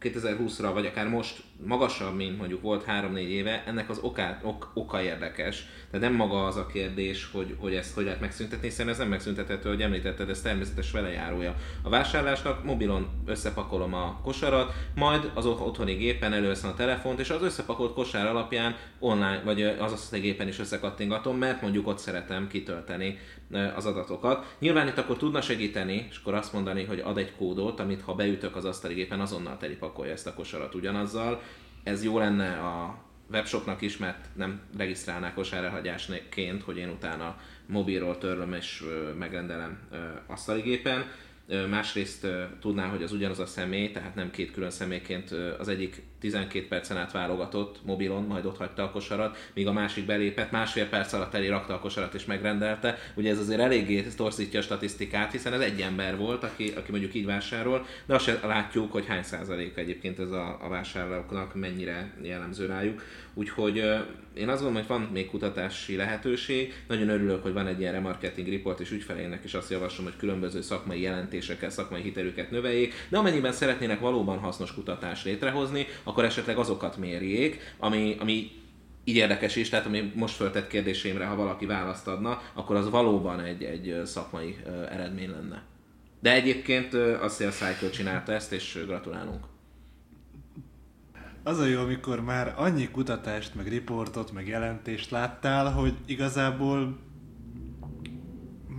2020-ra, 0.00 0.70
vagy 0.72 0.86
akár 0.86 1.08
most 1.08 1.42
magasabb, 1.64 2.16
mint 2.16 2.38
mondjuk 2.38 2.62
volt 2.62 2.84
3-4 2.88 3.18
éve, 3.18 3.62
ennek 3.66 3.90
az 3.90 3.98
oká, 3.98 4.40
ok, 4.42 4.70
oka 4.74 5.02
érdekes. 5.02 5.66
Tehát 5.90 6.08
nem 6.08 6.16
maga 6.16 6.46
az 6.46 6.56
a 6.56 6.66
kérdés, 6.66 7.28
hogy, 7.32 7.56
hogy 7.58 7.74
ezt 7.74 7.94
hogy 7.94 8.04
lehet 8.04 8.20
megszüntetni, 8.20 8.68
hiszen 8.68 8.88
ez 8.88 8.98
nem 8.98 9.08
megszüntethető, 9.08 9.68
hogy 9.68 9.82
említetted, 9.82 10.30
ez 10.30 10.40
természetes 10.40 10.90
velejárója. 10.90 11.54
A 11.82 11.88
vásárlásnak 11.88 12.64
mobilon 12.64 13.08
összepakolom 13.26 13.94
a 13.94 14.20
kosarat, 14.22 14.72
majd 14.94 15.30
az 15.34 15.46
otthoni 15.46 15.94
gépen 15.94 16.32
előveszem 16.32 16.70
a 16.70 16.74
telefont, 16.74 17.20
és 17.20 17.30
az 17.30 17.42
összepakolt 17.42 17.94
kosár 17.94 18.26
alapján 18.26 18.76
online, 18.98 19.42
vagy 19.44 19.62
az 19.62 19.92
asztali 19.92 20.22
gépen 20.22 20.48
is 20.48 20.58
összekattingatom, 20.58 21.38
mert 21.38 21.62
mondjuk 21.62 21.86
ott 21.86 21.98
szeretem 21.98 22.48
kitölteni 22.48 23.18
az 23.76 23.86
adatokat. 23.86 24.56
Nyilván 24.58 24.88
itt 24.88 24.98
akkor 24.98 25.16
tudna 25.16 25.40
segíteni, 25.40 26.06
és 26.10 26.18
akkor 26.18 26.34
azt 26.34 26.52
mondani, 26.52 26.84
hogy 26.84 27.00
ad 27.04 27.18
egy 27.18 27.32
kódot, 27.36 27.80
amit 27.80 28.02
ha 28.02 28.14
beütök 28.14 28.56
az 28.56 28.64
asztali 28.64 28.94
gépen, 28.94 29.20
azonnal 29.20 29.56
telipakolja 29.56 30.12
ezt 30.12 30.26
a 30.26 30.34
kosarat 30.34 30.74
ugyanazzal. 30.74 31.42
Ez 31.86 32.04
jó 32.04 32.18
lenne 32.18 32.52
a 32.52 32.98
webshopnak 33.30 33.80
is, 33.80 33.96
mert 33.96 34.28
nem 34.34 34.60
regisztrálnák 34.76 35.34
kosárelhagyásként, 35.34 36.62
hogy 36.62 36.76
én 36.76 36.88
utána 36.88 37.36
mobilról 37.66 38.18
törlöm 38.18 38.52
és 38.52 38.84
megrendelem 39.18 39.78
asztali 40.26 40.60
gépen. 40.60 41.04
Másrészt 41.70 42.26
tudná, 42.60 42.86
hogy 42.86 43.02
az 43.02 43.12
ugyanaz 43.12 43.38
a 43.38 43.46
személy, 43.46 43.90
tehát 43.90 44.14
nem 44.14 44.30
két 44.30 44.52
külön 44.52 44.70
személyként 44.70 45.30
az 45.58 45.68
egyik 45.68 46.02
12 46.26 46.68
percen 46.68 46.96
át 46.96 47.12
válogatott 47.12 47.78
mobilon, 47.84 48.22
majd 48.22 48.44
ott 48.44 48.56
hagyta 48.56 48.82
a 48.82 48.90
kosarat, 48.90 49.50
míg 49.54 49.66
a 49.66 49.72
másik 49.72 50.06
belépett, 50.06 50.50
másfél 50.50 50.88
perc 50.88 51.12
alatt 51.12 51.34
elé 51.34 51.48
rakta 51.48 51.74
a 51.74 51.78
kosarat 51.78 52.14
és 52.14 52.24
megrendelte. 52.24 52.98
Ugye 53.14 53.30
ez 53.30 53.38
azért 53.38 53.60
eléggé 53.60 54.02
torzítja 54.02 54.58
a 54.58 54.62
statisztikát, 54.62 55.32
hiszen 55.32 55.52
ez 55.52 55.60
egy 55.60 55.80
ember 55.80 56.16
volt, 56.16 56.44
aki, 56.44 56.72
aki 56.76 56.90
mondjuk 56.90 57.14
így 57.14 57.26
vásárol, 57.26 57.86
de 58.06 58.14
azt 58.14 58.42
látjuk, 58.42 58.92
hogy 58.92 59.06
hány 59.06 59.22
százalék 59.22 59.76
egyébként 59.76 60.18
ez 60.18 60.30
a, 60.30 60.58
a 60.62 60.68
vásárlóknak 60.68 61.54
mennyire 61.54 62.12
jellemző 62.22 62.66
rájuk. 62.66 63.02
Úgyhogy 63.38 63.76
én 64.34 64.48
azt 64.48 64.62
gondolom, 64.62 64.74
hogy 64.74 64.86
van 64.86 65.00
még 65.12 65.30
kutatási 65.30 65.96
lehetőség. 65.96 66.74
Nagyon 66.88 67.08
örülök, 67.08 67.42
hogy 67.42 67.52
van 67.52 67.66
egy 67.66 67.80
ilyen 67.80 67.92
remarketing 67.92 68.48
report, 68.48 68.80
és 68.80 68.90
ügyfeleinek 68.90 69.44
is 69.44 69.54
azt 69.54 69.70
javaslom, 69.70 70.06
hogy 70.06 70.16
különböző 70.16 70.60
szakmai 70.60 71.00
jelentésekkel, 71.00 71.70
szakmai 71.70 72.02
hitelüket 72.02 72.50
növeljék, 72.50 72.94
de 73.08 73.18
amennyiben 73.18 73.52
szeretnének 73.52 74.00
valóban 74.00 74.38
hasznos 74.38 74.74
kutatást 74.74 75.24
létrehozni, 75.24 75.86
akkor 76.02 76.24
esetleg 76.24 76.58
azokat 76.58 76.96
mérjék, 76.96 77.74
ami, 77.78 78.16
ami 78.18 78.50
így 79.04 79.16
érdekes 79.16 79.56
is, 79.56 79.68
tehát 79.68 79.86
ami 79.86 80.12
most 80.14 80.34
föltett 80.34 80.68
kérdésémre, 80.68 81.24
ha 81.24 81.36
valaki 81.36 81.66
választ 81.66 82.08
adna, 82.08 82.42
akkor 82.52 82.76
az 82.76 82.90
valóban 82.90 83.40
egy, 83.40 83.62
egy 83.62 84.00
szakmai 84.04 84.56
eredmény 84.90 85.30
lenne. 85.30 85.62
De 86.20 86.32
egyébként 86.32 86.94
a 86.94 87.28
Cycle 87.28 87.90
csinálta 87.90 88.32
ezt, 88.32 88.52
és 88.52 88.82
gratulálunk. 88.86 89.44
Az 91.46 91.58
a 91.58 91.64
jó, 91.64 91.80
amikor 91.80 92.20
már 92.20 92.54
annyi 92.56 92.90
kutatást, 92.90 93.54
meg 93.54 93.68
riportot, 93.68 94.32
meg 94.32 94.48
jelentést 94.48 95.10
láttál, 95.10 95.72
hogy 95.72 95.96
igazából 96.06 96.98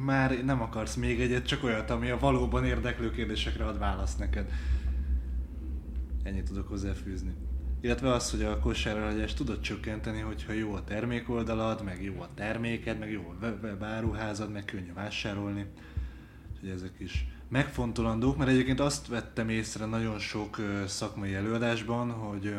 már 0.06 0.44
nem 0.44 0.62
akarsz 0.62 0.96
még 0.96 1.22
egyet, 1.22 1.46
csak 1.46 1.64
olyat, 1.64 1.90
ami 1.90 2.10
a 2.10 2.20
valóban 2.20 2.66
érdeklő 2.66 3.12
kérdésekre 3.12 3.66
ad 3.66 3.80
választ 3.80 4.20
neked. 4.20 4.52
Ennyit 6.24 6.44
tudok 6.44 6.68
hozzáfűzni. 6.68 7.34
Illetve 7.82 8.14
az, 8.14 8.32
hogy 8.32 8.42
a 8.42 8.60
kosárelhagyást 8.60 9.38
tudod 9.38 9.60
csökkenteni, 9.60 10.20
hogyha 10.20 10.54
jó 10.54 10.74
a 10.74 10.84
termékoldalad, 10.84 11.84
meg 11.84 12.04
jó 12.04 12.22
a 12.22 12.30
terméked, 12.36 13.00
meg 13.00 13.12
jó 13.12 13.36
a 13.42 13.46
webáruházad, 13.62 14.52
meg 14.52 14.66
könnyű 14.66 14.94
vásárolni. 14.94 15.66
Úgyhogy 16.54 16.70
ezek 16.70 16.94
is 16.98 17.37
megfontolandók, 17.50 18.38
mert 18.38 18.50
egyébként 18.50 18.80
azt 18.80 19.08
vettem 19.08 19.50
észre 19.50 19.86
nagyon 19.86 20.20
sok 20.20 20.62
szakmai 20.88 21.34
előadásban, 21.34 22.12
hogy 22.12 22.56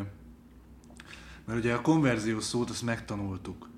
mert 1.45 1.59
ugye 1.59 1.73
a 1.73 1.81
konverzió 1.81 2.39
szót 2.39 2.69
azt 2.69 2.83
megtanultuk, 2.83 3.69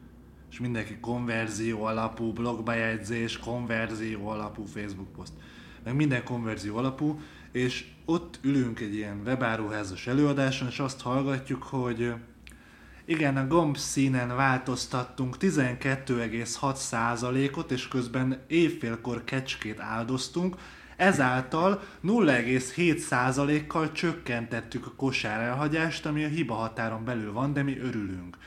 és 0.51 0.59
mindenki 0.59 0.97
konverzió 0.99 1.83
alapú 1.83 2.33
blogbejegyzés, 2.33 3.37
konverzió 3.37 4.27
alapú 4.27 4.65
Facebook 4.65 5.11
poszt, 5.11 5.33
meg 5.83 5.95
minden 5.95 6.23
konverzió 6.23 6.77
alapú, 6.77 7.19
és 7.51 7.85
ott 8.05 8.39
ülünk 8.41 8.79
egy 8.79 8.95
ilyen 8.95 9.21
webáruházas 9.25 10.07
előadáson, 10.07 10.67
és 10.67 10.79
azt 10.79 11.01
hallgatjuk, 11.01 11.63
hogy 11.63 12.13
igen, 13.05 13.37
a 13.37 13.47
gomb 13.47 13.77
színen 13.77 14.35
változtattunk 14.35 15.35
12,6%-ot, 15.39 17.71
és 17.71 17.87
közben 17.87 18.39
évfélkor 18.47 19.23
kecskét 19.23 19.79
áldoztunk, 19.79 20.55
Ezáltal 21.01 21.81
0,7%-kal 22.03 23.91
csökkentettük 23.91 24.85
a 24.85 24.93
kosár 24.95 25.39
elhagyást, 25.39 26.05
ami 26.05 26.23
a 26.23 26.27
hiba 26.27 26.53
határon 26.53 27.05
belül 27.05 27.31
van, 27.31 27.53
de 27.53 27.63
mi 27.63 27.79
örülünk. 27.79 28.37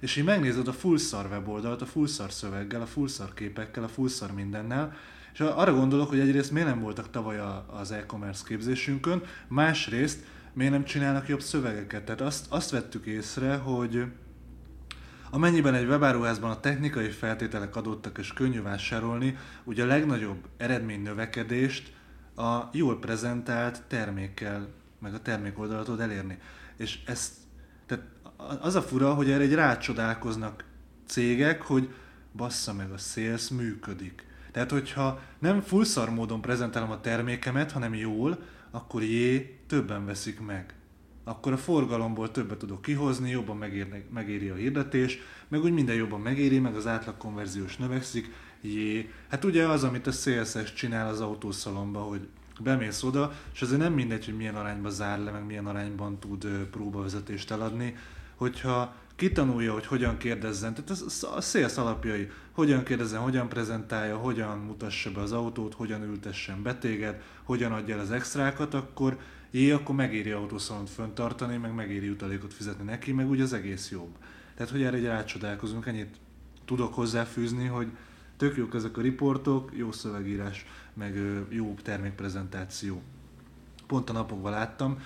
És 0.00 0.16
így 0.16 0.24
megnézed 0.24 0.68
a 0.68 0.72
fullszar 0.72 1.26
weboldalt, 1.30 1.82
a 1.82 1.86
fullszar 1.86 2.32
szöveggel, 2.32 2.80
a 2.80 2.86
fullszar 2.86 3.34
képekkel, 3.34 3.84
a 3.84 3.88
fullszar 3.88 4.32
mindennel, 4.32 4.96
és 5.32 5.40
arra 5.40 5.74
gondolok, 5.74 6.08
hogy 6.08 6.20
egyrészt 6.20 6.50
miért 6.50 6.68
nem 6.68 6.80
voltak 6.80 7.10
tavaly 7.10 7.38
az 7.66 7.90
e-commerce 7.90 8.44
képzésünkön, 8.46 9.22
másrészt 9.48 10.24
miért 10.52 10.72
nem 10.72 10.84
csinálnak 10.84 11.28
jobb 11.28 11.40
szövegeket. 11.40 12.04
Tehát 12.04 12.20
azt, 12.20 12.46
azt 12.48 12.70
vettük 12.70 13.06
észre, 13.06 13.54
hogy 13.54 14.04
Amennyiben 15.30 15.74
egy 15.74 15.86
webáruházban 15.86 16.50
a 16.50 16.60
technikai 16.60 17.08
feltételek 17.08 17.76
adottak 17.76 18.18
és 18.18 18.32
könnyű 18.32 18.62
vásárolni, 18.62 19.36
ugye 19.64 19.82
a 19.82 19.86
legnagyobb 19.86 20.38
eredmény 20.56 21.02
növekedést 21.02 21.93
a 22.36 22.68
jól 22.72 22.98
prezentált 22.98 23.82
termékkel, 23.82 24.68
meg 24.98 25.14
a 25.14 25.22
termék 25.22 25.58
oldalat 25.58 25.84
tud 25.84 26.00
elérni. 26.00 26.38
És 26.76 26.98
ezt, 27.06 27.32
tehát 27.86 28.04
az 28.60 28.74
a 28.74 28.82
fura, 28.82 29.14
hogy 29.14 29.30
erre 29.30 29.42
egy 29.42 29.54
rácsodálkoznak 29.54 30.64
cégek, 31.06 31.62
hogy 31.62 31.94
bassza 32.32 32.72
meg 32.72 32.90
a 32.90 32.98
sales 32.98 33.48
működik. 33.48 34.26
Tehát, 34.52 34.70
hogyha 34.70 35.20
nem 35.38 35.60
fullszar 35.60 36.10
módon 36.10 36.40
prezentálom 36.40 36.90
a 36.90 37.00
termékemet, 37.00 37.72
hanem 37.72 37.94
jól, 37.94 38.38
akkor 38.70 39.02
jé, 39.02 39.58
többen 39.66 40.04
veszik 40.04 40.40
meg. 40.40 40.74
akkor 41.26 41.52
a 41.52 41.56
forgalomból 41.56 42.30
többet 42.30 42.58
tudok 42.58 42.82
kihozni, 42.82 43.30
jobban 43.30 43.56
megér, 43.56 44.04
megéri 44.12 44.48
a 44.48 44.54
hirdetés, 44.54 45.18
meg 45.48 45.62
úgy 45.62 45.72
minden 45.72 45.94
jobban 45.94 46.20
megéri, 46.20 46.58
meg 46.58 46.74
az 46.74 46.86
átlag 46.86 47.16
konverziós 47.16 47.76
növekszik. 47.76 48.32
Jé. 48.64 49.10
Hát 49.28 49.44
ugye 49.44 49.66
az, 49.66 49.84
amit 49.84 50.06
a 50.06 50.10
CSS 50.10 50.72
csinál 50.72 51.08
az 51.08 51.20
autószalomba, 51.20 52.00
hogy 52.00 52.28
bemész 52.60 53.02
oda, 53.02 53.32
és 53.54 53.62
azért 53.62 53.80
nem 53.80 53.92
mindegy, 53.92 54.24
hogy 54.24 54.36
milyen 54.36 54.54
arányban 54.54 54.90
zár 54.90 55.18
le, 55.18 55.30
meg 55.30 55.46
milyen 55.46 55.66
arányban 55.66 56.18
tud 56.18 56.46
próbavezetést 56.46 57.50
eladni, 57.50 57.96
hogyha 58.34 58.94
kitanulja, 59.16 59.72
hogy 59.72 59.86
hogyan 59.86 60.16
kérdezzen, 60.16 60.74
tehát 60.74 60.90
ez 60.90 61.24
a 61.36 61.40
sales 61.40 61.76
alapjai, 61.76 62.30
hogyan 62.52 62.84
kérdezzen, 62.84 63.20
hogyan 63.20 63.48
prezentálja, 63.48 64.16
hogyan 64.16 64.58
mutassa 64.58 65.12
be 65.12 65.20
az 65.20 65.32
autót, 65.32 65.74
hogyan 65.74 66.02
ültessen 66.02 66.62
be 66.62 66.74
téged, 66.74 67.22
hogyan 67.42 67.72
adja 67.72 67.94
el 67.94 68.00
az 68.00 68.10
extrákat, 68.10 68.74
akkor 68.74 69.18
jé, 69.50 69.70
akkor 69.70 69.94
megéri 69.94 70.30
autószalont 70.30 70.90
föntartani, 70.90 71.56
meg 71.56 71.74
megéri 71.74 72.08
utalékot 72.08 72.54
fizetni 72.54 72.84
neki, 72.84 73.12
meg 73.12 73.28
úgy 73.28 73.40
az 73.40 73.52
egész 73.52 73.90
jobb. 73.90 74.16
Tehát, 74.54 74.72
hogy 74.72 74.82
erre 74.82 74.96
egy 74.96 75.04
rácsodálkozunk, 75.04 75.86
ennyit 75.86 76.16
tudok 76.64 76.94
hozzáfűzni, 76.94 77.66
hogy 77.66 77.88
tök 78.36 78.56
jók 78.56 78.74
ezek 78.74 78.96
a 78.96 79.00
riportok, 79.00 79.70
jó 79.74 79.92
szövegírás, 79.92 80.66
meg 80.94 81.18
jó 81.48 81.74
termékprezentáció. 81.82 83.02
Pont 83.86 84.10
a 84.10 84.12
napokban 84.12 84.52
láttam, 84.52 84.98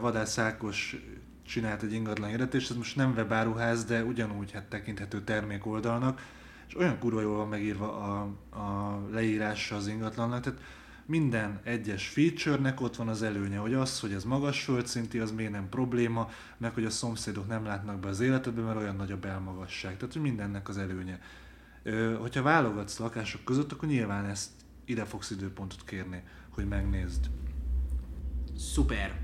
Vadász 0.00 0.38
Ákos 0.38 0.96
csinált 1.46 1.82
egy 1.82 1.92
ingatlan 1.92 2.28
hirdetést, 2.28 2.70
ez 2.70 2.76
most 2.76 2.96
nem 2.96 3.12
webáruház, 3.12 3.84
de 3.84 4.04
ugyanúgy 4.04 4.52
hát 4.52 4.64
tekinthető 4.64 5.20
termék 5.20 5.66
oldalnak, 5.66 6.22
és 6.68 6.76
olyan 6.76 6.98
kurva 6.98 7.20
jól 7.20 7.36
van 7.36 7.48
megírva 7.48 7.96
a, 7.96 8.22
a 8.58 9.00
leírása 9.10 9.76
az 9.76 9.86
ingatlannak, 9.86 10.40
tehát 10.40 10.60
minden 11.06 11.60
egyes 11.62 12.08
feature-nek 12.08 12.80
ott 12.80 12.96
van 12.96 13.08
az 13.08 13.22
előnye, 13.22 13.58
hogy 13.58 13.74
az, 13.74 14.00
hogy 14.00 14.12
ez 14.12 14.24
magas 14.24 14.64
földszinti, 14.64 15.18
az 15.18 15.32
miért 15.32 15.52
nem 15.52 15.68
probléma, 15.68 16.30
meg 16.56 16.74
hogy 16.74 16.84
a 16.84 16.90
szomszédok 16.90 17.46
nem 17.46 17.64
látnak 17.64 18.00
be 18.00 18.08
az 18.08 18.20
életedbe, 18.20 18.62
mert 18.62 18.78
olyan 18.78 18.96
nagy 18.96 19.12
a 19.12 19.18
belmagasság. 19.18 19.96
Tehát, 19.96 20.12
hogy 20.12 20.22
mindennek 20.22 20.68
az 20.68 20.78
előnye. 20.78 21.20
Hogyha 22.18 22.42
válogatsz 22.42 22.98
lakások 22.98 23.44
között, 23.44 23.72
akkor 23.72 23.88
nyilván 23.88 24.24
ezt 24.24 24.50
ide 24.84 25.04
fogsz 25.04 25.30
időpontot 25.30 25.84
kérni, 25.84 26.22
hogy 26.50 26.68
megnézd. 26.68 27.30
Szuper. 28.58 29.14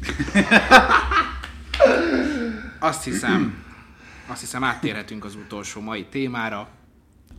Azt 2.78 3.04
hiszem, 3.04 3.64
azt 4.26 4.40
hiszem 4.40 4.64
áttérhetünk 4.64 5.24
az 5.24 5.34
utolsó 5.34 5.80
mai 5.80 6.06
témára. 6.06 6.68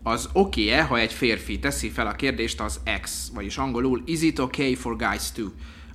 Az 0.04 0.30
oké-e, 0.34 0.84
ha 0.84 0.97
egy 0.97 1.14
férfi 1.14 1.60
teszi 1.60 1.89
fel 1.89 2.08
a 2.08 2.12
kérdést 2.12 2.62
az 2.62 2.80
ex, 2.84 3.32
vagyis 3.34 3.58
angolul 3.58 4.02
is 4.06 4.22
it 4.22 4.39
okay 4.39 4.76
for 4.76 4.95
guys 4.95 5.32
to? 5.32 5.43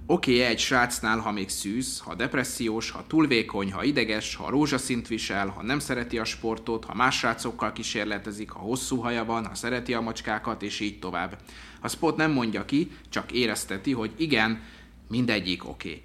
Oké-e 0.09 0.47
egy 0.47 0.59
srácnál, 0.59 1.19
ha 1.19 1.33
még 1.33 1.49
szűz, 1.49 1.99
ha 1.99 2.15
depressziós, 2.15 2.91
ha 2.91 3.05
túlvékony, 3.07 3.73
ha 3.73 3.85
ideges, 3.85 4.35
ha 4.35 4.51
rózsaszint 4.51 5.09
visel, 5.09 5.49
ha 5.49 5.63
nem 5.63 5.79
szereti 5.79 6.19
a 6.19 6.25
sportot, 6.25 6.85
ha 6.85 6.95
más 6.95 7.19
srácokkal 7.19 7.73
kísérletezik, 7.73 8.51
ha 8.51 8.59
hosszú 8.59 8.97
haja 8.97 9.25
van, 9.25 9.47
ha 9.47 9.55
szereti 9.55 9.95
a 9.95 10.01
macskákat, 10.01 10.63
és 10.63 10.81
így 10.81 10.99
tovább. 10.99 11.39
A 11.81 11.89
spot 11.89 12.17
nem 12.17 12.33
mondja 12.33 12.65
ki, 12.65 12.91
csak 13.09 13.33
érezteti, 13.33 13.93
hogy 13.93 14.11
igen, 14.17 14.63
mindegyik 15.09 15.69
oké. 15.69 15.89
Okay. 15.89 16.03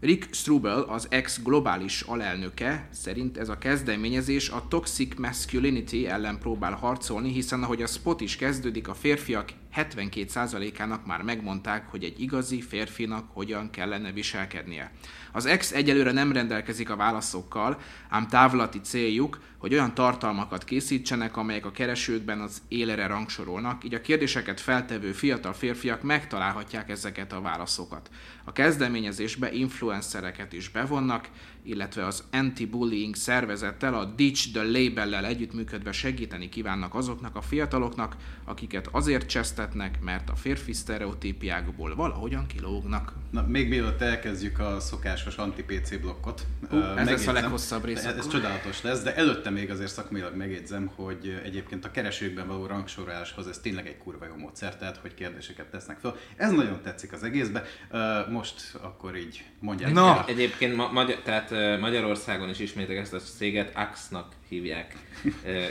Rick 0.00 0.34
Strubel, 0.34 0.80
az 0.80 1.06
ex-globális 1.10 2.00
alelnöke 2.00 2.88
szerint 2.92 3.38
ez 3.38 3.48
a 3.48 3.58
kezdeményezés 3.58 4.48
a 4.48 4.64
toxic 4.68 5.18
masculinity 5.18 6.06
ellen 6.06 6.38
próbál 6.38 6.74
harcolni, 6.74 7.32
hiszen 7.32 7.62
ahogy 7.62 7.82
a 7.82 7.86
spot 7.86 8.20
is 8.20 8.36
kezdődik, 8.36 8.88
a 8.88 8.94
férfiak 8.94 9.52
72%-ának 9.76 11.06
már 11.06 11.22
megmondták, 11.22 11.90
hogy 11.90 12.04
egy 12.04 12.20
igazi 12.20 12.60
férfinak 12.60 13.30
hogyan 13.32 13.70
kellene 13.70 14.12
viselkednie. 14.12 14.92
Az 15.32 15.46
ex 15.46 15.72
egyelőre 15.72 16.12
nem 16.12 16.32
rendelkezik 16.32 16.90
a 16.90 16.96
válaszokkal, 16.96 17.80
ám 18.08 18.28
távlati 18.28 18.80
céljuk, 18.80 19.40
hogy 19.58 19.72
olyan 19.72 19.94
tartalmakat 19.94 20.64
készítsenek, 20.64 21.36
amelyek 21.36 21.66
a 21.66 21.70
keresőkben 21.70 22.40
az 22.40 22.62
élere 22.68 23.06
rangsorolnak, 23.06 23.84
így 23.84 23.94
a 23.94 24.00
kérdéseket 24.00 24.60
feltevő 24.60 25.12
fiatal 25.12 25.52
férfiak 25.52 26.02
megtalálhatják 26.02 26.88
ezeket 26.88 27.32
a 27.32 27.40
válaszokat. 27.40 28.10
A 28.44 28.52
kezdeményezésbe 28.52 29.52
influencereket 29.52 30.52
is 30.52 30.68
bevonnak, 30.68 31.28
illetve 31.62 32.06
az 32.06 32.24
anti-bullying 32.32 33.14
szervezettel, 33.14 33.94
a 33.94 34.04
Ditch 34.04 34.52
the 34.52 34.62
Label-lel 34.62 35.24
együttműködve 35.26 35.92
segíteni 35.92 36.48
kívánnak 36.48 36.94
azoknak 36.94 37.36
a 37.36 37.40
fiataloknak, 37.40 38.16
akiket 38.44 38.88
azért 38.90 39.28
csesztetnek, 39.28 40.00
mert 40.00 40.30
a 40.30 40.34
férfi 40.34 40.72
sztereotípiákból 40.72 41.94
valahogyan 41.94 42.46
kilógnak. 42.46 43.12
Na, 43.30 43.46
még 43.46 43.68
mielőtt 43.68 44.00
elkezdjük 44.00 44.58
a 44.58 44.80
szokásos 44.80 45.36
anti-PC 45.36 46.00
blokkot. 46.00 46.46
Ö, 46.70 46.76
ez 46.76 46.80
lesz 46.80 46.90
a 46.90 46.94
megjegyzem- 46.94 47.34
leghosszabb 47.34 47.84
rész 47.84 48.04
Ez, 48.04 48.16
ez 48.16 48.28
csodálatos 48.28 48.82
lesz, 48.82 49.02
de 49.02 49.16
előtte 49.16 49.50
még 49.50 49.70
azért 49.70 49.92
szakmailag 49.92 50.36
megjegyzem, 50.36 50.90
hogy 50.94 51.40
egyébként 51.44 51.84
a 51.84 51.90
keresőkben 51.90 52.46
való 52.46 52.66
rangsoroláshoz 52.66 53.46
ez 53.46 53.58
tényleg 53.58 53.86
egy 53.86 53.98
kurva 53.98 54.26
jó 54.26 54.36
módszer, 54.36 54.76
tehát 54.76 54.96
hogy 54.96 55.14
kérdéseket 55.14 55.66
tesznek 55.66 55.98
fel. 55.98 56.16
Ez 56.36 56.50
nagyon 56.50 56.80
tetszik 56.82 57.12
az 57.12 57.22
egészbe. 57.22 57.64
Ö, 57.90 58.20
Most 58.30 58.74
akkor 58.80 59.16
így 59.16 59.44
mondják. 59.60 59.92
Na! 59.92 60.16
el. 60.16 60.24
Egyébként 60.26 60.76
ma, 60.76 60.92
magyar, 60.92 61.16
tehát 61.16 61.49
ö, 61.50 61.78
Magyarországon 61.78 62.48
is 62.48 62.58
ismétek 62.58 62.96
ezt 62.96 63.14
a 63.14 63.18
céget 63.18 63.76
Axe-nak 63.76 64.32
hívják, 64.48 64.96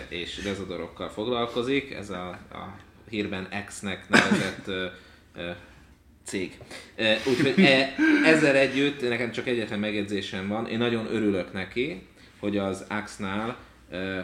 és 0.08 0.42
dezodorokkal 0.44 1.10
foglalkozik. 1.10 1.94
Ez 1.94 2.10
a, 2.10 2.28
a 2.52 2.76
hírben 3.10 3.48
X-nek 3.66 4.10
nevezett 4.10 4.70
cég. 6.24 6.58
Úgyhogy 7.28 7.66
e, 7.66 7.96
ezzel 8.26 8.56
együtt 8.56 9.10
nekem 9.10 9.32
csak 9.32 9.48
egyetlen 9.48 9.80
megjegyzésem 9.80 10.48
van. 10.48 10.68
Én 10.68 10.78
nagyon 10.78 11.06
örülök 11.12 11.54
neki, 11.54 12.08
hogy 12.40 12.58
az 12.58 12.86
Axe-nál 12.90 13.58
ö, 13.92 14.20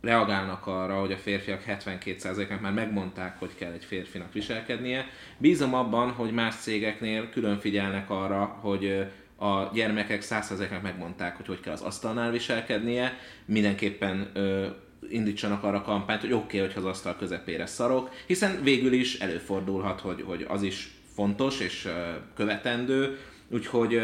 reagálnak 0.00 0.66
arra, 0.66 1.00
hogy 1.00 1.12
a 1.12 1.16
férfiak 1.16 1.62
72%-nak 1.68 2.60
már 2.60 2.72
megmondták, 2.72 3.38
hogy 3.38 3.54
kell 3.54 3.72
egy 3.72 3.84
férfinak 3.84 4.32
viselkednie. 4.32 5.06
Bízom 5.38 5.74
abban, 5.74 6.10
hogy 6.10 6.32
más 6.32 6.54
cégeknél 6.54 7.30
külön 7.30 7.58
figyelnek 7.58 8.10
arra, 8.10 8.44
hogy 8.44 9.06
a 9.44 9.70
gyermekek 9.72 10.22
100%-nak 10.24 10.82
megmondták, 10.82 11.36
hogy 11.36 11.46
hogy 11.46 11.60
kell 11.60 11.72
az 11.72 11.80
asztalnál 11.80 12.30
viselkednie. 12.30 13.18
Mindenképpen 13.44 14.30
ö, 14.32 14.66
indítsanak 15.08 15.62
arra 15.62 15.82
kampányt, 15.82 16.20
hogy 16.20 16.32
oké, 16.32 16.44
okay, 16.44 16.58
hogyha 16.60 16.80
az 16.80 16.86
asztal 16.86 17.16
közepére 17.16 17.66
szarok, 17.66 18.10
hiszen 18.26 18.62
végül 18.62 18.92
is 18.92 19.18
előfordulhat, 19.18 20.00
hogy, 20.00 20.22
hogy 20.26 20.46
az 20.48 20.62
is 20.62 20.90
fontos 21.14 21.60
és 21.60 21.88
követendő, 22.34 23.18
úgyhogy 23.48 24.00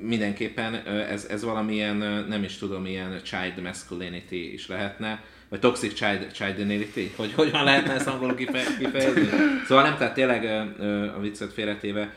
mindenképpen 0.00 0.74
ez, 0.86 1.24
ez 1.24 1.44
valamilyen, 1.44 1.96
nem 2.28 2.42
is 2.42 2.56
tudom, 2.56 2.86
ilyen 2.86 3.20
child 3.22 3.62
masculinity 3.62 4.52
is 4.52 4.66
lehetne, 4.66 5.22
vagy 5.48 5.60
toxic 5.60 5.94
child, 5.94 6.32
childinility, 6.32 7.12
hogy 7.16 7.32
hogyan 7.32 7.64
lehetne 7.64 7.92
ezt 7.92 8.06
angolul 8.06 8.34
kife- 8.34 8.78
kifejezni. 8.78 9.28
Szóval 9.66 9.84
nem, 9.84 9.96
tehát 9.96 10.14
tényleg 10.14 10.44
a 11.16 11.20
viccet 11.20 11.52
félretéve 11.52 12.14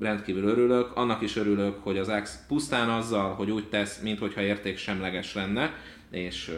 rendkívül 0.00 0.48
örülök. 0.48 0.96
Annak 0.96 1.22
is 1.22 1.36
örülök, 1.36 1.76
hogy 1.82 1.98
az 1.98 2.08
Axe 2.08 2.38
pusztán 2.48 2.88
azzal, 2.88 3.34
hogy 3.34 3.50
úgy 3.50 3.68
tesz, 3.68 4.00
mintha 4.02 4.40
értéksemleges 4.40 5.34
lenne, 5.34 5.74
és 6.10 6.50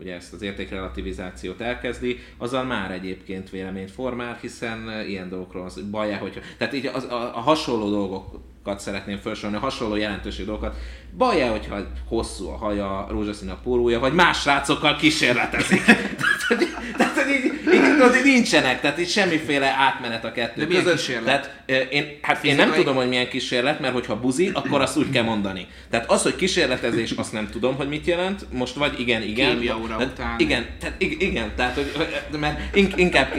ugye 0.00 0.14
ezt 0.14 0.32
az 0.32 0.42
értékrelativizációt 0.42 1.60
elkezdi, 1.60 2.18
azzal 2.38 2.64
már 2.64 2.90
egyébként 2.90 3.50
véleményt 3.50 3.90
formál, 3.90 4.38
hiszen 4.40 5.04
ilyen 5.08 5.28
dolgokról 5.28 5.64
az 5.64 5.80
bajá, 5.90 6.16
hogyha... 6.18 6.40
Tehát 6.58 6.74
így 6.74 6.86
az, 6.86 7.04
a, 7.04 7.36
a 7.36 7.40
hasonló 7.40 7.90
dolgokat 7.90 8.80
szeretném 8.80 9.16
felsorolni, 9.18 9.56
a 9.56 9.60
hasonló 9.60 9.96
jelentőség 9.96 10.46
dolgokat. 10.46 10.76
Bajá, 11.16 11.50
hogyha 11.50 11.86
hosszú 12.08 12.48
a 12.48 12.56
haja, 12.56 13.06
rózsaszín 13.10 13.48
a 13.50 13.58
pólója, 13.62 13.98
vagy 13.98 14.12
más 14.12 14.40
srácokkal 14.40 14.96
kísérletezik. 14.96 15.84
tehát, 15.84 16.42
hogy- 16.46 16.68
tehát, 16.96 17.18
hogy 17.22 17.32
így, 17.32 17.44
így, 17.74 17.91
tudod, 18.02 18.16
így 18.26 18.32
nincsenek, 18.32 18.80
tehát 18.80 18.98
így 19.00 19.08
semmiféle 19.08 19.74
átmenet 19.78 20.24
a 20.24 20.32
kettő 20.32 20.60
De 20.60 20.66
milyen 20.66 20.82
között. 20.82 20.98
kísérlet? 20.98 21.50
Tehát 21.66 21.92
én, 21.92 22.18
hát 22.22 22.44
én 22.44 22.54
nem 22.54 22.64
Fizikai- 22.64 22.78
tudom, 22.84 22.94
hogy 23.00 23.08
milyen 23.08 23.28
kísérlet, 23.28 23.80
mert 23.80 23.92
hogyha 23.92 24.20
buzi, 24.20 24.50
akkor 24.54 24.80
azt 24.80 24.96
úgy 24.96 25.10
kell 25.10 25.22
mondani. 25.22 25.66
Tehát 25.90 26.10
az, 26.10 26.22
hogy 26.22 26.36
kísérletezés, 26.36 27.10
azt 27.10 27.32
nem 27.32 27.48
tudom, 27.50 27.76
hogy 27.76 27.88
mit 27.88 28.06
jelent. 28.06 28.46
Most 28.52 28.74
vagy 28.74 29.00
igen, 29.00 29.22
igen. 29.22 29.50
Kémia 29.54 29.78
óra 29.78 29.96
tehát, 29.96 30.12
után. 30.12 30.34
Igen, 30.38 30.66
tehát 30.80 30.94
ig- 30.98 31.22
igen, 31.22 31.50
tehát 31.56 31.74
hogy, 31.74 31.92
mert 32.40 32.76
in- 32.76 32.96
inkább 32.98 33.34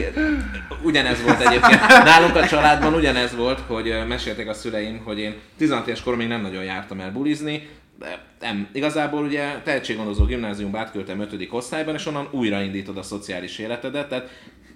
ugyanez 0.82 1.22
volt 1.22 1.46
egyébként. 1.46 1.86
Nálunk 1.88 2.36
a 2.36 2.46
családban 2.46 2.94
ugyanez 2.94 3.34
volt, 3.34 3.60
hogy 3.66 3.94
mesélték 4.08 4.48
a 4.48 4.54
szüleim, 4.54 5.00
hogy 5.04 5.18
én 5.18 5.34
16 5.58 5.86
éves 5.86 6.02
korom 6.02 6.18
még 6.18 6.28
nem 6.28 6.40
nagyon 6.40 6.64
jártam 6.64 7.00
el 7.00 7.10
bulizni, 7.12 7.68
nem. 8.40 8.68
Igazából 8.72 9.24
ugye 9.24 9.60
tehetséggondozó 9.62 10.24
gimnáziumba 10.24 10.78
átköltem 10.78 11.20
5. 11.20 11.48
osztályban, 11.50 11.94
és 11.94 12.06
onnan 12.06 12.28
újraindítod 12.30 12.96
a 12.96 13.02
szociális 13.02 13.58
életedet, 13.58 14.08
tehát 14.08 14.30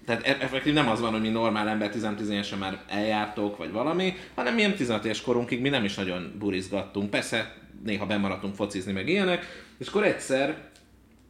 tehát 0.08 0.26
e- 0.26 0.36
effektív 0.40 0.72
nem 0.72 0.88
az 0.88 1.00
van, 1.00 1.12
hogy 1.12 1.20
mi 1.20 1.28
normál 1.28 1.68
ember 1.68 1.90
10 1.90 2.30
évesen 2.30 2.58
már 2.58 2.78
eljártok, 2.88 3.56
vagy 3.56 3.72
valami, 3.72 4.14
hanem 4.34 4.54
milyen 4.54 4.74
16 4.74 5.04
éves 5.04 5.20
korunkig 5.20 5.60
mi 5.60 5.68
nem 5.68 5.84
is 5.84 5.94
nagyon 5.94 6.34
burizgattunk. 6.38 7.10
Persze 7.10 7.54
néha 7.84 8.06
bemaradtunk 8.06 8.54
focizni, 8.54 8.92
meg 8.92 9.08
ilyenek, 9.08 9.46
és 9.78 9.88
akkor 9.88 10.04
egyszer 10.04 10.67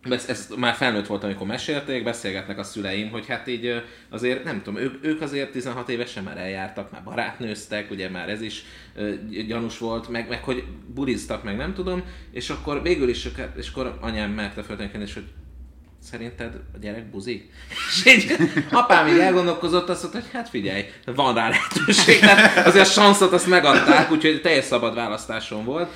ezt, 0.03 0.29
ezt 0.29 0.57
már 0.57 0.75
felnőtt 0.75 1.07
volt, 1.07 1.25
amikor 1.25 1.47
mesélték, 1.47 2.05
beszélgetnek 2.05 2.59
a 2.59 2.63
szüleim, 2.63 3.11
hogy 3.11 3.27
hát 3.27 3.47
így 3.47 3.83
azért, 4.09 4.45
nem 4.45 4.63
tudom, 4.63 4.81
ők, 4.81 5.05
ők 5.05 5.21
azért 5.21 5.53
16 5.53 5.89
évesen 5.89 6.25
már 6.25 6.39
eljártak, 6.39 6.91
már 6.91 7.05
barátnőztek, 7.05 7.91
ugye 7.91 8.09
már 8.09 8.29
ez 8.29 8.41
is 8.41 8.65
gyanús 9.47 9.79
volt, 9.79 10.09
meg, 10.09 10.29
meg 10.29 10.43
hogy 10.43 10.65
buriztak, 10.95 11.45
meg 11.45 11.57
nem 11.57 11.75
tudom, 11.75 12.03
és 12.31 12.51
akkor 12.51 12.83
végül 12.83 13.09
is, 13.09 13.29
és 13.57 13.71
akkor 13.71 13.99
anyám 14.01 14.31
merte 14.31 14.63
föltenni 14.63 15.03
és 15.03 15.15
hogy 15.15 15.27
szerinted 16.03 16.61
a 16.75 16.79
gyerek 16.81 17.11
buzi? 17.11 17.51
És 17.89 18.07
így 18.07 18.37
apám 18.71 19.07
így 19.07 19.19
elgondolkozott, 19.19 19.89
azt 19.89 20.03
mondta, 20.03 20.21
hogy 20.21 20.31
hát 20.33 20.49
figyelj, 20.49 20.85
van 21.05 21.35
rá 21.35 21.49
lehetőség, 21.49 22.21
tehát 22.21 22.67
azért 22.67 22.87
a 22.87 22.91
sanszot 22.91 23.33
azt 23.33 23.47
megadták, 23.47 24.11
úgyhogy 24.11 24.41
teljes 24.41 24.65
szabad 24.65 24.95
választásom 24.95 25.65
volt. 25.65 25.91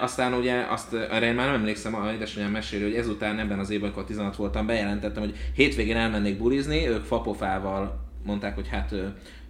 Aztán 0.00 0.34
ugye 0.34 0.66
azt, 0.70 0.94
erre 0.94 1.26
én 1.26 1.34
már 1.34 1.46
nem 1.46 1.54
emlékszem, 1.54 1.94
a 1.94 2.12
édesanyám 2.12 2.50
mesélő, 2.50 2.84
hogy 2.84 2.96
ezután 2.96 3.38
ebben 3.38 3.58
az 3.58 3.70
évben, 3.70 3.88
amikor 3.88 4.04
16 4.04 4.36
voltam, 4.36 4.66
bejelentettem, 4.66 5.22
hogy 5.22 5.36
hétvégén 5.54 5.96
elmennék 5.96 6.38
bulizni, 6.38 6.88
ők 6.88 7.04
fapofával 7.04 8.06
mondták, 8.24 8.54
hogy 8.54 8.68
hát 8.68 8.94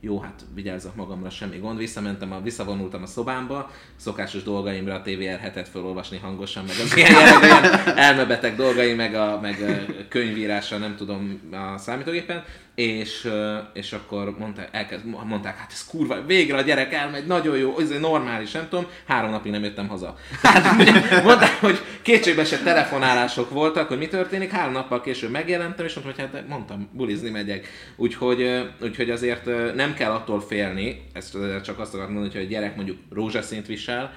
jó, 0.01 0.21
hát 0.21 0.45
vigyázzak 0.55 0.95
magamra, 0.95 1.31
semmi 1.31 1.57
gond. 1.57 1.79
Visszamentem, 1.79 2.33
a, 2.33 2.41
visszavonultam 2.41 3.03
a 3.03 3.07
szobámba, 3.07 3.71
szokásos 3.97 4.43
dolgaimra 4.43 4.95
a 4.95 5.03
TVR 5.03 5.39
hetet 5.39 5.69
felolvasni 5.69 6.19
hangosan, 6.19 6.65
meg 6.65 6.77
az 6.85 6.97
ilyen, 6.97 7.13
ilyen 7.43 7.65
elmebeteg 7.97 8.57
dolgai, 8.57 8.95
meg 8.95 9.15
a, 9.15 9.39
meg 9.43 9.63
a 9.63 9.93
könyvírása, 10.09 10.79
nem 10.79 10.97
tudom, 10.97 11.41
a 11.53 11.79
számítógépen, 11.79 12.45
és, 12.79 13.29
és 13.73 13.93
akkor 13.93 14.39
mondták, 14.39 14.69
elkezd, 14.73 15.05
mondták, 15.05 15.59
hát 15.59 15.73
ez 15.73 15.87
kurva, 15.87 16.25
végre 16.27 16.57
a 16.57 16.61
gyerek 16.61 16.93
elmegy, 16.93 17.27
nagyon 17.27 17.57
jó, 17.57 17.79
ez 17.79 17.89
normális, 18.01 18.51
nem 18.51 18.67
tudom, 18.69 18.87
három 19.07 19.31
napig 19.31 19.53
nem 19.53 19.65
jöttem 19.65 19.89
haza. 19.89 20.17
Hát 20.43 20.77
mondták, 21.25 21.61
hogy 21.61 21.79
kétségbe 22.03 22.45
se 22.45 22.59
telefonálások 22.59 23.51
voltak, 23.51 23.89
hogy 23.89 23.99
mi 23.99 24.07
történik, 24.07 24.51
három 24.51 24.73
nappal 24.73 25.01
később 25.01 25.31
megjelentem, 25.31 25.87
és 25.87 25.95
mondtam, 25.95 26.15
hogy 26.17 26.31
hát 26.33 26.49
mondtam, 26.49 26.89
bulizni 26.93 27.31
megyek. 27.31 27.69
Úgyhogy, 27.97 28.69
úgyhogy 28.83 29.11
azért 29.11 29.75
nem 29.75 29.88
kell 29.95 30.11
attól 30.11 30.41
félni, 30.41 31.03
ezt 31.13 31.37
csak 31.65 31.79
azt 31.79 31.95
akarom 31.95 32.13
mondani, 32.13 32.35
hogy 32.35 32.45
a 32.45 32.49
gyerek 32.49 32.77
mondjuk 32.77 32.99
rózsaszint 33.11 33.67
visel, 33.67 34.13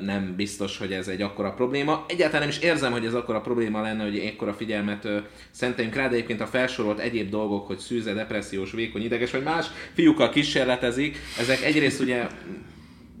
nem 0.00 0.34
biztos, 0.36 0.78
hogy 0.78 0.92
ez 0.92 1.08
egy 1.08 1.22
akkora 1.22 1.52
probléma. 1.52 2.04
Egyáltalán 2.08 2.40
nem 2.40 2.48
is 2.48 2.58
érzem, 2.58 2.92
hogy 2.92 3.04
ez 3.04 3.14
akkora 3.14 3.40
probléma 3.40 3.80
lenne, 3.80 4.02
hogy 4.02 4.18
ekkora 4.18 4.52
figyelmet 4.52 5.08
szenteljünk 5.50 5.96
rá, 5.96 6.08
de 6.08 6.14
egyébként 6.14 6.40
a 6.40 6.46
felsorolt 6.46 6.98
egyéb 6.98 7.30
dolgok, 7.30 7.66
hogy 7.66 7.78
szűze, 7.78 8.12
depressziós, 8.12 8.72
vékony, 8.72 9.04
ideges, 9.04 9.30
vagy 9.30 9.42
más 9.42 9.66
fiúkkal 9.94 10.30
kísérletezik, 10.30 11.16
ezek 11.38 11.62
egyrészt 11.62 12.00
ugye 12.00 12.26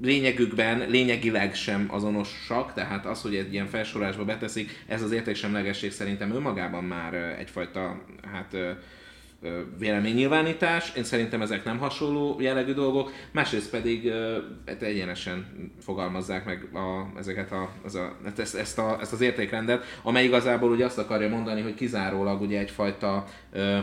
lényegükben 0.02 0.90
lényegileg 0.90 1.54
sem 1.54 1.86
azonosak, 1.90 2.72
tehát 2.74 3.06
az, 3.06 3.22
hogy 3.22 3.34
egy 3.34 3.52
ilyen 3.52 3.66
felsorolásba 3.66 4.24
beteszik, 4.24 4.84
ez 4.86 5.02
az 5.02 5.12
értéksemlegesség 5.12 5.92
szerintem 5.92 6.34
önmagában 6.34 6.84
már 6.84 7.14
egyfajta 7.14 8.04
hát 8.32 8.56
véleménynyilvánítás. 9.78 10.92
Én 10.96 11.04
szerintem 11.04 11.42
ezek 11.42 11.64
nem 11.64 11.78
hasonló 11.78 12.36
jellegű 12.40 12.72
dolgok, 12.72 13.12
másrészt 13.30 13.70
pedig 13.70 14.12
hát 14.66 14.82
egyenesen 14.82 15.46
fogalmazzák 15.80 16.44
meg 16.44 16.68
a, 16.74 17.18
ezeket 17.18 17.52
a, 17.52 17.70
az 17.84 17.94
a, 17.94 18.16
hát 18.24 18.38
ezt, 18.38 18.54
ezt, 18.54 18.78
a, 18.78 18.98
ezt 19.00 19.12
az 19.12 19.20
értékrendet, 19.20 19.84
amely 20.02 20.24
igazából 20.24 20.70
ugye 20.70 20.84
azt 20.84 20.98
akarja 20.98 21.28
mondani, 21.28 21.60
hogy 21.60 21.74
kizárólag 21.74 22.40
ugye 22.40 22.58
egyfajta 22.58 23.24
ö, 23.52 23.78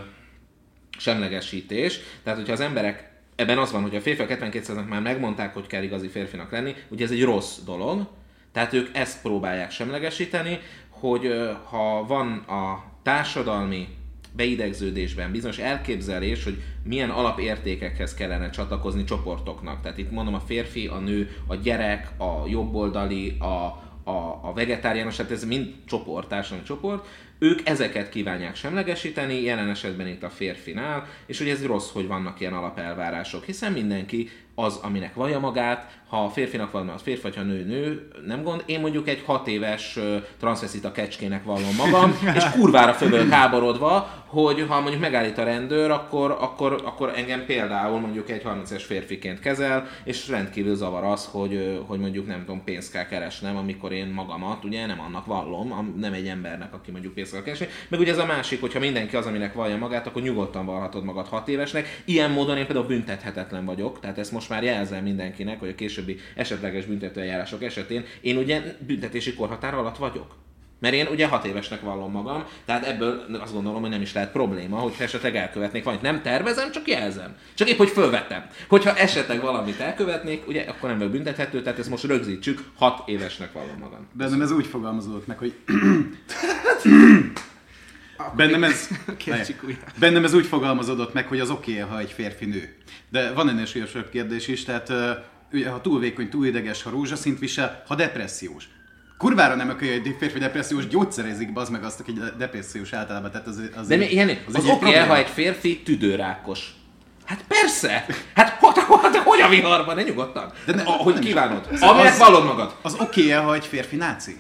semlegesítés. 0.97 1.99
Tehát, 2.24 2.39
hogyha 2.39 2.53
az 2.53 2.60
emberek 2.60 3.12
ebben 3.36 3.57
az 3.57 3.72
van, 3.72 3.82
hogy 3.82 3.95
a 3.95 4.01
férfiak 4.01 4.30
72% 4.30 4.88
már 4.88 5.01
megmondták, 5.01 5.53
hogy 5.53 5.68
kell 5.68 5.84
igazi 5.84 6.07
férfinak 6.07 6.51
lenni, 6.51 6.76
ugye 6.88 7.05
ez 7.05 7.12
egy 7.12 7.24
rossz 7.24 7.57
dolog, 7.66 8.07
tehát 8.51 8.74
ők 8.74 8.97
ezt 8.97 9.22
próbálják 9.22 9.72
semlegesíteni, 9.72 10.60
hogy 10.89 11.49
ha 11.70 12.05
van 12.07 12.38
a 12.38 12.84
társadalmi 13.03 13.88
beidegződésben 14.40 15.32
bizonyos 15.32 15.58
elképzelés, 15.58 16.44
hogy 16.44 16.62
milyen 16.84 17.10
alapértékekhez 17.10 18.14
kellene 18.14 18.50
csatlakozni 18.50 19.04
csoportoknak. 19.04 19.82
Tehát 19.82 19.98
itt 19.98 20.12
mondom 20.12 20.34
a 20.34 20.40
férfi, 20.40 20.88
a 20.88 20.98
nő, 20.98 21.30
a 21.48 21.56
gyerek, 21.56 22.12
a 22.18 22.48
jobboldali, 22.48 23.38
a, 23.40 23.46
a, 24.10 24.40
a 24.42 24.52
vegetáriánus, 24.56 25.16
tehát 25.16 25.32
ez 25.32 25.46
mind 25.46 25.74
csoport, 25.86 26.28
társadalmi 26.28 26.64
csoport, 26.66 27.08
ők 27.40 27.70
ezeket 27.70 28.10
kívánják 28.10 28.56
semlegesíteni, 28.56 29.42
jelen 29.42 29.70
esetben 29.70 30.08
itt 30.08 30.24
a 30.24 30.30
férfinál, 30.30 31.08
és 31.26 31.38
hogy 31.38 31.50
ez 31.50 31.66
rossz, 31.66 31.92
hogy 31.92 32.08
vannak 32.08 32.40
ilyen 32.40 32.54
alapelvárások, 32.54 33.46
hiszen 33.46 33.72
mindenki 33.72 34.30
az, 34.56 34.76
aminek 34.76 35.14
vallja 35.14 35.40
magát, 35.40 35.99
ha 36.10 36.24
a 36.24 36.30
férfinak 36.30 36.72
valami, 36.72 36.91
az 36.91 37.01
férfi, 37.01 37.30
ha 37.36 37.41
nő, 37.41 37.64
nő, 37.66 38.07
nem 38.26 38.43
gond. 38.43 38.64
Én 38.66 38.80
mondjuk 38.80 39.07
egy 39.07 39.24
hat 39.26 39.47
éves 39.47 39.97
uh, 40.41 40.84
a 40.84 40.91
kecskének 40.91 41.43
vallom 41.43 41.76
magam, 41.78 42.18
és 42.36 42.43
kurvára 42.43 42.93
fölök 42.93 43.30
háborodva, 43.30 44.20
hogy 44.30 44.66
ha 44.68 44.80
mondjuk 44.82 45.01
megállít 45.01 45.38
a 45.38 45.43
rendőr, 45.43 45.91
akkor, 45.91 46.38
akkor, 46.39 46.82
akkor 46.86 47.12
engem 47.16 47.45
például 47.45 47.99
mondjuk 47.99 48.30
egy 48.30 48.43
30 48.43 48.72
es 48.72 48.84
férfiként 48.84 49.39
kezel, 49.39 49.88
és 50.03 50.28
rendkívül 50.28 50.76
zavar 50.76 51.03
az, 51.03 51.30
hogy, 51.32 51.80
hogy 51.88 51.99
mondjuk 51.99 52.28
nem 52.28 52.39
tudom, 52.39 52.64
pénzt 52.64 52.91
kell 52.91 53.05
keresnem, 53.05 53.57
amikor 53.57 53.91
én 53.91 54.07
magamat, 54.07 54.64
ugye 54.64 54.86
nem 54.86 54.99
annak 54.99 55.26
vallom, 55.26 55.93
nem 55.99 56.14
egy 56.14 56.28
embernek, 56.28 56.74
aki 56.74 56.91
mondjuk 56.91 57.14
pénzt 57.14 57.32
kell 57.32 57.41
keresni. 57.41 57.68
Meg 57.88 57.99
ugye 57.99 58.12
ez 58.12 58.18
a 58.18 58.26
másik, 58.26 58.62
hogyha 58.62 58.80
mindenki 58.80 59.16
az, 59.16 59.26
aminek 59.26 59.53
vallja 59.53 59.78
magát, 59.78 60.07
akkor 60.07 60.22
nyugodtan 60.22 60.66
vallhatod 60.66 61.03
magad 61.03 61.28
hat 61.28 61.47
évesnek. 61.47 62.01
Ilyen 62.05 62.32
módon 62.32 62.57
én 62.57 62.66
például 62.66 62.88
büntethetetlen 62.88 63.66
vagyok, 63.66 63.99
tehát 63.99 64.18
ezt 64.18 64.32
most 64.32 64.49
már 64.49 64.64
jelzem 64.64 65.03
mindenkinek, 65.03 65.60
hogy 65.60 65.70
a 65.70 65.76
későbbi 66.00 66.20
esetleges 66.36 66.86
büntetőeljárások 66.86 67.64
esetén 67.64 68.06
én 68.22 68.38
ugye 68.38 68.62
büntetési 68.88 69.34
korhatár 69.34 69.74
alatt 69.74 69.97
vagyok. 69.97 70.36
Mert 70.80 70.93
én 70.93 71.08
ugye 71.08 71.28
hat 71.28 71.45
évesnek 71.45 71.82
vallom 71.82 72.12
magam, 72.12 72.45
tehát 72.66 72.86
ebből 72.86 73.26
azt 73.39 73.54
gondolom, 73.54 73.82
hogy 73.82 73.89
nem 73.89 74.02
is 74.02 74.14
lehet 74.14 74.32
probléma, 74.32 74.78
hogy 74.78 74.93
esetleg 75.00 75.36
elkövetnék 75.36 75.84
valamit. 75.84 76.06
Nem 76.06 76.22
tervezem, 76.22 76.72
csak 76.72 76.88
jelzem. 76.88 77.36
Csak 77.54 77.70
épp, 77.70 77.78
hogy 77.78 77.89
fölvettem. 77.89 78.45
Hogyha 78.68 78.95
esetleg 78.95 79.41
valamit 79.41 79.80
elkövetnék, 79.80 80.47
ugye 80.47 80.62
akkor 80.62 80.89
nem 80.89 80.97
vagyok 80.97 81.14
büntethető, 81.14 81.62
tehát 81.62 81.80
ezt 81.80 81.89
most 81.89 82.04
rögzítsük, 82.04 82.64
hat 82.76 83.08
évesnek 83.08 83.52
vallom 83.52 83.78
magam. 83.80 84.08
nem 84.18 84.41
ez 84.41 84.52
úgy 84.52 84.66
fogalmazódott 84.66 85.28
meg, 85.28 85.38
hogy 85.38 85.54
Bennem 88.36 88.64
ez, 88.64 88.89
bennem 90.00 90.24
ez 90.24 90.34
úgy 90.34 90.45
fogalmazódott 90.45 91.14
meg, 91.14 91.28
hogy 91.28 91.39
az 91.39 91.50
oké, 91.50 91.72
okay, 91.72 91.89
ha 91.89 92.00
egy 92.00 92.12
férfi 92.12 92.45
nő. 92.45 92.76
De 93.10 93.34
van 93.34 93.50
ennél 93.50 93.66
súlyosabb 93.66 94.10
kérdés 94.10 94.47
is, 94.47 94.64
tehát 94.64 94.91
ha 95.70 95.82
túl 95.82 96.00
vékony, 96.00 96.30
túl 96.30 96.45
ideges, 96.45 96.84
ha 96.84 96.89
rózsaszint 96.89 97.39
visel, 97.39 97.84
ha 97.88 97.95
depressziós. 97.95 98.70
Kurvára 99.18 99.56
nem 99.56 99.70
oké, 99.70 99.88
hogy 99.88 100.08
egy 100.08 100.16
férfi 100.20 100.39
depressziós 100.39 100.88
gyógyszerezik, 100.88 101.50
az 101.54 101.70
meg 101.70 101.84
azt, 101.84 102.00
aki 102.00 102.14
depressziós 102.38 102.93
általában. 102.93 103.32
Tehát 103.32 103.47
az, 103.47 103.62
az 103.76 103.88
De 103.88 103.95
mi, 103.95 104.06
ilyen, 104.06 104.30
az, 104.47 104.56
az 104.56 104.66
oké, 104.66 104.72
okay, 104.72 104.93
ha 104.93 105.18
egy 105.18 105.28
férfi 105.28 105.82
tüdőrákos. 105.82 106.74
Hát 107.26 107.43
persze! 107.47 108.06
Hát 108.36 108.58
hogy, 108.60 108.84
hogy, 108.84 109.18
hogy 109.18 109.41
a 109.41 109.50
viharban, 109.50 109.95
ne 109.95 110.02
nyugodtan. 110.02 110.52
De 110.66 110.74
ne, 110.74 110.82
Ahogy 110.82 111.14
nem 111.14 111.24
kívánod. 111.24 111.68
Aminek 111.80 112.18
vallod 112.18 112.45
magad. 112.45 112.76
Az 112.82 112.95
oké 113.00 113.32
-e, 113.32 113.38
ha 113.38 113.54
egy 113.54 113.66
férfi 113.66 113.95
náci? 113.95 114.38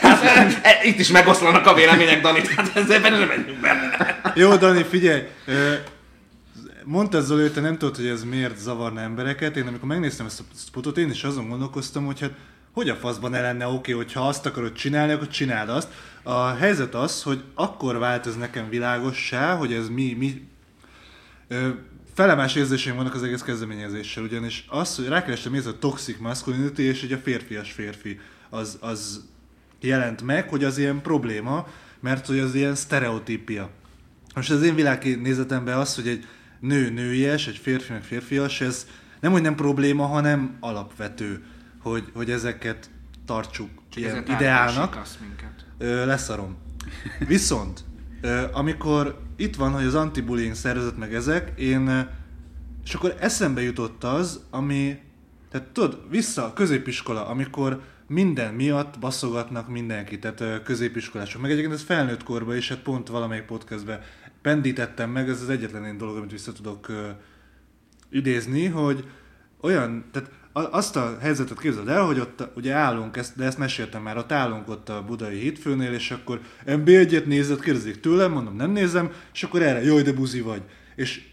Hát, 0.00 0.22
e, 0.22 0.58
e, 0.62 0.80
itt 0.84 0.98
is 0.98 1.08
megoszlanak 1.08 1.66
a 1.66 1.74
vélemények, 1.74 2.20
Dani, 2.20 2.40
tehát 2.40 2.76
ezzel 2.76 3.00
nem 3.00 3.28
menjünk 3.28 3.60
bele. 3.60 4.22
Jó, 4.34 4.56
Dani, 4.56 4.82
figyelj! 4.82 5.22
Mondta 6.86 7.20
Zoli, 7.20 7.50
te 7.50 7.60
nem 7.60 7.78
tudod, 7.78 7.96
hogy 7.96 8.06
ez 8.06 8.24
miért 8.24 8.58
zavarna 8.58 9.00
embereket. 9.00 9.56
Én 9.56 9.66
amikor 9.66 9.88
megnéztem 9.88 10.26
ezt 10.26 10.40
a 10.40 10.44
spotot, 10.56 10.98
én 10.98 11.10
is 11.10 11.24
azon 11.24 11.48
gondolkoztam, 11.48 12.04
hogy 12.04 12.20
hát 12.20 12.32
hogy 12.72 12.88
a 12.88 12.94
faszban 12.94 13.30
ne 13.30 13.40
lenne 13.40 13.66
oké, 13.66 13.76
okay, 13.76 13.94
hogyha 13.94 14.28
azt 14.28 14.46
akarod 14.46 14.72
csinálni, 14.72 15.12
akkor 15.12 15.28
csináld 15.28 15.68
azt. 15.68 15.88
A 16.22 16.46
helyzet 16.46 16.94
az, 16.94 17.22
hogy 17.22 17.42
akkor 17.54 17.98
vált 17.98 18.26
ez 18.26 18.36
nekem 18.36 18.68
világossá, 18.68 19.56
hogy 19.56 19.72
ez 19.72 19.88
mi, 19.88 20.14
mi 20.18 20.48
ö, 21.48 21.68
felemás 22.14 22.54
érzéseim 22.54 22.96
vannak 22.96 23.14
az 23.14 23.22
egész 23.22 23.42
kezdeményezéssel, 23.42 24.22
ugyanis 24.22 24.64
az, 24.68 24.96
hogy 24.96 25.08
rákerestem, 25.08 25.54
ez 25.54 25.66
a 25.66 25.78
toxic 25.78 26.18
masculinity, 26.18 26.78
és 26.78 27.00
hogy 27.00 27.12
a 27.12 27.18
férfias 27.18 27.72
férfi 27.72 28.20
az, 28.50 28.78
az 28.80 29.24
jelent 29.80 30.22
meg, 30.22 30.48
hogy 30.48 30.64
az 30.64 30.78
ilyen 30.78 31.02
probléma, 31.02 31.66
mert 32.00 32.26
hogy 32.26 32.38
az 32.38 32.54
ilyen 32.54 32.74
sztereotípia. 32.74 33.70
Most 34.34 34.50
az 34.50 34.62
én 34.62 34.74
világnézetemben 34.74 35.78
az, 35.78 35.94
hogy 35.94 36.08
egy 36.08 36.26
nő 36.64 36.90
nőies, 36.90 37.46
egy 37.46 37.56
férfi 37.56 37.92
meg 37.92 38.02
férfias, 38.02 38.60
ez 38.60 38.86
nem, 39.20 39.32
hogy 39.32 39.42
nem 39.42 39.54
probléma, 39.54 40.06
hanem 40.06 40.56
alapvető, 40.60 41.44
hogy, 41.78 42.10
hogy 42.14 42.30
ezeket 42.30 42.90
tartsuk 43.26 43.68
Csak 43.88 44.02
ilyen 44.02 44.24
ideálnak. 44.26 45.02
Ö, 45.78 46.06
leszarom. 46.06 46.56
Viszont, 47.18 47.84
ö, 48.20 48.44
amikor 48.52 49.20
itt 49.36 49.56
van, 49.56 49.72
hogy 49.72 49.84
az 49.84 49.94
anti-bullying 49.94 50.54
szervezet 50.54 50.96
meg 50.96 51.14
ezek, 51.14 51.52
én, 51.60 52.08
és 52.84 52.94
akkor 52.94 53.16
eszembe 53.20 53.62
jutott 53.62 54.04
az, 54.04 54.44
ami, 54.50 54.98
tehát 55.50 55.66
tudod, 55.66 56.00
vissza 56.10 56.44
a 56.44 56.52
középiskola, 56.52 57.26
amikor 57.26 57.82
minden 58.06 58.54
miatt 58.54 58.98
baszogatnak 58.98 59.68
mindenkit, 59.68 60.20
tehát 60.20 60.62
középiskolások. 60.62 61.40
Meg 61.40 61.50
egyébként 61.50 61.74
ez 61.74 61.82
felnőtt 61.82 62.22
korban 62.22 62.56
is, 62.56 62.68
hát 62.68 62.78
pont 62.78 63.08
valamelyik 63.08 63.44
podcastben 63.44 64.00
pendítettem 64.44 65.10
meg, 65.10 65.28
ez 65.28 65.40
az 65.40 65.48
egyetlen 65.48 65.84
én 65.84 65.98
dolog, 65.98 66.16
amit 66.16 66.30
vissza 66.30 66.52
tudok 66.52 66.88
uh, 66.88 66.96
idézni, 68.10 68.66
hogy 68.66 69.08
olyan, 69.60 70.04
tehát 70.12 70.30
azt 70.52 70.96
a 70.96 71.16
helyzetet 71.20 71.60
képzeld 71.60 71.88
el, 71.88 72.02
hogy 72.02 72.18
ott 72.20 72.48
ugye 72.56 72.72
állunk, 72.72 73.16
ezt, 73.16 73.36
de 73.36 73.44
ezt 73.44 73.58
meséltem 73.58 74.02
már, 74.02 74.16
ott 74.16 74.32
állunk 74.32 74.68
ott 74.68 74.88
a 74.88 75.04
budai 75.04 75.38
hitfőnél, 75.38 75.92
és 75.92 76.10
akkor 76.10 76.40
NB1-et 76.66 77.24
nézett, 77.24 77.60
kérdezik 77.60 78.00
tőlem, 78.00 78.32
mondom 78.32 78.56
nem 78.56 78.70
nézem, 78.70 79.10
és 79.32 79.42
akkor 79.42 79.62
erre, 79.62 79.82
jaj, 79.82 80.02
de 80.02 80.12
buzi 80.12 80.40
vagy. 80.40 80.62
És 80.96 81.28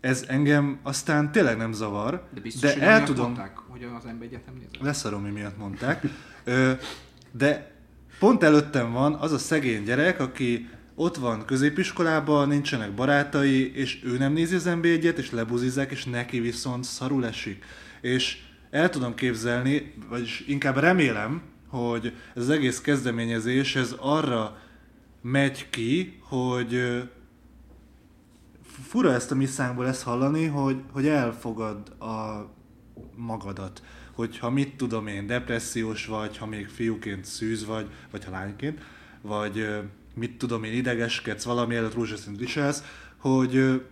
ez 0.00 0.24
engem 0.28 0.78
aztán 0.82 1.32
tényleg 1.32 1.56
nem 1.56 1.72
zavar, 1.72 2.28
De 2.34 2.40
biztos, 2.40 2.60
de 2.60 2.72
hogy 2.72 2.82
el 2.82 3.04
tudom, 3.04 3.24
mondták, 3.24 3.56
hogy 3.56 3.86
az 3.98 4.06
ember 4.06 4.26
egyetem 4.28 4.54
nézett. 4.54 4.80
leszarom, 4.80 5.22
mi 5.22 5.30
miatt 5.30 5.58
mondták, 5.58 6.02
Ö, 6.44 6.72
de 7.32 7.70
pont 8.18 8.42
előttem 8.42 8.92
van 8.92 9.14
az 9.14 9.32
a 9.32 9.38
szegény 9.38 9.82
gyerek, 9.82 10.20
aki 10.20 10.68
ott 11.00 11.16
van 11.16 11.44
középiskolában, 11.44 12.48
nincsenek 12.48 12.94
barátai, 12.94 13.74
és 13.74 14.00
ő 14.04 14.18
nem 14.18 14.32
nézi 14.32 14.54
az 14.54 14.64
nb 14.64 14.84
és 14.84 15.30
lebuzizzák, 15.30 15.90
és 15.90 16.04
neki 16.04 16.40
viszont 16.40 16.84
szarul 16.84 17.26
esik. 17.26 17.64
És 18.00 18.38
el 18.70 18.90
tudom 18.90 19.14
képzelni, 19.14 19.94
vagyis 20.08 20.44
inkább 20.46 20.76
remélem, 20.76 21.42
hogy 21.68 22.12
ez 22.34 22.42
az 22.42 22.48
egész 22.48 22.80
kezdeményezés, 22.80 23.76
ez 23.76 23.94
arra 23.98 24.58
megy 25.22 25.70
ki, 25.70 26.20
hogy 26.22 27.02
fura 28.62 29.12
ezt 29.12 29.30
a 29.30 29.34
misszánkból 29.34 29.86
ezt 29.86 30.02
hallani, 30.02 30.46
hogy, 30.46 30.76
hogy 30.92 31.06
elfogad 31.06 31.88
a 31.98 32.46
magadat. 33.16 33.82
Hogyha 34.12 34.50
mit 34.50 34.76
tudom 34.76 35.06
én, 35.06 35.26
depressziós 35.26 36.06
vagy, 36.06 36.36
ha 36.36 36.46
még 36.46 36.68
fiúként 36.68 37.24
szűz 37.24 37.64
vagy, 37.64 37.90
vagy 38.10 38.24
ha 38.24 38.30
lányként, 38.30 38.80
vagy 39.22 39.66
mit 40.20 40.38
tudom 40.38 40.64
én, 40.64 40.72
idegeskedsz, 40.72 41.44
valami 41.44 41.74
előtt 41.74 41.94
rózsaszínt 41.94 42.38
viselsz, 42.38 42.84
hogy 43.16 43.82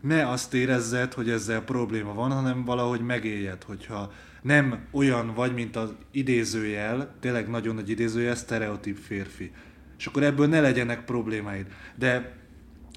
ne 0.00 0.28
azt 0.28 0.54
érezzed, 0.54 1.12
hogy 1.12 1.30
ezzel 1.30 1.60
probléma 1.60 2.14
van, 2.14 2.30
hanem 2.30 2.64
valahogy 2.64 3.00
megéljed, 3.00 3.62
hogyha 3.62 4.12
nem 4.42 4.86
olyan 4.90 5.34
vagy, 5.34 5.54
mint 5.54 5.76
az 5.76 5.94
idézőjel, 6.10 7.14
tényleg 7.20 7.48
nagyon 7.48 7.74
nagy 7.74 7.90
idézőjel, 7.90 8.34
sztereotíp 8.34 8.98
férfi. 8.98 9.52
És 9.98 10.06
akkor 10.06 10.22
ebből 10.22 10.46
ne 10.46 10.60
legyenek 10.60 11.04
problémáid. 11.04 11.66
De 11.94 12.36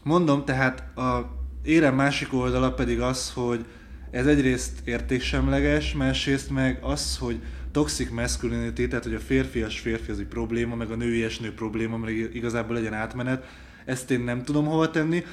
Mondom, 0.04 0.46
tehát 0.46 0.98
a 0.98 1.38
érem 1.64 1.96
másik 1.96 2.34
oldala 2.34 2.74
pedig 2.74 3.02
az, 3.02 3.32
hogy 3.34 3.66
ez 4.12 4.28
egyrészt 4.28 4.82
értéksemleges, 4.84 5.94
másrészt 5.94 6.50
meg 6.50 6.80
az, 6.82 7.18
hogy 7.18 7.42
toxic 7.80 8.10
masculinity, 8.10 8.88
tehát 8.88 9.04
hogy 9.04 9.14
a 9.14 9.20
férfias 9.20 9.80
férfi 9.80 10.12
az 10.12 10.20
egy 10.20 10.26
probléma, 10.26 10.76
meg 10.76 10.92
a 10.92 10.96
nőies 10.96 11.40
nő 11.40 11.54
probléma, 11.54 11.98
mert 11.98 12.34
igazából 12.34 12.76
legyen 12.76 12.94
átmenet, 12.94 13.46
ezt 13.86 14.12
én 14.12 14.20
nem 14.20 14.44
tudom 14.44 14.66
hova 14.66 14.92
tenni. 14.92 15.24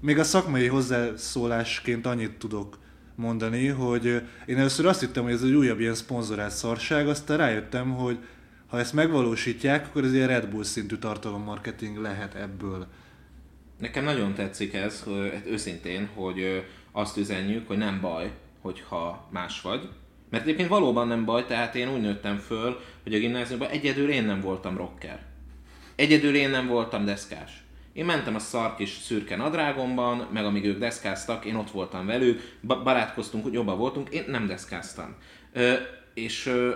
Még 0.00 0.18
a 0.18 0.24
szakmai 0.24 0.66
hozzászólásként 0.66 2.06
annyit 2.06 2.38
tudok 2.38 2.78
mondani, 3.14 3.66
hogy 3.66 4.04
én 4.46 4.58
először 4.58 4.86
azt 4.86 5.00
hittem, 5.00 5.22
hogy 5.22 5.32
ez 5.32 5.42
egy 5.42 5.52
újabb 5.52 5.80
ilyen 5.80 5.94
szponzorált 5.94 6.52
szarság, 6.52 7.08
aztán 7.08 7.36
rájöttem, 7.36 7.90
hogy 7.90 8.18
ha 8.66 8.78
ezt 8.78 8.92
megvalósítják, 8.92 9.86
akkor 9.86 10.04
ez 10.04 10.14
ilyen 10.14 10.28
Red 10.28 10.48
Bull 10.48 10.64
szintű 10.64 10.96
tartalommarketing 10.96 11.96
lehet 11.96 12.34
ebből. 12.34 12.86
Nekem 13.78 14.04
nagyon 14.04 14.34
tetszik 14.34 14.74
ez, 14.74 15.02
hogy, 15.02 15.30
hát 15.32 15.46
őszintén, 15.46 16.08
hogy 16.14 16.64
azt 16.92 17.16
üzenjük, 17.16 17.66
hogy 17.66 17.78
nem 17.78 18.00
baj, 18.00 18.32
hogyha 18.60 19.28
más 19.30 19.60
vagy. 19.60 19.88
Mert 20.30 20.42
egyébként 20.42 20.68
valóban 20.68 21.08
nem 21.08 21.24
baj, 21.24 21.44
tehát 21.44 21.74
én 21.74 21.88
úgy 21.88 22.00
nőttem 22.00 22.36
föl, 22.36 22.80
hogy 23.02 23.14
a 23.14 23.18
gimnáziumban 23.18 23.68
egyedül 23.68 24.10
én 24.10 24.24
nem 24.24 24.40
voltam 24.40 24.76
rocker. 24.76 25.26
Egyedül 25.96 26.34
én 26.34 26.50
nem 26.50 26.66
voltam 26.66 27.04
deszkás. 27.04 27.62
Én 27.92 28.04
mentem 28.04 28.34
a 28.34 28.38
szar 28.38 28.74
kis 28.74 28.90
szürke 28.90 29.36
nadrágomban, 29.36 30.28
meg 30.32 30.44
amíg 30.44 30.64
ők 30.64 30.78
deszkáztak, 30.78 31.44
én 31.44 31.54
ott 31.54 31.70
voltam 31.70 32.06
velük, 32.06 32.56
ba- 32.60 32.82
barátkoztunk, 32.82 33.44
hogy 33.44 33.52
jobban 33.52 33.78
voltunk, 33.78 34.08
én 34.08 34.24
nem 34.26 34.46
deszkáztam. 34.46 35.16
Ö, 35.52 35.74
és 36.14 36.46
ö, 36.46 36.74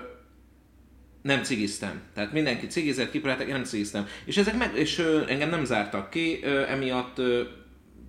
nem 1.23 1.43
cigiztem. 1.43 2.01
Tehát 2.15 2.33
mindenki 2.33 2.67
cigizett, 2.67 3.11
kipróbáltak, 3.11 3.47
én 3.47 3.53
nem 3.53 3.65
cigiztem. 3.65 4.07
És 4.25 4.37
ezek 4.37 4.57
meg, 4.57 4.77
és 4.77 4.99
ö, 4.99 5.23
engem 5.29 5.51
nem 5.51 5.65
zártak 5.65 6.11
ki, 6.11 6.41
ö, 6.43 6.67
emiatt 6.69 7.19
ö, 7.19 7.43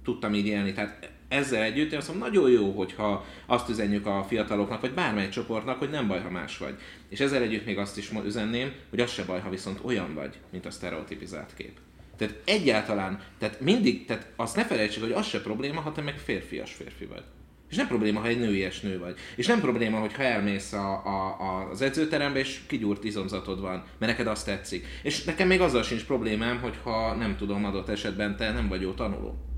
tudtam 0.03 0.33
így 0.33 0.45
élni. 0.45 0.73
Tehát 0.73 1.09
ezzel 1.33 1.63
együtt 1.63 1.91
én 1.91 1.97
azt 1.97 2.07
mondom, 2.07 2.27
nagyon 2.27 2.49
jó, 2.49 2.71
hogyha 2.71 3.25
azt 3.45 3.69
üzenjük 3.69 4.05
a 4.05 4.25
fiataloknak, 4.27 4.81
vagy 4.81 4.93
bármely 4.93 5.29
csoportnak, 5.29 5.79
hogy 5.79 5.89
nem 5.89 6.07
baj, 6.07 6.21
ha 6.21 6.29
más 6.29 6.57
vagy. 6.57 6.75
És 7.09 7.19
ezzel 7.19 7.41
együtt 7.41 7.65
még 7.65 7.77
azt 7.77 7.97
is 7.97 8.11
üzenném, 8.25 8.71
hogy 8.89 8.99
az 8.99 9.11
se 9.11 9.23
baj, 9.23 9.39
ha 9.39 9.49
viszont 9.49 9.79
olyan 9.83 10.13
vagy, 10.13 10.37
mint 10.51 10.65
a 10.65 10.71
sztereotipizált 10.71 11.53
kép. 11.53 11.77
Tehát 12.17 12.35
egyáltalán, 12.45 13.19
tehát 13.37 13.59
mindig, 13.59 14.05
tehát 14.05 14.31
azt 14.35 14.55
ne 14.55 14.65
felejtsük, 14.65 15.03
hogy 15.03 15.11
az 15.11 15.27
se 15.27 15.41
probléma, 15.41 15.81
ha 15.81 15.91
te 15.91 16.01
meg 16.01 16.17
férfias 16.17 16.73
férfi 16.73 17.05
vagy. 17.05 17.23
És 17.69 17.79
nem 17.79 17.87
probléma, 17.87 18.19
ha 18.19 18.27
egy 18.27 18.39
nőies 18.39 18.79
nő 18.79 18.99
vagy. 18.99 19.15
És 19.35 19.47
nem 19.47 19.59
probléma, 19.59 19.99
hogy 19.99 20.13
ha 20.13 20.23
elmész 20.23 20.73
a, 20.73 21.05
a, 21.05 21.37
a, 21.39 21.69
az 21.69 21.81
edzőterembe, 21.81 22.39
és 22.39 22.61
kigyúrt 22.67 23.03
izomzatod 23.03 23.61
van, 23.61 23.83
mert 23.97 24.11
neked 24.11 24.27
azt 24.27 24.45
tetszik. 24.45 24.85
És 25.03 25.23
nekem 25.23 25.47
még 25.47 25.61
azzal 25.61 25.83
sincs 25.83 26.05
problémám, 26.05 26.59
hogyha 26.59 27.15
nem 27.15 27.37
tudom, 27.37 27.65
adott 27.65 27.89
esetben 27.89 28.37
te 28.37 28.51
nem 28.51 28.67
vagy 28.67 28.81
jó 28.81 28.91
tanuló. 28.91 29.52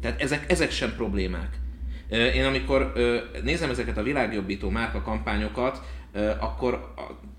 Tehát 0.00 0.20
ezek, 0.22 0.50
ezek 0.50 0.70
sem 0.70 0.94
problémák. 0.94 1.58
Én 2.10 2.44
amikor 2.44 2.92
nézem 3.42 3.70
ezeket 3.70 3.98
a 3.98 4.02
világjobbító 4.02 4.68
márka 4.68 5.02
kampányokat, 5.02 5.82
akkor 6.40 6.94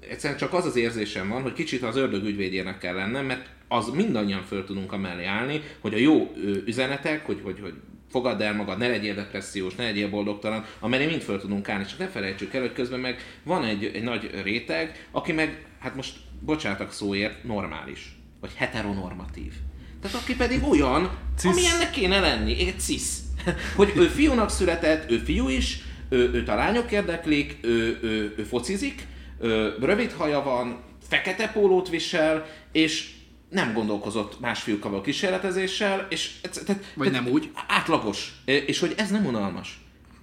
egyszerűen 0.10 0.40
csak 0.40 0.54
az 0.54 0.66
az 0.66 0.76
érzésem 0.76 1.30
van, 1.30 1.42
hogy 1.42 1.54
kicsit 1.54 1.84
az 1.84 1.96
ördög 1.96 2.24
ügyvédjének 2.24 2.78
kell 2.78 2.96
lennem, 2.96 3.26
mert 3.26 3.50
az 3.68 3.90
mindannyian 3.90 4.42
föl 4.42 4.66
tudunk 4.66 4.92
amellé 4.92 5.26
állni, 5.26 5.62
hogy 5.80 5.94
a 5.94 5.98
jó 5.98 6.32
üzenetek, 6.66 7.26
hogy, 7.26 7.40
hogy, 7.44 7.60
hogy 7.62 7.74
fogadd 8.10 8.42
el 8.42 8.56
magad, 8.56 8.78
ne 8.78 8.88
legyél 8.88 9.14
depressziós, 9.14 9.76
ne 9.76 9.84
legyél 9.84 10.10
boldogtalan, 10.10 10.66
amellé 10.80 11.06
mind 11.06 11.22
föl 11.22 11.40
tudunk 11.40 11.70
állni, 11.70 11.86
csak 11.86 12.00
ne 12.00 12.08
felejtsük 12.08 12.54
el, 12.54 12.62
hogy 12.62 12.74
közben 12.74 13.00
meg 13.00 13.22
van 13.44 13.64
egy, 13.64 13.86
egy 13.86 14.04
nagy 14.04 14.42
réteg, 14.44 15.08
aki 15.12 15.32
meg, 15.32 15.66
hát 15.80 15.96
most 15.96 16.18
bocsátak 16.40 16.92
szóért, 16.92 17.44
normális, 17.44 18.16
vagy 18.40 18.52
heteronormatív. 18.56 19.54
Tehát 20.02 20.18
aki 20.18 20.36
pedig 20.36 20.64
olyan, 20.64 21.18
Cis. 21.38 21.52
amilyennek 21.52 21.92
kéne 21.92 22.20
lenni, 22.20 22.60
egy 22.60 22.80
cis. 22.80 23.04
Hogy 23.76 23.94
ő 23.96 24.08
fiúnak 24.08 24.50
született, 24.50 25.12
ő 25.12 25.18
fiú 25.18 25.50
is, 25.50 25.82
ő, 26.10 26.32
őt 26.34 26.50
a 26.50 26.56
lányok 26.56 26.92
érdeklik, 26.92 27.58
ő, 27.62 28.00
ő, 28.02 28.34
ő 28.38 28.44
focizik, 28.44 29.08
ő, 29.40 29.76
rövid 29.80 30.12
haja 30.12 30.44
van, 30.44 30.84
fekete 31.10 31.48
pólót 31.48 31.90
visel, 31.90 32.46
és 32.72 33.10
nem 33.50 33.74
gondolkozott 33.74 34.40
más 34.40 34.62
fiúkkal 34.62 34.92
való 34.92 35.04
kísérletezéssel, 35.04 36.08
és 36.10 36.32
tehát, 36.42 36.84
Vagy 36.96 37.08
tehát 37.12 37.24
nem 37.24 37.34
úgy. 37.34 37.52
Átlagos. 37.68 38.34
És 38.46 38.80
hogy 38.80 38.94
ez 38.98 39.10
nem 39.10 39.26
unalmas. 39.26 39.81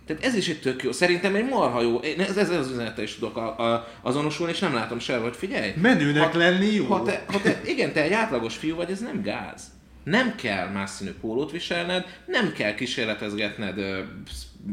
Tehát 0.08 0.24
ez 0.24 0.34
is 0.34 0.48
egy 0.48 0.60
tök 0.60 0.82
jó. 0.82 0.92
Szerintem 0.92 1.34
egy 1.34 1.44
marha 1.44 1.82
jó. 1.82 1.96
Én 1.96 2.20
ez, 2.20 2.36
ez 2.36 2.50
az 2.50 2.70
üzenete 2.70 3.02
is 3.02 3.14
tudok 3.14 3.36
a, 3.36 3.72
a, 3.72 3.88
azonosulni, 4.02 4.52
és 4.52 4.58
nem 4.58 4.74
látom 4.74 4.98
sehol, 4.98 5.22
hogy 5.22 5.36
figyelj. 5.36 5.72
Menőnek 5.80 6.34
lenni 6.34 6.74
jó. 6.74 6.84
Ha 6.84 7.02
te, 7.02 7.24
ha 7.32 7.40
te, 7.40 7.60
igen, 7.64 7.92
te 7.92 8.02
egy 8.02 8.12
átlagos 8.12 8.56
fiú 8.56 8.76
vagy, 8.76 8.90
ez 8.90 9.00
nem 9.00 9.22
gáz. 9.22 9.62
Nem 10.04 10.34
kell 10.34 10.68
más 10.68 10.90
színű 10.90 11.10
pólót 11.20 11.50
viselned, 11.50 12.04
nem 12.26 12.52
kell 12.52 12.74
kísérletezgetned 12.74 13.78
ö, 13.78 14.00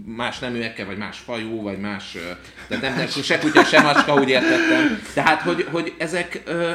más 0.05 0.39
neműekkel, 0.39 0.85
vagy 0.85 0.97
más 0.97 1.17
fajú, 1.17 1.61
vagy 1.61 1.79
más... 1.79 2.15
Ö, 2.15 2.19
tehát 2.67 2.83
nem, 2.83 2.95
nem 2.95 3.07
se 3.07 3.39
kutya, 3.39 3.63
se 3.63 3.81
macska, 3.81 4.13
úgy 4.13 4.29
értettem. 4.29 5.01
Tehát, 5.13 5.41
hogy, 5.41 5.67
hogy 5.71 5.93
ezek... 5.97 6.41
Ö, 6.45 6.71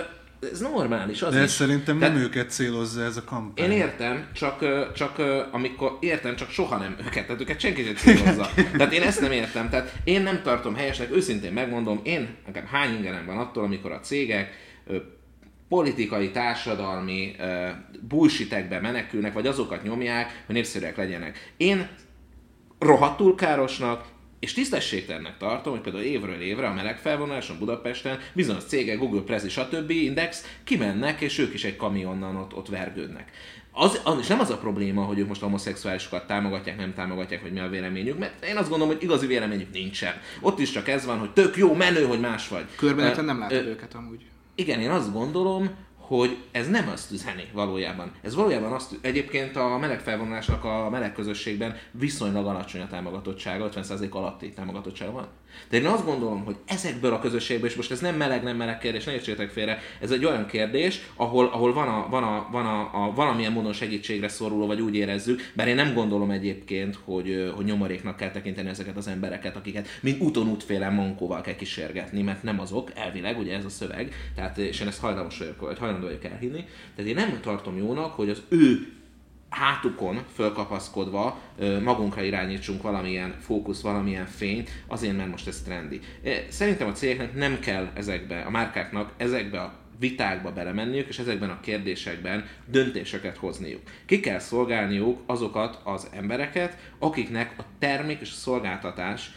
ez 0.53 0.61
normális, 0.61 1.23
az 1.23 1.33
De 1.33 1.39
is. 1.39 1.45
ez 1.45 1.53
szerintem 1.53 1.99
nem 1.99 2.13
Tehát- 2.13 2.27
őket 2.29 2.51
célozza 2.51 3.03
ez 3.03 3.17
a 3.17 3.25
kampány. 3.25 3.71
én 3.71 3.79
értem, 3.79 4.27
csak, 4.33 4.65
csak 4.95 5.23
amikor 5.53 5.97
értem, 6.01 6.37
csak 6.37 6.51
soha 6.51 6.77
nem 6.77 6.97
őket, 7.07 7.27
tehát 7.27 7.41
őket 7.41 7.61
senki 7.61 7.83
sem 7.85 7.95
célozza. 7.95 8.49
Tehát 8.77 8.93
én 8.93 9.03
ezt 9.03 9.21
nem 9.21 9.33
értem, 9.33 9.69
tehát 9.69 9.93
én 10.05 10.23
nem 10.23 10.43
tartom 10.43 10.75
helyesnek, 10.75 11.11
őszintén 11.15 11.53
megmondom, 11.53 12.01
én 12.03 12.37
nekem 12.47 12.67
hány 12.67 12.95
ingerem 12.95 13.27
van 13.27 13.39
attól, 13.39 13.65
amikor 13.65 13.93
a 13.93 14.01
cégek 14.01 14.51
politikai, 15.69 16.31
társadalmi 16.31 17.35
ö, 17.39 17.69
bullshitekbe 18.09 18.81
menekülnek, 18.81 19.33
vagy 19.33 19.47
azokat 19.47 19.83
nyomják, 19.83 20.43
hogy 20.47 20.55
népszerűek 20.55 20.97
legyenek. 20.97 21.53
Én 21.57 21.89
rohadtul 22.79 23.35
károsnak, 23.35 24.05
és 24.41 24.53
tisztességtelennek 24.53 25.37
tartom, 25.37 25.73
hogy 25.73 25.83
például 25.83 26.05
évről 26.05 26.41
évre 26.41 26.67
a 26.67 26.73
melegfelvonáson 26.73 27.59
Budapesten 27.59 28.19
bizonyos 28.33 28.65
cégek, 28.65 28.99
Google 28.99 29.21
Press 29.21 29.45
és 29.45 29.57
a 29.57 29.69
többi 29.69 30.05
Index 30.05 30.45
kimennek, 30.65 31.21
és 31.21 31.39
ők 31.39 31.55
is 31.55 31.65
egy 31.65 31.77
kamionnal 31.77 32.37
ott, 32.37 32.57
ott 32.57 32.69
vergődnek. 32.69 33.31
Az, 33.73 34.01
az, 34.05 34.19
és 34.21 34.27
nem 34.27 34.41
az 34.41 34.51
a 34.51 34.59
probléma, 34.59 35.03
hogy 35.03 35.19
ők 35.19 35.29
most 35.29 35.41
homoszexuálisokat 35.41 36.27
támogatják, 36.27 36.77
nem 36.77 36.95
támogatják, 36.95 37.43
hogy 37.43 37.53
mi 37.53 37.61
a 37.61 37.69
véleményük, 37.69 38.19
mert 38.19 38.45
én 38.45 38.57
azt 38.57 38.69
gondolom, 38.69 38.95
hogy 38.95 39.03
igazi 39.03 39.27
véleményük 39.27 39.73
nincsen. 39.73 40.15
Ott 40.41 40.59
is 40.59 40.71
csak 40.71 40.89
ez 40.89 41.07
van, 41.07 41.19
hogy 41.19 41.31
tök 41.33 41.57
jó, 41.57 41.75
menő, 41.75 42.05
hogy 42.05 42.21
más 42.21 42.49
vagy. 42.49 42.65
Körbeneten 42.77 43.25
Ö, 43.25 43.27
nem 43.27 43.39
látod 43.39 43.67
őket 43.67 43.95
amúgy. 43.95 44.21
igen, 44.55 44.81
én 44.81 44.91
azt 44.91 45.13
gondolom, 45.13 45.71
hogy 46.17 46.37
ez 46.51 46.69
nem 46.69 46.89
azt 46.89 47.13
üzeni 47.13 47.45
valójában. 47.53 48.13
Ez 48.23 48.35
valójában 48.35 48.73
azt, 48.73 48.99
egyébként 49.01 49.57
a 49.57 49.79
meleg 49.79 50.01
felvonulásnak 50.01 50.65
a 50.65 50.89
meleg 50.91 51.13
közösségben 51.13 51.77
viszonylag 51.91 52.47
alacsony 52.47 52.81
a 52.81 52.87
támogatottsága, 52.87 53.69
50% 53.69 54.11
alatti 54.11 54.53
támogatottsága 54.53 55.13
van. 55.13 55.27
De 55.69 55.77
én 55.77 55.87
azt 55.87 56.05
gondolom, 56.05 56.45
hogy 56.45 56.57
ezekből 56.67 57.13
a 57.13 57.19
közösségből, 57.19 57.69
és 57.69 57.75
most 57.75 57.91
ez 57.91 58.01
nem 58.01 58.17
meleg, 58.17 58.43
nem 58.43 58.57
meleg 58.57 58.79
kérdés, 58.79 59.05
ne 59.05 59.13
értsétek 59.13 59.51
félre, 59.51 59.79
ez 60.01 60.11
egy 60.11 60.25
olyan 60.25 60.47
kérdés, 60.47 61.01
ahol, 61.17 61.47
ahol 61.47 61.73
van, 61.73 61.89
a, 61.89 62.07
van, 62.11 62.23
a, 62.23 62.49
van 62.51 62.67
a, 62.67 63.05
a, 63.05 63.13
valamilyen 63.15 63.53
módon 63.53 63.73
segítségre 63.73 64.29
szoruló, 64.29 64.67
vagy 64.67 64.81
úgy 64.81 64.95
érezzük, 64.95 65.53
bár 65.55 65.69
én 65.69 65.75
nem 65.75 65.95
gondolom 65.95 66.31
egyébként, 66.31 66.99
hogy, 67.05 67.53
hogy 67.57 67.65
nyomoréknak 67.65 68.17
kell 68.17 68.31
tekinteni 68.31 68.69
ezeket 68.69 68.97
az 68.97 69.09
embereket, 69.09 69.57
akiket 69.57 69.89
mint 70.01 70.21
úton 70.21 70.49
útféle 70.49 70.89
mankóval 70.89 71.41
kell 71.41 71.55
kísérgetni, 71.55 72.23
mert 72.23 72.43
nem 72.43 72.61
azok, 72.61 72.91
elvileg, 72.95 73.39
ugye 73.39 73.57
ez 73.57 73.65
a 73.65 73.69
szöveg, 73.69 74.15
tehát, 74.35 74.59
és 74.59 74.81
én 74.81 74.87
ezt 74.87 75.01
hajlamos 75.01 75.39
vagyok, 75.39 75.61
vagy 75.61 75.79
hajlandó 75.79 76.07
vagyok 76.07 76.25
elhinni. 76.25 76.65
Tehát 76.97 77.11
én 77.11 77.17
nem 77.17 77.41
tartom 77.41 77.77
jónak, 77.77 78.15
hogy 78.15 78.29
az 78.29 78.43
ő 78.49 79.00
hátukon 79.51 80.25
fölkapaszkodva 80.35 81.39
magunkra 81.83 82.23
irányítsunk 82.23 82.83
valamilyen 82.83 83.35
fókusz, 83.41 83.81
valamilyen 83.81 84.27
fényt, 84.27 84.71
azért, 84.87 85.17
mert 85.17 85.31
most 85.31 85.47
ez 85.47 85.63
trendi. 85.63 86.01
Szerintem 86.49 86.89
a 86.89 86.93
cégeknek 86.93 87.35
nem 87.35 87.59
kell 87.59 87.91
ezekbe, 87.95 88.41
a 88.41 88.51
márkáknak 88.51 89.13
ezekbe 89.17 89.61
a 89.61 89.79
vitákba 89.99 90.53
belemenniük, 90.53 91.09
és 91.09 91.19
ezekben 91.19 91.51
a 91.51 91.61
kérdésekben 91.61 92.45
döntéseket 92.67 93.37
hozniuk. 93.37 93.81
Ki 94.07 94.21
kell 94.21 94.39
szolgálniuk 94.39 95.21
azokat 95.27 95.81
az 95.85 96.09
embereket, 96.13 96.77
akiknek 96.99 97.55
a 97.59 97.63
termék 97.79 98.21
és 98.21 98.31
a 98.31 98.35
szolgáltatás 98.35 99.31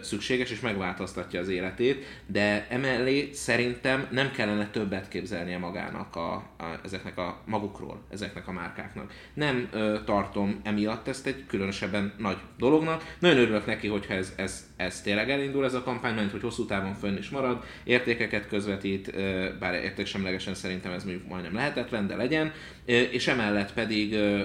szükséges, 0.00 0.50
és 0.50 0.60
megváltoztatja 0.60 1.40
az 1.40 1.48
életét, 1.48 2.04
de 2.26 2.66
emellé 2.68 3.30
szerintem 3.32 4.06
nem 4.10 4.30
kellene 4.30 4.70
többet 4.70 5.08
képzelnie 5.08 5.58
magának 5.58 6.16
a, 6.16 6.32
a, 6.34 6.80
ezeknek 6.84 7.18
a 7.18 7.42
magukról, 7.46 8.02
ezeknek 8.10 8.48
a 8.48 8.52
márkáknak. 8.52 9.12
Nem 9.34 9.68
ö, 9.72 9.96
tartom 10.04 10.60
emiatt 10.62 11.08
ezt 11.08 11.26
egy 11.26 11.46
különösebben 11.46 12.12
nagy 12.18 12.36
dolognak. 12.58 13.14
Nagyon 13.18 13.38
örülök 13.38 13.66
neki, 13.66 13.88
hogyha 13.88 14.14
ez, 14.14 14.32
ez, 14.36 14.70
ez 14.76 15.02
tényleg 15.02 15.30
elindul 15.30 15.64
ez 15.64 15.74
a 15.74 15.82
kampány, 15.82 16.14
mert 16.14 16.30
hogy 16.30 16.42
hosszú 16.42 16.66
távon 16.66 16.94
fönn 16.94 17.16
is 17.16 17.28
marad, 17.28 17.64
értékeket 17.84 18.48
közvetít, 18.48 19.14
ö, 19.14 19.48
bár 19.58 19.74
értéksemlegesen 19.74 20.54
szerintem 20.54 20.92
ez 20.92 21.04
mondjuk 21.04 21.28
majdnem 21.28 21.54
lehetetlen, 21.54 22.06
de 22.06 22.16
legyen, 22.16 22.52
ö, 22.86 22.92
és 22.92 23.26
emellett 23.28 23.72
pedig 23.72 24.12
ö, 24.12 24.42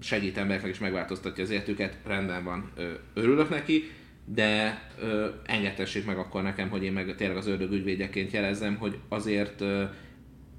segít 0.00 0.38
embereknek 0.38 0.70
is 0.70 0.78
megváltoztatja 0.78 1.44
az 1.44 1.50
életüket, 1.50 1.96
rendben 2.06 2.44
van, 2.44 2.72
ö, 2.76 2.90
örülök 3.14 3.48
neki, 3.48 3.90
de 4.34 4.82
ö, 5.00 5.28
engedtessék 5.46 6.06
meg 6.06 6.18
akkor 6.18 6.42
nekem, 6.42 6.68
hogy 6.68 6.82
én 6.84 6.92
meg 6.92 7.14
tényleg 7.16 7.36
az 7.36 7.46
ördög 7.46 7.72
ügyvédjeként 7.72 8.30
jelezzem, 8.30 8.76
hogy 8.76 8.98
azért 9.08 9.60
ö, 9.60 9.84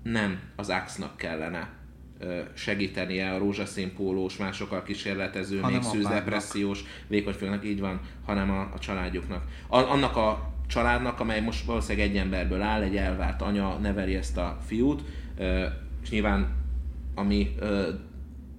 nem 0.04 0.40
az 0.56 0.70
AXE-nak 0.70 1.18
kellene 1.18 1.70
ö, 2.20 2.40
segítenie 2.54 3.32
a 3.34 3.38
rózsaszín 3.38 3.94
pólós, 3.96 4.38
másokkal 4.38 4.84
kísérletező, 4.84 5.60
Hanem 5.60 5.80
még 5.80 5.90
szűz 5.90 6.06
apádnak. 6.06 6.24
depressziós, 6.24 6.84
vékonyfőnek, 7.08 7.66
így 7.66 7.80
van, 7.80 8.00
hanem 8.26 8.50
a, 8.52 8.60
a 8.62 8.80
családjuknak. 8.80 9.44
A, 9.68 9.78
annak 9.78 10.16
a 10.16 10.54
családnak, 10.68 11.20
amely 11.20 11.42
most 11.42 11.66
valószínűleg 11.66 12.08
egy 12.10 12.18
emberből 12.18 12.62
áll, 12.62 12.82
egy 12.82 12.96
elvárt 12.96 13.42
anya 13.42 13.78
neveli 13.78 14.16
ezt 14.16 14.38
a 14.38 14.58
fiút, 14.66 15.04
ö, 15.38 15.66
és 16.04 16.10
nyilván 16.10 16.48
a 17.16 17.24
mi 17.24 17.56
ö, 17.60 17.90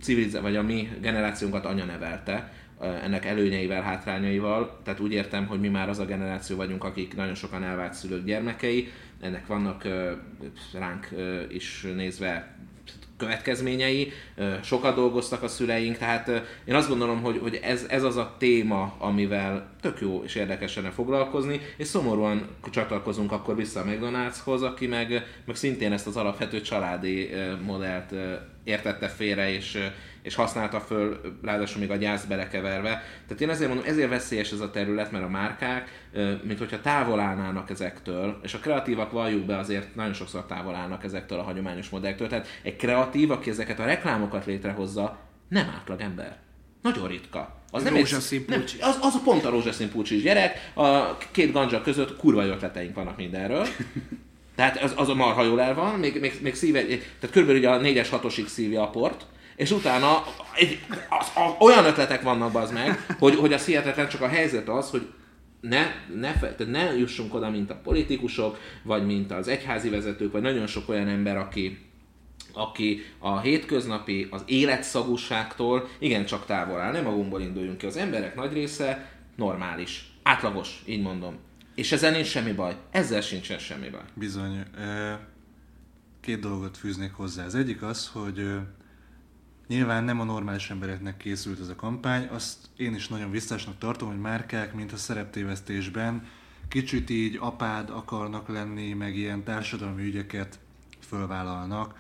civiliz- 0.01 0.41
vagy 0.41 0.57
a 0.57 0.63
mi 0.63 0.89
generációnkat 1.01 1.65
anya 1.65 1.85
nevelte, 1.85 2.53
ennek 2.83 3.25
előnyeivel, 3.25 3.83
hátrányaival. 3.83 4.81
Tehát 4.85 5.01
úgy 5.01 5.13
értem, 5.13 5.47
hogy 5.47 5.61
mi 5.61 5.69
már 5.69 5.89
az 5.89 5.99
a 5.99 6.05
generáció 6.05 6.57
vagyunk, 6.57 6.85
akik 6.85 7.17
nagyon 7.17 7.35
sokan 7.35 7.65
elvált 7.65 7.95
szülők 7.95 8.25
gyermekei. 8.25 8.93
Ennek 9.21 9.47
vannak 9.47 9.89
ránk 10.73 11.09
is 11.49 11.87
nézve 11.97 12.57
következményei, 13.23 14.13
sokat 14.63 14.95
dolgoztak 14.95 15.43
a 15.43 15.49
szüleink, 15.49 15.99
tehát 15.99 16.29
én 16.65 16.75
azt 16.75 16.89
gondolom, 16.89 17.23
hogy, 17.23 17.39
hogy 17.43 17.61
ez, 17.63 17.87
ez 17.89 18.03
az 18.03 18.17
a 18.17 18.35
téma, 18.39 18.95
amivel 18.99 19.71
tök 19.81 20.01
jó 20.01 20.23
és 20.25 20.35
érdekes 20.35 20.77
lenne 20.77 20.91
foglalkozni, 20.91 21.61
és 21.77 21.87
szomorúan 21.87 22.49
csatlakozunk 22.71 23.33
akkor 23.33 23.57
vissza 23.57 23.81
a 23.81 23.85
McDonald'shoz, 23.85 24.61
aki 24.61 24.87
meg, 24.87 25.27
meg 25.45 25.57
szintén 25.57 25.93
ezt 25.93 26.07
az 26.07 26.17
alapvető 26.17 26.61
családi 26.61 27.31
modellt 27.65 28.15
értette 28.65 29.09
félre, 29.09 29.53
és, 29.53 29.79
és 30.23 30.35
használta 30.35 30.81
föl, 30.81 31.21
ráadásul 31.43 31.81
még 31.81 31.91
a 31.91 31.97
gyász 31.97 32.25
belekeverve. 32.25 33.03
Tehát 33.27 33.41
én 33.41 33.51
ezért 33.51 33.69
mondom, 33.69 33.89
ezért 33.89 34.09
veszélyes 34.09 34.53
ez 34.53 34.61
a 34.61 34.71
terület, 34.71 35.11
mert 35.11 35.25
a 35.25 35.29
márkák, 35.29 36.09
mint 36.43 36.59
hogyha 36.59 36.81
távol 36.81 37.21
állnának 37.21 37.71
ezektől, 37.71 38.41
és 38.43 38.55
a 38.55 38.59
kreatívak 38.59 39.11
valljuk 39.11 39.45
be 39.45 39.59
azért 39.59 39.95
nagyon 39.95 40.13
sokszor 40.13 40.47
távol 40.47 40.75
állnak 40.75 41.05
ezektől 41.05 41.39
a 41.39 41.43
hagyományos 41.43 41.89
modellektől. 41.89 42.29
Tehát 42.29 42.47
egy 42.63 42.77
kreatív, 42.77 43.31
aki 43.31 43.51
ezeket 43.51 43.79
a 43.79 43.85
reklámokat 43.85 44.47
létrehozza, 44.47 45.19
nem 45.49 45.73
átlag 45.77 46.01
ember. 46.01 46.37
Nagyon 46.83 47.09
ritka. 47.09 47.61
Az 47.71 47.83
nem, 47.83 47.95
egy, 47.95 48.01
Rózsaszín 48.01 48.45
nem 48.49 48.65
az, 48.81 48.99
az 49.01 49.15
a 49.15 49.21
pont 49.25 49.45
a 49.45 49.51
rózsaszín 49.51 49.91
pulcsis 49.91 50.23
gyerek, 50.23 50.71
a 50.75 51.17
két 51.31 51.53
ganja 51.53 51.83
között 51.83 52.17
kurva 52.17 52.45
ötleteink 52.45 52.95
vannak 52.95 53.17
mindenről. 53.17 53.67
Tehát 54.55 54.83
az, 54.83 54.93
az 54.97 55.09
a 55.09 55.15
marha 55.15 55.45
jól 55.45 55.61
el 55.61 55.75
van, 55.75 55.99
még, 55.99 56.21
még, 56.21 56.39
még 56.43 56.55
szíve, 56.55 56.85
tehát 56.85 57.31
körülbelül 57.31 57.61
ugye 57.61 57.71
a 57.71 57.81
4-es 57.81 58.09
6-osig 58.11 58.47
szívja 58.47 58.83
a 58.83 58.91
port, 58.91 59.27
és 59.57 59.71
utána 59.71 60.25
egy, 60.55 60.81
az, 61.09 61.31
a, 61.35 61.65
olyan 61.65 61.85
ötletek 61.85 62.23
vannak 62.23 62.55
az 62.55 62.71
meg, 62.71 63.07
hogy, 63.19 63.35
hogy 63.35 63.53
az 63.53 63.65
hihetetlen, 63.65 64.09
csak 64.09 64.21
a 64.21 64.29
helyzet 64.29 64.69
az, 64.69 64.91
hogy 64.91 65.07
ne, 65.61 65.87
ne, 66.15 66.33
tehát 66.33 66.67
ne 66.67 66.97
jussunk 66.97 67.35
oda, 67.35 67.51
mint 67.51 67.71
a 67.71 67.81
politikusok, 67.83 68.59
vagy 68.83 69.07
mint 69.07 69.33
az 69.33 69.49
egyházi 69.49 69.89
vezetők, 69.89 70.33
vagy 70.33 70.43
nagyon 70.43 70.67
sok 70.67 70.89
olyan 70.89 71.09
ember, 71.09 71.37
aki, 71.37 71.79
aki 72.53 73.03
a 73.19 73.41
hétköznapi, 73.41 74.29
az 74.31 74.43
életszagúságtól 74.47 75.89
igencsak 75.99 76.47
távol 76.47 76.81
áll. 76.81 76.93
Nem 76.93 77.05
magunkból 77.05 77.41
induljunk 77.41 77.79
ki. 77.79 77.87
Az 77.87 77.97
emberek 77.97 78.35
nagy 78.35 78.53
része 78.53 79.11
normális, 79.37 80.13
átlagos, 80.23 80.83
így 80.87 81.03
mondom. 81.03 81.37
És 81.75 81.93
ezzel 81.93 82.11
nincs 82.11 82.27
semmi 82.27 82.53
baj. 82.53 82.77
Ezzel 82.91 83.21
sincsen 83.21 83.59
semmi 83.59 83.89
baj. 83.89 84.05
Bizony. 84.15 84.63
Két 86.21 86.41
dolgot 86.41 86.77
fűznék 86.77 87.13
hozzá. 87.13 87.45
Az 87.45 87.55
egyik 87.55 87.83
az, 87.83 88.11
hogy 88.13 88.45
nyilván 89.73 90.05
nem 90.05 90.21
a 90.21 90.25
normális 90.25 90.71
embereknek 90.71 91.17
készült 91.17 91.61
ez 91.61 91.69
a 91.69 91.77
kampány, 91.77 92.27
azt 92.27 92.57
én 92.77 92.95
is 92.95 93.09
nagyon 93.09 93.31
visszásnak 93.31 93.79
tartom, 93.79 94.09
hogy 94.09 94.21
márkák, 94.21 94.75
mint 94.75 94.93
a 94.93 94.97
szereptévesztésben 94.97 96.27
kicsit 96.69 97.11
így 97.11 97.37
apád 97.41 97.91
akarnak 97.91 98.49
lenni, 98.49 98.93
meg 98.93 99.17
ilyen 99.17 99.45
társadalmi 99.45 100.03
ügyeket 100.03 100.59
fölvállalnak. 101.01 101.95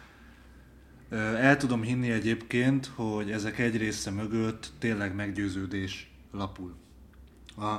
El 1.36 1.56
tudom 1.56 1.82
hinni 1.82 2.10
egyébként, 2.10 2.86
hogy 2.94 3.30
ezek 3.30 3.58
egy 3.58 3.76
része 3.76 4.10
mögött 4.10 4.72
tényleg 4.78 5.14
meggyőződés 5.14 6.10
lapul. 6.32 6.74
A, 7.56 7.74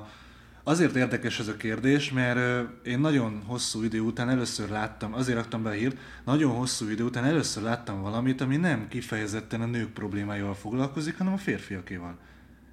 azért 0.64 0.96
érdekes 0.96 1.40
ez 1.40 1.48
a 1.48 1.58
kérdés, 1.58 2.12
mert 2.12 2.68
én 2.86 3.00
nagyon 3.00 3.42
hosszú 3.46 3.84
idő 3.84 4.00
után 4.00 4.30
először 4.30 4.70
láttam, 4.70 5.14
azért 5.14 5.38
raktam 5.38 5.64
be 5.64 5.70
a 5.70 5.74
hírt, 5.74 5.98
nagyon 6.26 6.56
hosszú 6.56 6.90
idő 6.90 7.04
után 7.04 7.24
először 7.24 7.64
láttam 7.64 8.02
valamit, 8.02 8.42
ami 8.42 8.58
nem 8.58 8.88
kifejezetten 8.88 9.62
a 9.62 9.66
nők 9.66 9.90
problémáival 9.90 10.54
foglalkozik, 10.54 11.18
hanem 11.18 11.34
a 11.34 11.38
férfiakéval. 11.38 12.18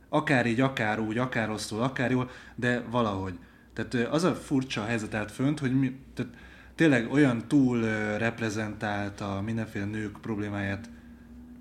Akár 0.09 0.47
így, 0.47 0.61
akár 0.61 1.01
úgy, 1.01 1.18
akár 1.18 1.49
rosszul, 1.49 1.82
akár 1.82 2.11
jól, 2.11 2.30
de 2.55 2.82
valahogy. 2.91 3.38
Tehát 3.72 4.12
az 4.12 4.24
a 4.24 4.34
furcsa 4.34 4.84
helyzet 4.84 5.14
állt 5.14 5.32
fönt, 5.32 5.59
hogy 5.59 5.78
mi, 5.78 5.97
tehát 6.14 6.32
tényleg 6.74 7.12
olyan 7.12 7.49
túl 7.49 7.80
reprezentált 8.18 9.20
a 9.20 9.41
mindenféle 9.45 9.84
nők 9.84 10.20
problémáját 10.20 10.91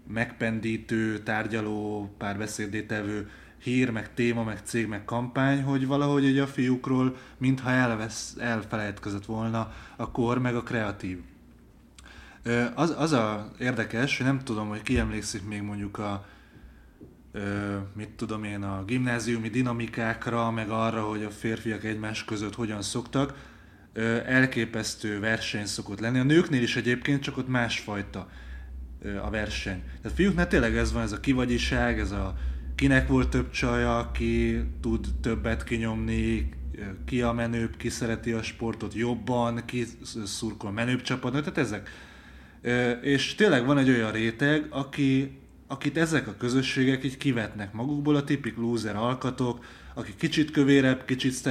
megpendítő, 0.08 1.20
tárgyaló, 1.20 2.10
párbeszédé 2.18 2.82
tevő 2.82 3.30
hír, 3.60 3.90
meg 3.90 4.14
téma, 4.14 4.44
meg 4.44 4.60
cég, 4.64 4.88
meg 4.88 5.06
kampány, 5.06 5.64
hogy 5.64 5.88
valahogy 5.88 6.26
egy 6.26 6.38
a 6.38 6.48
fiúkról, 6.48 7.16
mintha 7.38 7.70
elvesz, 7.70 8.36
elfelejtkezett 8.40 9.26
volna 9.26 9.74
a 9.96 10.12
kor, 10.12 10.40
meg 10.40 10.56
a 10.56 10.64
kreatív. 10.64 11.20
Az, 12.76 12.96
az 12.98 13.12
a 13.12 13.52
érdekes, 13.60 14.18
hogy 14.18 14.26
nem 14.26 14.40
tudom, 14.40 14.68
hogy 14.68 14.82
ki 14.82 14.98
emlékszik 14.98 15.48
még 15.48 15.62
mondjuk 15.62 15.98
a 15.98 16.26
mit 17.94 18.10
tudom 18.10 18.44
én, 18.44 18.64
a 18.64 18.84
gimnáziumi 18.86 19.50
dinamikákra, 19.50 20.52
meg 20.52 20.70
arra, 20.70 21.02
hogy 21.02 21.24
a 21.24 21.30
férfiak 21.30 21.84
egymás 21.84 22.26
között 22.26 22.56
hogyan 22.56 22.82
szoktak, 22.82 23.34
elképesztő 24.26 25.20
verseny 25.20 25.66
szokott 25.66 26.00
lenni. 26.00 26.20
A 26.20 26.24
nőknél 26.24 26.62
is 26.62 26.76
egyébként, 26.76 27.22
csak 27.22 27.38
ott 27.38 27.48
másfajta 27.48 28.30
ö, 29.02 29.18
a 29.18 29.30
verseny. 29.30 29.84
Tehát 30.02 30.18
fiúknál 30.18 30.48
tényleg 30.48 30.78
ez 30.78 30.92
van, 30.92 31.02
ez 31.02 31.12
a 31.12 31.20
kivagyiság, 31.20 32.00
ez 32.00 32.12
a 32.12 32.36
kinek 32.80 33.08
volt 33.08 33.30
több 33.30 33.50
csaja, 33.50 34.12
ki 34.14 34.64
tud 34.82 35.08
többet 35.22 35.64
kinyomni, 35.64 36.50
ki 37.06 37.22
a 37.22 37.32
menőbb, 37.32 37.78
ki 37.78 37.90
szereti 37.90 38.32
a 38.32 38.42
sportot 38.42 38.94
jobban, 38.94 39.66
ki 39.66 39.86
szurkol 40.26 40.72
menőbb 40.72 41.02
csapatnak, 41.02 41.44
tehát 41.44 41.58
ezek. 41.58 41.90
És 43.02 43.36
tényleg 43.36 43.66
van 43.66 43.78
egy 43.78 43.90
olyan 43.90 44.12
réteg, 44.12 44.68
aki, 44.70 45.38
akit 45.68 45.98
ezek 45.98 46.28
a 46.28 46.36
közösségek 46.38 47.04
így 47.04 47.18
kivetnek 47.18 47.74
magukból, 47.74 48.16
a 48.16 48.24
tipik 48.24 48.58
loser 48.58 48.96
alkatok, 48.96 49.66
aki 49.94 50.14
kicsit 50.18 50.52
kövérebb, 50.52 51.06
kicsit 51.06 51.50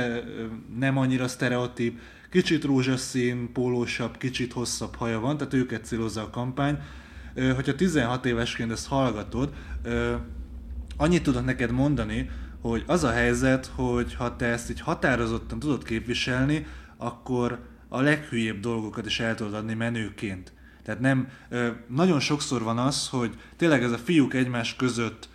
nem 0.78 0.98
annyira 0.98 1.28
sztereotíp, 1.28 2.00
kicsit 2.30 2.64
rózsaszín, 2.64 3.52
pólósabb, 3.52 4.16
kicsit 4.16 4.52
hosszabb 4.52 4.94
haja 4.94 5.20
van, 5.20 5.36
tehát 5.36 5.54
őket 5.54 5.84
célozza 5.84 6.22
a 6.22 6.30
kampány. 6.30 6.78
Hogyha 7.54 7.74
16 7.74 8.26
évesként 8.26 8.70
ezt 8.70 8.86
hallgatod, 8.86 9.52
annyit 10.98 11.22
tudok 11.22 11.44
neked 11.44 11.70
mondani, 11.70 12.30
hogy 12.60 12.84
az 12.86 13.04
a 13.04 13.10
helyzet, 13.10 13.70
hogy 13.74 14.14
ha 14.14 14.36
te 14.36 14.46
ezt 14.46 14.70
így 14.70 14.80
határozottan 14.80 15.58
tudod 15.58 15.84
képviselni, 15.84 16.66
akkor 16.96 17.58
a 17.88 18.00
leghülyébb 18.00 18.60
dolgokat 18.60 19.06
is 19.06 19.20
el 19.20 19.34
tudod 19.34 19.54
adni 19.54 19.74
menőként. 19.74 20.52
Tehát 20.82 21.00
nem, 21.00 21.28
nagyon 21.88 22.20
sokszor 22.20 22.62
van 22.62 22.78
az, 22.78 23.08
hogy 23.08 23.34
tényleg 23.56 23.82
ez 23.82 23.92
a 23.92 23.98
fiúk 23.98 24.34
egymás 24.34 24.76
között 24.76 25.28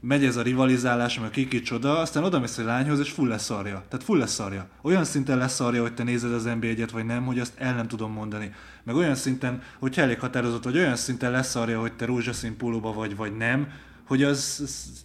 megy 0.00 0.24
ez 0.24 0.36
a 0.36 0.42
rivalizálás, 0.42 1.20
meg 1.20 1.30
ki 1.30 1.60
csoda, 1.60 1.98
aztán 1.98 2.24
oda 2.24 2.40
mész 2.40 2.58
egy 2.58 2.64
lányhoz, 2.64 2.98
és 2.98 3.10
full 3.10 3.28
leszarja. 3.28 3.84
Tehát 3.88 4.04
full 4.04 4.18
leszarja. 4.18 4.68
Olyan 4.82 5.04
szinten 5.04 5.38
leszarja, 5.38 5.82
hogy 5.82 5.94
te 5.94 6.02
nézed 6.02 6.32
az 6.32 6.44
nba 6.44 6.66
et 6.66 6.90
vagy 6.90 7.04
nem, 7.04 7.24
hogy 7.24 7.38
azt 7.38 7.52
el 7.56 7.74
nem 7.74 7.88
tudom 7.88 8.12
mondani. 8.12 8.52
Meg 8.84 8.94
olyan 8.94 9.14
szinten, 9.14 9.62
hogy 9.78 9.98
elég 9.98 10.20
határozott, 10.20 10.64
hogy 10.64 10.76
olyan 10.76 10.96
szinten 10.96 11.30
leszarja, 11.30 11.80
hogy 11.80 11.92
te 11.92 12.04
rózsaszín 12.04 12.56
pólóba 12.56 12.92
vagy, 12.92 13.16
vagy 13.16 13.36
nem, 13.36 13.68
hogy 14.08 14.22
az, 14.22 14.60
az 14.64 15.04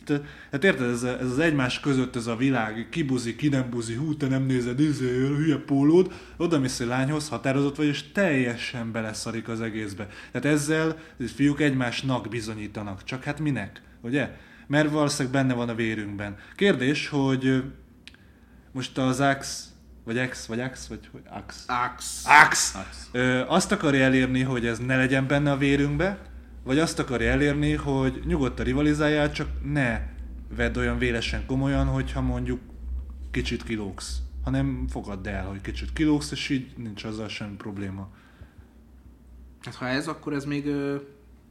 hát 0.51 0.63
érted, 0.63 0.89
ez, 0.89 1.03
ez, 1.03 1.31
az 1.31 1.39
egymás 1.39 1.79
között 1.79 2.15
ez 2.15 2.27
a 2.27 2.35
világ, 2.35 2.87
ki 2.89 3.03
buzi, 3.03 3.35
ki 3.35 3.47
nem 3.47 3.69
buzi, 3.69 3.93
hú, 3.93 4.17
te 4.17 4.27
nem 4.27 4.43
nézed, 4.43 4.79
izé, 4.79 5.05
hülye 5.05 5.57
pólód, 5.57 6.13
oda 6.37 6.59
mész 6.59 6.79
egy 6.79 6.87
lányhoz, 6.87 7.29
határozott 7.29 7.75
vagy, 7.75 7.85
és 7.85 8.11
teljesen 8.11 8.91
beleszarik 8.91 9.47
az 9.47 9.61
egészbe. 9.61 10.07
Tehát 10.31 10.57
ezzel 10.57 10.97
fiúk 11.35 11.61
egymásnak 11.61 12.27
bizonyítanak, 12.27 13.03
csak 13.03 13.23
hát 13.23 13.39
minek, 13.39 13.81
ugye? 14.01 14.29
Mert 14.67 14.91
valószínűleg 14.91 15.33
benne 15.33 15.53
van 15.53 15.69
a 15.69 15.75
vérünkben. 15.75 16.35
Kérdés, 16.55 17.07
hogy 17.07 17.63
most 18.71 18.97
az 18.97 19.19
Ax, 19.19 19.67
vagy 20.03 20.29
X, 20.29 20.45
vagy 20.45 20.59
Ax, 20.59 20.87
vagy 20.87 21.09
hogy 21.11 21.21
Ax? 21.29 21.65
Ax. 21.67 22.25
Ax! 22.25 22.75
Ö, 23.11 23.43
azt 23.47 23.71
akarja 23.71 24.03
elérni, 24.03 24.41
hogy 24.41 24.65
ez 24.65 24.79
ne 24.79 24.97
legyen 24.97 25.27
benne 25.27 25.51
a 25.51 25.57
vérünkbe, 25.57 26.31
vagy 26.63 26.79
azt 26.79 26.99
akarja 26.99 27.31
elérni, 27.31 27.73
hogy 27.73 28.21
nyugodtan 28.25 28.65
rivalizáljál, 28.65 29.31
csak 29.31 29.49
ne 29.63 30.01
vedd 30.55 30.77
olyan 30.77 30.97
vélesen 30.97 31.45
komolyan, 31.45 31.87
hogyha 31.87 32.21
mondjuk 32.21 32.59
kicsit 33.31 33.63
kilógsz, 33.63 34.17
hanem 34.43 34.87
fogadd 34.87 35.27
el, 35.27 35.45
hogy 35.45 35.61
kicsit 35.61 35.93
kilógsz, 35.93 36.31
és 36.31 36.49
így 36.49 36.73
nincs 36.77 37.03
azzal 37.03 37.27
sem 37.27 37.57
probléma. 37.57 38.09
Hát 39.61 39.75
ha 39.75 39.87
ez, 39.87 40.07
akkor 40.07 40.33
ez 40.33 40.45
még 40.45 40.65
ö, 40.65 40.95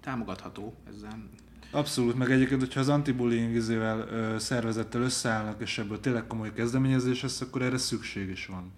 támogatható. 0.01 0.75
Ezzel 0.89 1.29
Abszolút, 1.71 2.19
meg 2.19 2.31
egyébként, 2.31 2.61
hogyha 2.61 2.81
az 2.81 2.89
anti-bullying 2.89 3.55
izével, 3.55 3.99
ö, 3.99 4.39
szervezettel 4.39 5.03
összeállnak, 5.03 5.61
és 5.61 5.79
ebből 5.79 6.01
tényleg 6.01 6.27
komoly 6.27 6.53
kezdeményezés 6.53 7.23
lesz, 7.23 7.41
akkor 7.41 7.63
erre 7.63 7.79
szükség 7.79 8.29
is 8.29 8.47
van. 8.47 8.73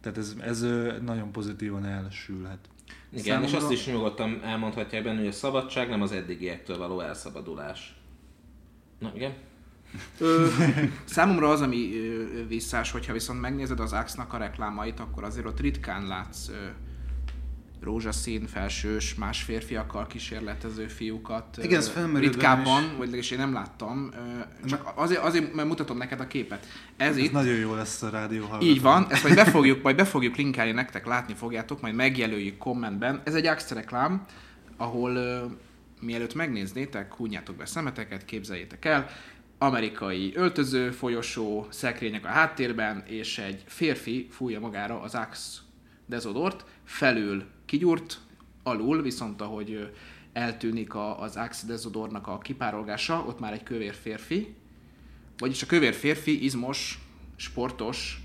Tehát 0.00 0.18
ez, 0.18 0.36
ez 0.40 0.60
nagyon 1.02 1.32
pozitívan 1.32 1.84
elsülhet. 1.84 2.68
Igen, 3.12 3.24
Számomra- 3.24 3.48
és 3.48 3.54
azt 3.56 3.70
is 3.70 3.86
nyugodtan 3.86 4.42
elmondhatják 4.44 5.02
benne, 5.02 5.18
hogy 5.18 5.26
a 5.28 5.32
szabadság 5.32 5.88
nem 5.88 6.02
az 6.02 6.12
eddigiektől 6.12 6.78
való 6.78 7.00
elszabadulás. 7.00 7.94
Na 8.98 9.12
igen? 9.14 9.32
Ö, 10.18 10.46
számomra 11.04 11.48
az, 11.48 11.60
ami 11.60 11.96
ö, 11.98 12.46
visszás, 12.46 12.90
hogyha 12.90 13.12
viszont 13.12 13.40
megnézed 13.40 13.80
az 13.80 13.92
Axe-nak 13.92 14.32
a 14.32 14.36
reklámait, 14.36 15.00
akkor 15.00 15.24
azért 15.24 15.46
ott 15.46 15.60
ritkán 15.60 16.06
látsz 16.06 16.48
ö, 16.48 16.54
rózsaszín, 17.82 18.46
felsős, 18.46 19.14
más 19.14 19.42
férfiakkal 19.42 20.06
kísérletező 20.06 20.86
fiúkat. 20.86 21.58
Igen, 21.62 21.78
ez 21.78 21.88
felmerül 21.88 22.28
Ritkábban, 22.28 22.82
is. 22.82 22.88
vagy 22.88 22.98
legalábbis 22.98 23.30
én 23.30 23.38
nem 23.38 23.52
láttam. 23.52 24.10
Csak 24.66 24.92
azért, 24.94 25.20
azért, 25.20 25.54
mert 25.54 25.68
mutatom 25.68 25.96
neked 25.96 26.20
a 26.20 26.26
képet. 26.26 26.66
Ez, 26.96 27.08
Ez 27.08 27.16
itt, 27.16 27.32
nagyon 27.32 27.54
jó 27.54 27.74
lesz 27.74 28.02
a 28.02 28.10
rádió 28.10 28.40
hallgató. 28.42 28.66
így 28.66 28.80
van, 28.80 29.06
ezt 29.10 29.22
majd 29.22 29.34
be 29.34 29.44
fogjuk, 29.44 29.82
majd 29.82 29.96
be 29.96 30.04
fogjuk 30.04 30.36
linkelni 30.36 30.72
nektek, 30.72 31.06
látni 31.06 31.34
fogjátok, 31.34 31.80
majd 31.80 31.94
megjelöljük 31.94 32.58
kommentben. 32.58 33.20
Ez 33.24 33.34
egy 33.34 33.46
Axe 33.46 33.74
reklám, 33.74 34.24
ahol 34.76 35.18
mielőtt 36.00 36.34
megnéznétek, 36.34 37.14
húnyjátok 37.14 37.56
be 37.56 37.66
szemeteket, 37.66 38.24
képzeljétek 38.24 38.84
el, 38.84 39.06
amerikai 39.58 40.32
öltöző, 40.34 40.90
folyosó, 40.90 41.66
szekrények 41.70 42.24
a 42.24 42.28
háttérben, 42.28 43.02
és 43.06 43.38
egy 43.38 43.62
férfi 43.66 44.28
fújja 44.30 44.60
magára 44.60 45.00
az 45.00 45.14
Axe 45.14 45.58
dezodort, 46.06 46.64
felül 46.84 47.44
kigyúrt, 47.70 48.18
alul, 48.62 49.02
viszont 49.02 49.40
ahogy 49.40 49.90
eltűnik 50.32 50.94
a, 50.94 51.22
az 51.22 51.36
Axe 51.36 51.66
dezodornak 51.66 52.26
a 52.26 52.38
kipárolgása, 52.38 53.24
ott 53.26 53.40
már 53.40 53.52
egy 53.52 53.62
kövér 53.62 53.94
férfi, 53.94 54.54
vagyis 55.38 55.62
a 55.62 55.66
kövér 55.66 55.94
férfi 55.94 56.44
izmos, 56.44 56.98
sportos, 57.36 58.22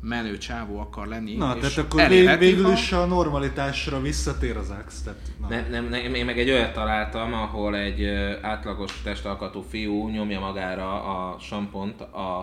menő 0.00 0.38
csávó 0.38 0.78
akar 0.78 1.06
lenni. 1.06 1.36
Na, 1.36 1.54
és 1.54 1.60
tehát 1.60 1.78
akkor 1.78 2.08
vég, 2.08 2.38
végül 2.38 2.72
is 2.72 2.92
a 2.92 3.06
normalitásra 3.06 4.00
visszatér 4.00 4.56
az 4.56 4.70
Axe. 4.70 5.02
Tehát. 5.04 5.30
Nem, 5.48 5.70
nem, 5.70 5.88
nem, 5.88 6.14
én 6.14 6.24
meg 6.24 6.38
egy 6.38 6.50
olyat 6.50 6.72
találtam, 6.72 7.32
ahol 7.32 7.76
egy 7.76 8.04
átlagos 8.42 9.02
testalkatú 9.02 9.60
fiú 9.60 10.08
nyomja 10.08 10.40
magára 10.40 11.02
a 11.02 11.38
sampont 11.38 12.00
a, 12.00 12.38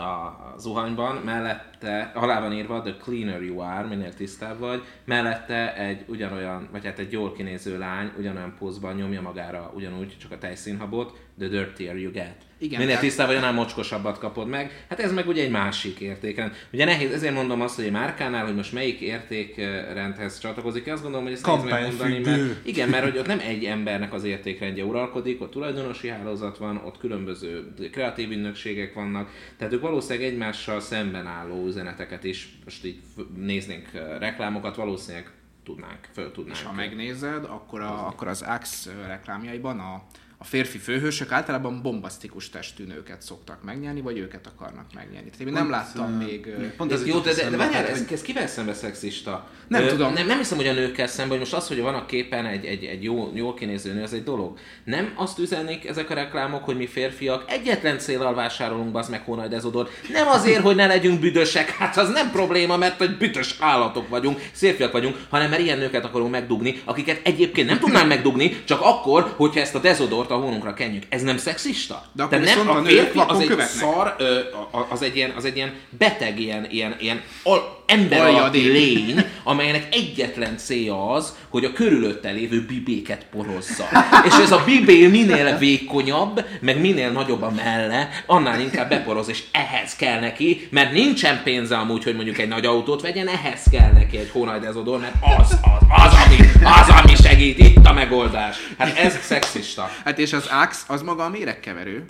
a 0.00 0.54
zuhanyban, 0.58 1.16
mellette, 1.82 2.18
alá 2.18 2.40
van 2.40 2.52
írva, 2.52 2.82
the 2.82 2.96
cleaner 2.96 3.42
you 3.42 3.58
are, 3.58 3.86
minél 3.86 4.14
tisztább 4.14 4.58
vagy, 4.58 4.82
mellette 5.04 5.76
egy 5.76 6.04
ugyanolyan, 6.06 6.68
vagy 6.72 6.84
hát 6.84 6.98
egy 6.98 7.12
jól 7.12 7.32
kinéző 7.32 7.78
lány 7.78 8.10
ugyanolyan 8.18 8.54
pózban 8.58 8.94
nyomja 8.94 9.20
magára 9.20 9.72
ugyanúgy, 9.74 10.16
csak 10.18 10.32
a 10.32 10.38
tejszínhabot, 10.38 11.16
the 11.38 11.48
dirtier 11.48 11.96
you 11.96 12.12
get. 12.12 12.46
Igen, 12.60 12.78
Minél 12.78 12.86
tehát- 12.86 13.08
tisztább 13.08 13.26
vagy, 13.26 13.36
annál 13.36 13.52
mocskosabbat 13.52 14.18
kapod 14.18 14.48
meg. 14.48 14.84
Hát 14.88 15.00
ez 15.00 15.12
meg 15.12 15.28
ugye 15.28 15.42
egy 15.42 15.50
másik 15.50 16.00
értékrend. 16.00 16.52
Ugye 16.72 16.84
nehéz, 16.84 17.12
ezért 17.12 17.34
mondom 17.34 17.60
azt, 17.60 17.76
hogy 17.76 17.84
egy 17.84 17.90
márkánál, 17.90 18.44
hogy 18.44 18.54
most 18.54 18.72
melyik 18.72 19.00
értékrendhez 19.00 20.38
csatlakozik, 20.38 20.86
azt 20.86 21.02
gondolom, 21.02 21.26
hogy 21.26 21.34
ezt 21.34 21.46
nehéz 21.46 21.64
megmondani, 21.64 22.18
mert 22.18 22.66
igen, 22.66 22.88
mert 22.88 23.04
hogy 23.04 23.18
ott 23.18 23.26
nem 23.26 23.40
egy 23.46 23.64
embernek 23.64 24.12
az 24.12 24.24
értékrendje 24.24 24.84
uralkodik, 24.84 25.40
ott 25.40 25.50
tulajdonosi 25.50 26.08
hálózat 26.08 26.58
van, 26.58 26.82
ott 26.84 26.98
különböző 26.98 27.74
kreatív 27.92 28.30
ügynökségek 28.30 28.94
vannak, 28.94 29.30
tehát 29.58 29.72
ők 29.72 29.80
valószínűleg 29.80 30.28
egymással 30.28 30.80
szemben 30.80 31.26
álló 31.26 31.66
üzeneteket 31.68 32.24
is, 32.24 32.58
most 32.64 32.84
így 32.84 33.02
néznénk 33.34 33.90
reklámokat, 34.18 34.76
valószínűleg 34.76 35.32
tudnánk, 35.64 36.08
föl 36.12 36.32
tudnánk. 36.32 36.58
És 36.58 36.64
ha 36.64 36.72
megnézed, 36.72 37.44
akkor, 37.44 37.80
a, 37.80 38.06
akkor 38.06 38.28
az 38.28 38.42
Axe 38.42 39.06
reklámjaiban 39.06 39.80
a, 39.80 40.02
a 40.40 40.44
férfi 40.44 40.78
főhősök 40.78 41.32
általában 41.32 41.82
bombasztikus 41.82 42.50
testű 42.50 42.84
nőket 42.84 43.22
szoktak 43.22 43.62
megnyerni, 43.64 44.00
vagy 44.00 44.18
őket 44.18 44.46
akarnak 44.46 44.84
megnyerni. 44.94 45.30
Tehát 45.30 45.46
én 45.46 45.52
nem 45.52 45.70
láttam 45.70 46.12
még... 46.12 46.46
ö, 46.46 46.68
Pont 46.76 46.92
Ez 46.92 47.06
jó, 47.06 47.18
de, 47.18 47.34
de, 47.34 47.50
de 47.50 47.56
várjál, 47.56 47.86
ez, 47.86 48.04
ez 48.10 48.22
kivel 48.22 48.46
szembe 48.46 48.74
szexista? 48.74 49.48
Nem 49.68 49.86
tudom. 49.86 50.12
Nem, 50.12 50.26
nem 50.26 50.38
hiszem, 50.38 50.56
hogy 50.56 50.66
a 50.66 50.72
nőkkel 50.72 51.06
szemben, 51.06 51.28
hogy 51.28 51.38
most 51.38 51.52
az, 51.52 51.68
hogy 51.68 51.80
van 51.80 51.94
a 51.94 52.06
képen 52.06 52.46
egy, 52.46 52.64
egy, 52.64 52.84
egy 52.84 53.02
jó, 53.02 53.30
jól 53.34 53.54
kinéző 53.54 53.92
nő, 53.92 54.02
az 54.02 54.12
egy 54.12 54.24
dolog. 54.24 54.58
Nem 54.84 55.12
azt 55.14 55.38
üzennék 55.38 55.88
ezek 55.88 56.10
a 56.10 56.14
reklámok, 56.14 56.64
hogy 56.64 56.76
mi 56.76 56.86
férfiak 56.86 57.44
egyetlen 57.46 57.98
célral 57.98 58.34
vásárolunk 58.34 58.96
az 58.96 59.08
meg 59.08 59.22
Honaj 59.24 59.48
Dezodor. 59.48 59.88
Nem 60.12 60.28
azért, 60.28 60.60
hogy 60.60 60.76
ne 60.76 60.86
legyünk 60.86 61.20
büdösek, 61.20 61.70
hát 61.70 61.96
az 61.96 62.08
nem 62.08 62.30
probléma, 62.30 62.76
mert 62.76 62.98
hogy 62.98 63.16
büdös 63.16 63.56
állatok 63.60 64.08
vagyunk, 64.08 64.38
férfiak 64.52 64.92
vagyunk, 64.92 65.16
hanem 65.28 65.50
mert 65.50 65.62
ilyen 65.62 65.78
nőket 65.78 66.04
akarunk 66.04 66.30
megdugni, 66.30 66.82
akiket 66.84 67.20
egyébként 67.26 67.68
nem 67.68 67.78
tudnánk 67.78 68.08
megdugni, 68.08 68.62
csak 68.64 68.80
akkor, 68.80 69.34
hogyha 69.36 69.60
ezt 69.60 69.74
a 69.74 69.78
dezodort 69.78 70.27
a 70.30 70.36
hónunkra 70.36 70.74
kenjük. 70.74 71.02
Ez 71.08 71.22
nem 71.22 71.36
szexista? 71.36 72.04
De 72.12 72.22
akkor 72.22 72.40
nem 72.40 72.68
a 72.68 72.78
a 72.78 72.82
férfi 72.82 73.18
az 73.26 73.40
egy 73.40 73.46
követnek. 73.46 73.74
szar, 73.74 74.14
ö, 74.18 74.38
az 74.88 75.02
egy 75.02 75.16
ilyen, 75.16 75.30
az 75.36 75.44
egy 75.44 75.56
ilyen 75.56 75.74
beteg, 75.98 76.40
ilyen, 76.40 76.66
ilyen, 76.70 76.96
ilyen 76.98 77.22
al, 77.42 77.78
ember 77.88 78.26
alatti 78.26 78.68
lény, 78.68 79.24
amelynek 79.42 79.86
egyetlen 79.90 80.56
célja 80.56 81.10
az, 81.10 81.36
hogy 81.48 81.64
a 81.64 81.72
körülötte 81.72 82.30
lévő 82.30 82.64
bibéket 82.64 83.26
porozza. 83.30 83.88
És 84.28 84.34
ez 84.42 84.50
a 84.50 84.62
bibé 84.64 85.06
minél 85.06 85.58
vékonyabb, 85.58 86.44
meg 86.60 86.80
minél 86.80 87.10
nagyobb 87.10 87.42
a 87.42 87.50
melle, 87.50 88.08
annál 88.26 88.60
inkább 88.60 88.88
beporoz, 88.88 89.28
és 89.28 89.42
ehhez 89.52 89.96
kell 89.96 90.20
neki, 90.20 90.68
mert 90.70 90.92
nincsen 90.92 91.40
pénze 91.44 91.76
amúgy, 91.76 92.04
hogy 92.04 92.14
mondjuk 92.14 92.38
egy 92.38 92.48
nagy 92.48 92.66
autót 92.66 93.02
vegyen, 93.02 93.28
ehhez 93.28 93.62
kell 93.70 93.92
neki 93.92 94.16
egy 94.16 94.30
Honai 94.32 94.58
Dezodor, 94.58 94.98
mert 94.98 95.14
az, 95.38 95.50
az, 95.50 95.86
az, 95.88 96.12
ami, 96.26 96.36
az, 96.64 96.88
ami 97.02 97.14
segít, 97.14 97.58
itt 97.58 97.86
a 97.86 97.92
megoldás. 97.92 98.56
Hát 98.78 98.98
ez 98.98 99.18
szexista. 99.22 99.90
Hát 100.04 100.17
és 100.18 100.32
az 100.32 100.46
Axe 100.46 100.84
az 100.92 101.02
maga 101.02 101.24
a 101.24 101.28
méregkeverő, 101.28 102.04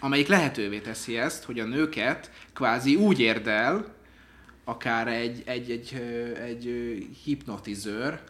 amelyik 0.00 0.28
lehetővé 0.28 0.78
teszi 0.78 1.18
ezt, 1.18 1.44
hogy 1.44 1.58
a 1.58 1.64
nőket 1.64 2.30
kvázi 2.54 2.94
úgy 2.94 3.20
érd 3.20 3.46
el, 3.46 3.94
akár 4.64 5.08
egy, 5.08 5.42
egy, 5.46 5.70
egy, 5.70 5.94
egy, 6.44 6.66
ö, 6.66 6.94
hipnotizőr, 7.24 8.20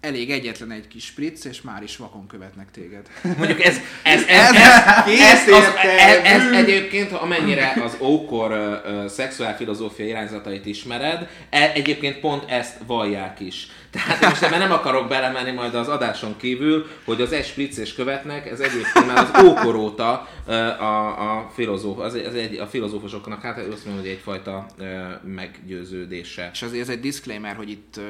elég 0.00 0.30
egyetlen 0.30 0.70
egy 0.70 0.88
kis 0.88 1.04
spritz, 1.04 1.46
és 1.46 1.62
már 1.62 1.82
is 1.82 1.96
vakon 1.96 2.26
követnek 2.26 2.70
téged. 2.70 3.06
Mondjuk 3.22 3.64
ez, 3.64 3.76
ez, 4.02 4.22
ez, 4.28 4.54
ez, 4.54 4.64
ez, 5.06 5.48
az, 5.48 5.64
ez, 5.98 6.24
ez 6.24 6.52
egyébként, 6.52 7.12
amennyire 7.12 7.72
az 7.84 7.96
ókor 8.00 8.50
uh, 8.50 8.92
uh, 8.92 9.06
szexuálfilozófia 9.06 10.06
irányzatait 10.06 10.66
ismered, 10.66 11.28
e, 11.50 11.70
egyébként 11.74 12.20
pont 12.20 12.50
ezt 12.50 12.76
vallják 12.86 13.40
is. 13.40 13.68
Tehát 13.90 14.20
most 14.20 14.42
ebben 14.42 14.58
nem 14.58 14.72
akarok 14.72 15.08
belemenni 15.08 15.50
majd 15.50 15.74
az 15.74 15.88
adáson 15.88 16.36
kívül, 16.36 16.86
hogy 17.04 17.20
az 17.20 17.32
egy 17.32 17.78
és 17.78 17.94
követnek, 17.94 18.50
ez 18.50 18.60
egyébként 18.60 19.06
már 19.06 19.28
az 19.32 19.44
ókor 19.44 19.74
óta 19.74 20.28
uh, 20.46 20.54
a, 20.82 21.06
a, 21.06 21.50
filozóf, 21.54 21.98
az, 21.98 22.14
az 22.14 22.34
egy, 22.34 22.58
a 22.58 22.66
filozófusoknak, 22.66 23.42
hát 23.42 23.58
azt 23.58 23.84
mondom, 23.84 24.02
hogy 24.02 24.12
egyfajta 24.12 24.66
uh, 24.78 24.86
meggyőződése. 25.24 26.50
És 26.52 26.62
azért 26.62 26.82
ez 26.82 26.88
egy 26.88 27.00
disclaimer, 27.00 27.56
hogy 27.56 27.70
itt 27.70 27.94
uh, 27.96 28.04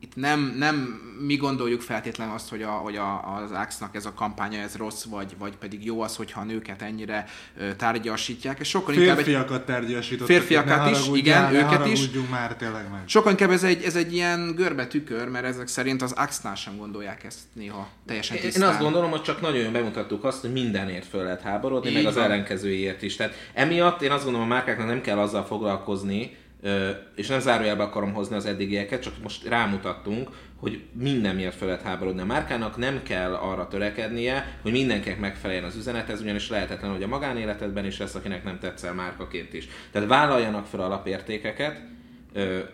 itt 0.00 0.16
nem, 0.16 0.54
nem 0.58 1.00
mi 1.20 1.36
gondoljuk 1.36 1.80
feltétlenül 1.80 2.34
azt, 2.34 2.48
hogy, 2.48 2.62
a, 2.62 2.70
hogy 2.70 2.96
a, 2.96 3.36
az 3.36 3.50
AXE-nak 3.50 3.94
ez 3.94 4.06
a 4.06 4.12
kampánya 4.14 4.58
ez 4.58 4.76
rossz, 4.76 5.04
vagy, 5.04 5.34
vagy 5.38 5.56
pedig 5.56 5.84
jó 5.84 6.00
az, 6.00 6.16
hogyha 6.16 6.40
a 6.40 6.44
nőket 6.44 6.82
ennyire 6.82 7.26
tárgyasítják. 7.76 8.58
És 8.60 8.68
sokkal 8.68 8.94
Férfiakat 8.94 9.58
egy... 9.58 9.64
tárgyasítottak. 9.64 10.36
Férfiakat 10.36 10.90
is, 10.90 11.08
igen, 11.12 11.54
őket 11.54 11.86
is. 11.86 12.08
már 12.30 12.56
tényleg 12.56 12.90
meg. 12.90 13.02
Sokkal 13.06 13.30
inkább 13.30 13.50
ez 13.50 13.64
egy, 13.64 13.82
ez 13.82 13.96
egy 13.96 14.14
ilyen 14.14 14.54
görbe 14.54 14.86
tükör, 14.86 15.28
mert 15.28 15.44
ezek 15.44 15.66
szerint 15.66 16.02
az 16.02 16.12
AXE-nál 16.12 16.54
sem 16.54 16.76
gondolják 16.76 17.24
ezt 17.24 17.38
néha 17.52 17.88
teljesen 18.06 18.38
tisztán. 18.38 18.62
Én 18.62 18.68
azt 18.68 18.80
gondolom, 18.80 19.10
hogy 19.10 19.22
csak 19.22 19.40
nagyon 19.40 19.72
bemutattuk 19.72 20.24
azt, 20.24 20.40
hogy 20.40 20.52
mindenért 20.52 21.06
föl 21.06 21.22
lehet 21.22 21.40
háborodni, 21.40 21.88
Így 21.88 21.94
meg 21.94 22.04
van. 22.04 22.12
az 22.12 22.18
ellenkezőjét 22.18 23.02
is. 23.02 23.16
Tehát 23.16 23.34
emiatt 23.54 24.02
én 24.02 24.10
azt 24.10 24.24
gondolom, 24.24 24.50
a 24.50 24.54
márkáknak 24.54 24.86
nem 24.86 25.00
kell 25.00 25.18
azzal 25.18 25.44
foglalkozni, 25.44 26.36
és 27.14 27.26
nem 27.26 27.40
zárójelbe 27.40 27.82
akarom 27.82 28.12
hozni 28.12 28.36
az 28.36 28.46
eddigieket, 28.46 29.02
csak 29.02 29.12
most 29.22 29.48
rámutattunk, 29.48 30.30
hogy 30.56 30.82
minden 30.92 31.34
miért 31.34 31.54
fel 31.54 31.68
lehet 31.68 31.82
háborodni. 31.82 32.20
A 32.20 32.24
márkának 32.24 32.76
nem 32.76 33.02
kell 33.02 33.34
arra 33.34 33.68
törekednie, 33.68 34.58
hogy 34.62 34.72
mindenkinek 34.72 35.18
megfeleljen 35.18 35.64
az 35.64 35.76
üzenet, 35.76 36.08
ez 36.08 36.20
ugyanis 36.20 36.48
lehetetlen, 36.48 36.92
hogy 36.92 37.02
a 37.02 37.06
magánéletedben 37.06 37.84
is 37.84 37.98
lesz, 37.98 38.14
akinek 38.14 38.44
nem 38.44 38.58
tetszel 38.58 38.94
márkaként 38.94 39.52
is. 39.52 39.68
Tehát 39.90 40.08
vállaljanak 40.08 40.66
fel 40.66 40.80
alapértékeket, 40.80 41.80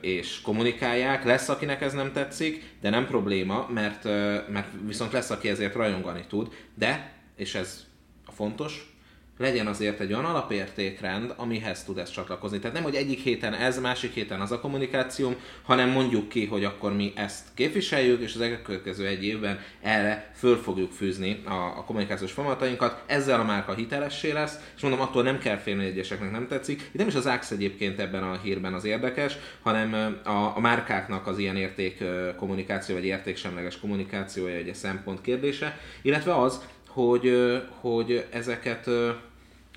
és 0.00 0.40
kommunikálják, 0.40 1.24
lesz, 1.24 1.48
akinek 1.48 1.82
ez 1.82 1.92
nem 1.92 2.12
tetszik, 2.12 2.74
de 2.80 2.90
nem 2.90 3.06
probléma, 3.06 3.68
mert, 3.74 4.04
mert 4.48 4.68
viszont 4.86 5.12
lesz, 5.12 5.30
aki 5.30 5.48
ezért 5.48 5.74
rajongani 5.74 6.24
tud, 6.28 6.52
de, 6.74 7.12
és 7.36 7.54
ez 7.54 7.86
fontos, 8.28 8.91
legyen 9.38 9.66
azért 9.66 10.00
egy 10.00 10.12
olyan 10.12 10.24
alapértékrend, 10.24 11.34
amihez 11.36 11.84
tud 11.84 11.98
ez 11.98 12.10
csatlakozni. 12.10 12.58
Tehát 12.58 12.74
nem, 12.74 12.82
hogy 12.82 12.94
egyik 12.94 13.20
héten 13.20 13.54
ez, 13.54 13.80
másik 13.80 14.12
héten 14.12 14.40
az 14.40 14.52
a 14.52 14.60
kommunikációm, 14.60 15.36
hanem 15.62 15.88
mondjuk 15.88 16.28
ki, 16.28 16.46
hogy 16.46 16.64
akkor 16.64 16.96
mi 16.96 17.12
ezt 17.16 17.46
képviseljük, 17.54 18.20
és 18.20 18.34
az 18.34 18.40
elkövetkező 18.40 19.06
egy 19.06 19.24
évben 19.24 19.60
erre 19.80 20.32
föl 20.34 20.56
fogjuk 20.56 20.92
fűzni 20.92 21.42
a, 21.44 21.52
a 21.52 21.84
kommunikációs 21.86 22.32
folyamatainkat, 22.32 23.02
ezzel 23.06 23.40
a 23.40 23.44
márka 23.44 23.74
hitelessé 23.74 24.30
lesz, 24.30 24.58
és 24.76 24.82
mondom, 24.82 25.00
attól 25.00 25.22
nem 25.22 25.38
kell 25.38 25.56
félni, 25.56 25.84
egyeseknek 25.84 26.30
nem 26.30 26.48
tetszik. 26.48 26.80
Itt 26.80 26.98
nem 26.98 27.08
is 27.08 27.14
az 27.14 27.26
AX 27.26 27.50
egyébként 27.50 27.98
ebben 27.98 28.22
a 28.22 28.38
hírben 28.42 28.74
az 28.74 28.84
érdekes, 28.84 29.36
hanem 29.62 30.20
a, 30.24 30.56
a 30.56 30.60
márkáknak 30.60 31.26
az 31.26 31.38
ilyen 31.38 31.56
érték 31.56 32.04
kommunikáció, 32.36 32.94
vagy 32.94 33.04
értéksemleges 33.04 33.78
kommunikációja 33.78 34.54
egy 34.54 34.74
szempont 34.74 35.20
kérdése, 35.20 35.78
illetve 36.02 36.34
az, 36.34 36.60
hogy, 36.92 37.32
hogy 37.80 38.26
ezeket 38.30 38.88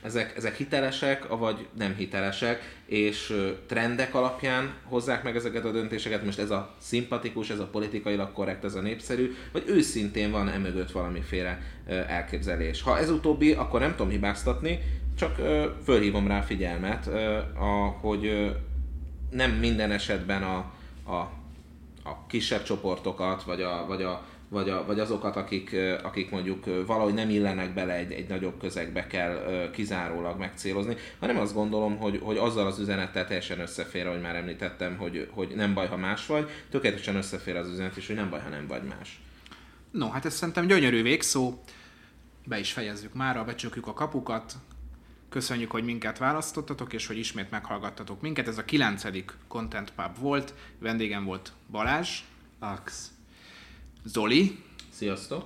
ezek, 0.05 0.33
ezek 0.35 0.55
hitelesek, 0.55 1.27
vagy 1.27 1.67
nem 1.77 1.95
hitelesek, 1.95 2.79
és 2.85 3.45
trendek 3.67 4.15
alapján 4.15 4.73
hozzák 4.83 5.23
meg 5.23 5.35
ezeket 5.35 5.65
a 5.65 5.71
döntéseket. 5.71 6.25
Most 6.25 6.39
ez 6.39 6.49
a 6.49 6.75
szimpatikus, 6.77 7.49
ez 7.49 7.59
a 7.59 7.67
politikailag 7.67 8.31
korrekt, 8.31 8.63
ez 8.63 8.75
a 8.75 8.81
népszerű, 8.81 9.35
vagy 9.51 9.63
őszintén 9.67 10.31
van 10.31 10.49
emögött 10.49 10.91
valamiféle 10.91 11.61
elképzelés. 12.07 12.81
Ha 12.81 12.97
ez 12.97 13.09
utóbbi, 13.09 13.51
akkor 13.51 13.79
nem 13.79 13.95
tudom 13.95 14.11
hibáztatni, 14.11 14.79
csak 15.17 15.35
fölhívom 15.83 16.27
rá 16.27 16.41
figyelmet, 16.41 17.09
hogy 18.01 18.51
nem 19.31 19.51
minden 19.51 19.91
esetben 19.91 20.43
a, 20.43 20.57
a, 21.11 21.15
a 22.03 22.25
kisebb 22.27 22.63
csoportokat, 22.63 23.43
vagy 23.43 23.61
a, 23.61 23.85
vagy 23.87 24.01
a 24.01 24.25
vagy, 24.55 24.69
a, 24.69 24.85
vagy 24.85 24.99
azokat, 24.99 25.35
akik, 25.35 25.75
akik 26.03 26.29
mondjuk 26.29 26.65
valahogy 26.85 27.13
nem 27.13 27.29
illenek 27.29 27.73
bele 27.73 27.93
egy, 27.93 28.11
egy 28.11 28.27
nagyobb 28.27 28.59
közegbe 28.59 29.07
kell 29.07 29.69
kizárólag 29.73 30.37
megcélozni, 30.39 30.95
hanem 31.19 31.37
azt 31.37 31.53
gondolom, 31.53 31.97
hogy, 31.97 32.19
hogy 32.23 32.37
azzal 32.37 32.67
az 32.67 32.79
üzenettel 32.79 33.25
teljesen 33.25 33.59
összefér, 33.59 34.07
ahogy 34.07 34.21
már 34.21 34.35
említettem, 34.35 34.97
hogy, 34.97 35.29
hogy 35.31 35.53
nem 35.55 35.73
baj, 35.73 35.87
ha 35.87 35.97
más 35.97 36.25
vagy, 36.25 36.49
tökéletesen 36.69 37.15
összefér 37.15 37.55
az 37.55 37.69
üzenet 37.69 37.97
is, 37.97 38.07
hogy 38.07 38.15
nem 38.15 38.29
baj, 38.29 38.39
ha 38.39 38.49
nem 38.49 38.67
vagy 38.67 38.83
más. 38.83 39.19
No, 39.91 40.09
hát 40.09 40.25
ez 40.25 40.33
szerintem 40.33 40.67
gyönyörű 40.67 41.01
végszó. 41.01 41.61
Be 42.45 42.59
is 42.59 42.71
fejezzük 42.71 43.13
mára, 43.13 43.43
becsukjuk 43.43 43.87
a 43.87 43.93
kapukat. 43.93 44.53
Köszönjük, 45.29 45.71
hogy 45.71 45.83
minket 45.83 46.17
választottatok, 46.17 46.93
és 46.93 47.07
hogy 47.07 47.17
ismét 47.17 47.49
meghallgattatok 47.49 48.21
minket. 48.21 48.47
Ez 48.47 48.57
a 48.57 48.65
kilencedik 48.65 49.33
Content 49.47 49.91
Pub 49.95 50.19
volt. 50.19 50.53
Vendégem 50.79 51.23
volt 51.25 51.51
Balázs. 51.71 52.19
Ax. 52.59 53.14
Zoli. 54.05 54.63
Sziasztok. 54.89 55.45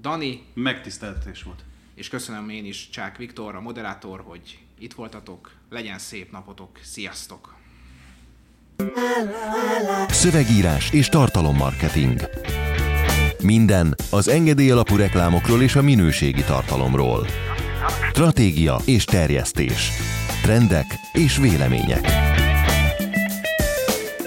Dani. 0.00 0.42
Megtiszteltetés 0.54 1.42
volt. 1.42 1.64
És 1.94 2.08
köszönöm 2.08 2.48
én 2.48 2.64
is 2.64 2.88
Csák 2.90 3.16
Viktor, 3.16 3.54
a 3.54 3.60
moderátor, 3.60 4.22
hogy 4.24 4.58
itt 4.78 4.92
voltatok. 4.92 5.52
Legyen 5.70 5.98
szép 5.98 6.32
napotok. 6.32 6.78
Sziasztok. 6.82 7.56
Szövegírás 10.08 10.92
és 10.92 11.08
tartalommarketing. 11.08 12.20
Minden 13.42 13.94
az 14.10 14.28
engedély 14.28 14.70
alapú 14.70 14.96
reklámokról 14.96 15.62
és 15.62 15.76
a 15.76 15.82
minőségi 15.82 16.42
tartalomról. 16.42 17.26
Stratégia 18.08 18.80
és 18.84 19.04
terjesztés. 19.04 19.90
Trendek 20.42 20.86
és 21.12 21.36
vélemények. 21.36 22.06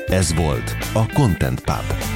Ez 0.08 0.34
volt 0.34 0.76
a 0.94 1.14
Content 1.14 1.62
Pub. 1.62 2.11